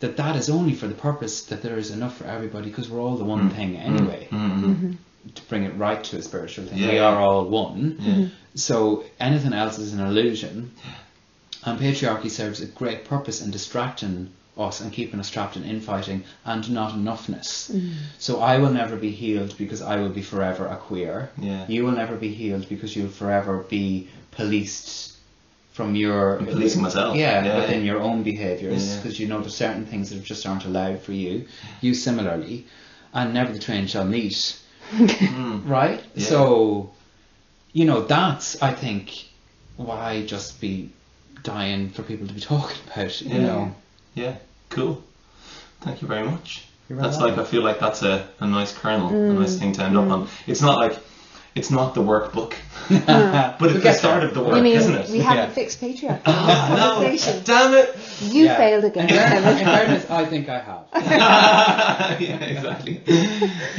that 0.00 0.16
that 0.16 0.36
is 0.36 0.50
only 0.50 0.74
for 0.74 0.86
the 0.86 0.94
purpose 0.94 1.44
that 1.46 1.62
there 1.62 1.78
is 1.78 1.90
enough 1.90 2.16
for 2.16 2.24
everybody 2.24 2.68
because 2.68 2.88
we're 2.88 3.00
all 3.00 3.16
the 3.16 3.24
one 3.24 3.50
mm. 3.50 3.54
thing 3.54 3.74
mm. 3.74 3.84
anyway. 3.84 4.28
Mm-hmm. 4.30 4.64
Mm-hmm. 4.64 4.92
To 5.34 5.42
bring 5.48 5.64
it 5.64 5.74
right 5.76 6.04
to 6.04 6.18
a 6.18 6.22
spiritual 6.22 6.66
thing, 6.66 6.86
we 6.86 6.98
are 6.98 7.16
all 7.16 7.46
one. 7.48 8.30
So 8.54 9.04
anything 9.18 9.54
else 9.54 9.78
is 9.78 9.94
an 9.94 10.00
illusion. 10.00 10.72
And 11.64 11.80
patriarchy 11.80 12.30
serves 12.30 12.60
a 12.60 12.66
great 12.66 13.06
purpose 13.06 13.40
in 13.40 13.50
distracting 13.50 14.30
us 14.56 14.80
and 14.80 14.92
keeping 14.92 15.18
us 15.20 15.30
trapped 15.30 15.56
in 15.56 15.64
infighting 15.64 16.22
and 16.44 16.70
not 16.70 16.92
enoughness. 16.92 17.70
Mm. 17.72 17.92
So 18.18 18.40
I 18.40 18.58
will 18.58 18.70
never 18.70 18.96
be 18.96 19.10
healed 19.10 19.56
because 19.58 19.82
I 19.82 19.96
will 19.96 20.10
be 20.10 20.22
forever 20.22 20.66
a 20.66 20.76
queer. 20.76 21.30
Yeah. 21.38 21.66
You 21.68 21.84
will 21.84 21.92
never 21.92 22.16
be 22.16 22.32
healed 22.32 22.68
because 22.68 22.94
you'll 22.94 23.08
forever 23.08 23.64
be 23.68 24.08
policed 24.30 25.12
from 25.72 25.96
your 25.96 26.38
I'm 26.38 26.46
policing 26.46 26.82
myself. 26.82 27.16
Yeah, 27.16 27.44
Yeah, 27.44 27.60
within 27.60 27.80
yeah. 27.80 27.92
your 27.92 28.00
own 28.00 28.22
behaviours 28.22 28.86
Yeah, 28.86 28.94
yeah. 28.94 29.02
because 29.02 29.18
you 29.18 29.26
know 29.26 29.40
there's 29.40 29.56
certain 29.56 29.86
things 29.86 30.10
that 30.10 30.22
just 30.22 30.46
aren't 30.46 30.64
allowed 30.66 31.00
for 31.02 31.12
you. 31.12 31.46
You 31.80 31.94
similarly, 31.94 32.66
and 33.12 33.34
never 33.34 33.52
the 33.52 33.58
twain 33.58 33.86
shall 33.88 34.04
meet. 34.04 34.56
Mm. 34.92 35.64
Right? 35.66 36.00
Yeah. 36.14 36.26
So, 36.26 36.90
you 37.72 37.86
know, 37.86 38.02
that's 38.02 38.62
I 38.62 38.72
think 38.72 39.24
why 39.76 40.24
just 40.26 40.60
be 40.60 40.90
dying 41.42 41.90
for 41.90 42.02
people 42.04 42.28
to 42.28 42.34
be 42.34 42.40
talking 42.40 42.76
about. 42.92 43.20
You 43.20 43.30
Yeah. 43.30 43.46
know. 43.46 43.74
Yeah, 44.14 44.36
cool. 44.70 45.02
Thank 45.80 46.02
you 46.02 46.08
very 46.08 46.26
much. 46.26 46.66
You're 46.88 47.00
that's 47.00 47.18
like 47.18 47.38
I 47.38 47.44
feel 47.44 47.62
like 47.62 47.78
that's 47.78 48.02
a, 48.02 48.28
a 48.40 48.46
nice 48.46 48.76
kernel, 48.76 49.08
a 49.08 49.12
mm. 49.12 49.38
nice 49.38 49.58
thing 49.58 49.72
to 49.74 49.82
end 49.82 49.96
up 49.96 50.08
on. 50.10 50.28
It's 50.46 50.60
not 50.60 50.78
like 50.78 50.98
it's 51.54 51.70
not 51.70 51.94
the 51.94 52.00
workbook, 52.02 52.54
but 52.88 53.70
it's 53.70 53.82
the 53.84 53.92
start 53.92 54.20
there. 54.20 54.28
of 54.28 54.34
the 54.34 54.42
work, 54.42 54.62
mean 54.62 54.76
isn't 54.76 54.94
it? 54.94 55.08
we 55.10 55.18
haven't 55.20 55.48
Yeah. 55.50 55.54
fixed 55.54 55.80
patriarchy 55.80 56.26
in 56.98 57.12
this 57.12 57.26
no, 57.34 57.40
damn 57.44 57.74
it! 57.74 57.96
You 58.20 58.44
Yeah. 58.44 58.56
failed 58.56 58.84
again, 58.84 59.08
In 59.08 59.14
fairness, 59.16 59.60
in 59.60 59.64
fairness, 59.76 60.10
I 60.10 60.24
think 60.26 60.48
I 60.48 60.58
have. 60.58 62.20
yeah, 62.20 62.38
exactly. 62.40 63.00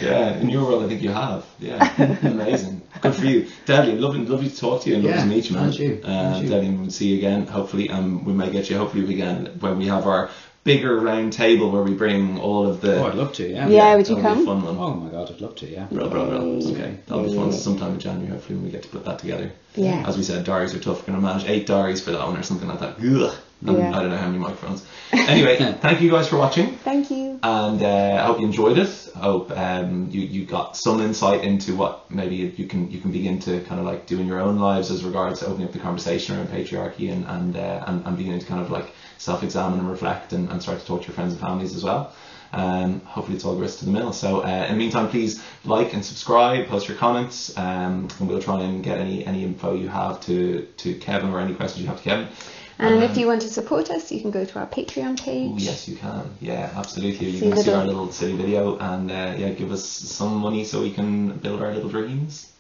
Yeah, 0.02 0.38
in 0.38 0.50
your 0.50 0.64
world, 0.66 0.84
I 0.86 0.88
think 0.88 1.02
you 1.02 1.10
have. 1.10 1.46
Yeah, 1.60 2.18
amazing. 2.24 2.82
Good 3.02 3.16
for 3.16 3.26
you, 3.26 3.48
Debbie. 3.66 3.94
Lovely, 3.94 4.26
lovely 4.26 4.50
to 4.50 4.58
talk 4.58 4.84
to 4.84 4.90
you 4.90 4.96
and 4.96 5.04
lovely 5.04 5.18
Yeah, 5.18 5.24
to 5.24 5.30
meet 5.30 5.50
you, 5.50 5.56
man. 5.56 5.66
and 5.66 5.80
you, 5.80 6.02
Uh, 6.04 6.08
and 6.08 6.44
you. 6.44 6.50
Debbie, 6.50 6.70
we'll 6.70 6.90
see 6.90 7.08
you 7.10 7.18
again. 7.18 7.46
Hopefully, 7.48 7.90
um, 7.90 8.24
we 8.26 8.34
may 8.34 8.50
get 8.50 8.70
you. 8.70 8.78
Hopefully, 8.78 9.04
again 9.14 9.50
when 9.60 9.78
we 9.78 9.88
have 9.88 10.06
our 10.08 10.30
bigger 10.66 10.99
round 10.99 11.32
table 11.32 11.72
where 11.72 11.84
we 11.84 11.93
bring 11.93 12.38
all 12.39 12.68
of 12.68 12.82
the. 12.82 12.97
Oh, 12.99 13.05
I'd 13.07 13.16
love 13.16 13.32
to. 13.34 13.47
Yeah. 13.49 13.70
Yeah, 13.70 13.95
would 13.95 14.09
you 14.09 14.16
that'll 14.16 14.36
be 14.36 14.41
a 14.41 14.45
come? 14.45 14.45
fun 14.45 14.63
one. 14.66 14.78
Oh 14.78 14.93
my 14.95 15.09
god, 15.09 15.32
I'd 15.32 15.39
love 15.39 15.55
to. 15.57 15.68
Yeah. 15.70 15.86
Bro, 15.89 16.09
bro, 16.09 16.26
bro. 16.28 16.43
Yay. 16.57 16.72
Okay, 16.74 16.97
that'll 17.07 17.24
be 17.24 17.34
fun 17.36 17.53
sometime 17.53 17.93
in 17.93 17.99
January. 17.99 18.30
Hopefully, 18.32 18.55
when 18.57 18.66
we 18.66 18.72
get 18.72 18.84
to 18.84 18.89
put 18.89 19.05
that 19.05 19.20
together. 19.20 19.51
Yeah. 19.76 20.03
As 20.05 20.18
we 20.18 20.24
said, 20.24 20.43
diaries 20.43 20.76
are 20.76 20.80
tough. 20.80 21.07
We're 21.07 21.13
gonna 21.13 21.26
manage 21.26 21.45
eight 21.47 21.66
diaries 21.68 22.01
for 22.03 22.11
that 22.11 22.28
one 22.28 22.36
or 22.36 22.43
something 22.43 22.68
like 22.68 22.80
that. 22.82 22.97
Ugh. 22.99 23.34
And 23.66 23.78
Yeah. 23.78 23.97
I 23.97 24.01
don't 24.01 24.09
know 24.11 24.18
how 24.18 24.28
many 24.28 24.39
microphones. 24.39 24.86
Anyway, 25.13 25.55
thank 25.82 26.01
you 26.01 26.11
guys 26.11 26.28
for 26.28 26.38
watching 26.38 26.76
Thank 26.84 27.09
you. 27.09 27.39
and 27.41 27.82
uh, 27.82 28.20
I 28.22 28.26
hope 28.26 28.39
you 28.39 28.45
enjoyed 28.45 28.78
it. 28.78 29.11
I 29.16 29.20
hope 29.20 29.49
um, 29.57 30.09
you, 30.11 30.22
you 30.22 30.45
got 30.45 30.76
some 30.76 30.99
insight 30.99 31.43
into 31.43 31.74
what 31.76 32.11
maybe 32.11 32.36
you 32.36 32.68
can 32.68 32.91
you 32.91 32.99
can 32.99 33.11
begin 33.11 33.39
to 33.39 33.61
kind 33.61 33.80
of 33.80 33.86
like 33.86 34.07
do 34.07 34.20
in 34.20 34.28
your 34.28 34.41
own 34.41 34.59
lives 34.59 34.91
as 34.91 35.03
regards 35.05 35.39
to 35.39 35.47
opening 35.47 35.68
up 35.68 35.74
the 35.74 35.80
conversation 35.80 36.36
around 36.36 36.49
patriarchy 36.49 37.11
and 37.11 37.26
and 37.26 37.55
uh, 37.55 37.84
and, 37.88 38.05
and 38.05 38.18
beginning 38.18 38.39
to 38.41 38.45
kind 38.45 38.61
of 38.61 38.70
like 38.72 38.91
self-examine 39.18 39.80
and 39.80 39.89
reflect 39.89 40.34
and, 40.34 40.49
and 40.49 40.61
start 40.61 40.80
to 40.80 40.86
talk 40.86 41.01
to 41.01 41.07
your 41.07 41.16
friends 41.16 41.34
and 41.34 41.41
families 41.41 41.76
as 41.76 41.84
well. 41.84 42.13
Um, 42.53 43.01
hopefully 43.01 43.36
it's 43.36 43.43
all 43.43 43.55
grist 43.57 43.80
to 43.80 43.86
the 43.86 43.91
mill. 43.91 44.13
So 44.13 44.41
uh, 44.41 44.47
in 44.70 44.74
the 44.74 44.78
meantime, 44.78 45.09
please 45.09 45.41
like 45.66 45.93
and 45.93 46.05
subscribe, 46.05 46.68
post 46.68 46.88
your 46.88 46.95
comments, 46.97 47.57
um, 47.57 48.07
and 48.20 48.30
we'll 48.30 48.41
try 48.41 48.61
and 48.61 48.82
get 48.84 48.99
any 48.99 49.26
any 49.26 49.43
info 49.43 49.74
you 49.76 49.89
have 49.89 50.22
to 50.22 50.66
to 50.78 50.93
Kevin 50.95 51.32
or 51.32 51.39
any 51.41 51.53
questions 51.53 51.82
you 51.82 51.88
have 51.89 51.97
to 51.97 52.03
Kevin. 52.03 52.28
And 52.78 52.95
Um, 52.95 53.03
if 53.03 53.18
you 53.18 53.28
want 53.28 53.41
to 53.41 53.49
support 53.49 53.89
us, 53.89 54.11
you 54.11 54.20
can 54.22 54.32
go 54.32 54.43
to 54.45 54.59
our 54.59 54.68
Patreon 54.68 55.18
page. 55.22 55.51
Oh, 55.53 55.57
yes, 55.57 55.88
you 55.88 55.95
can. 55.95 56.30
Yeah, 56.41 56.70
absolutely. 56.76 57.30
You 57.30 57.39
See 57.39 57.49
can 57.49 57.57
see 57.63 57.72
our 57.72 57.86
little- 57.86 58.01
little 58.03 58.13
silly 58.13 58.36
video 58.36 58.78
and 58.78 59.09
uh, 59.11 59.34
yeah, 59.38 59.49
give 59.51 59.72
us 59.72 59.84
some 59.86 60.38
money 60.38 60.63
so 60.66 60.82
we 60.82 60.91
can 60.91 61.38
build 61.38 61.61
our 61.61 61.74
little 61.74 61.89
dreams. 61.89 62.51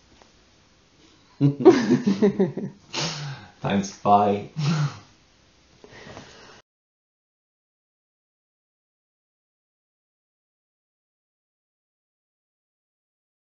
Thanks. 3.61 3.91
Bye. 3.99 4.49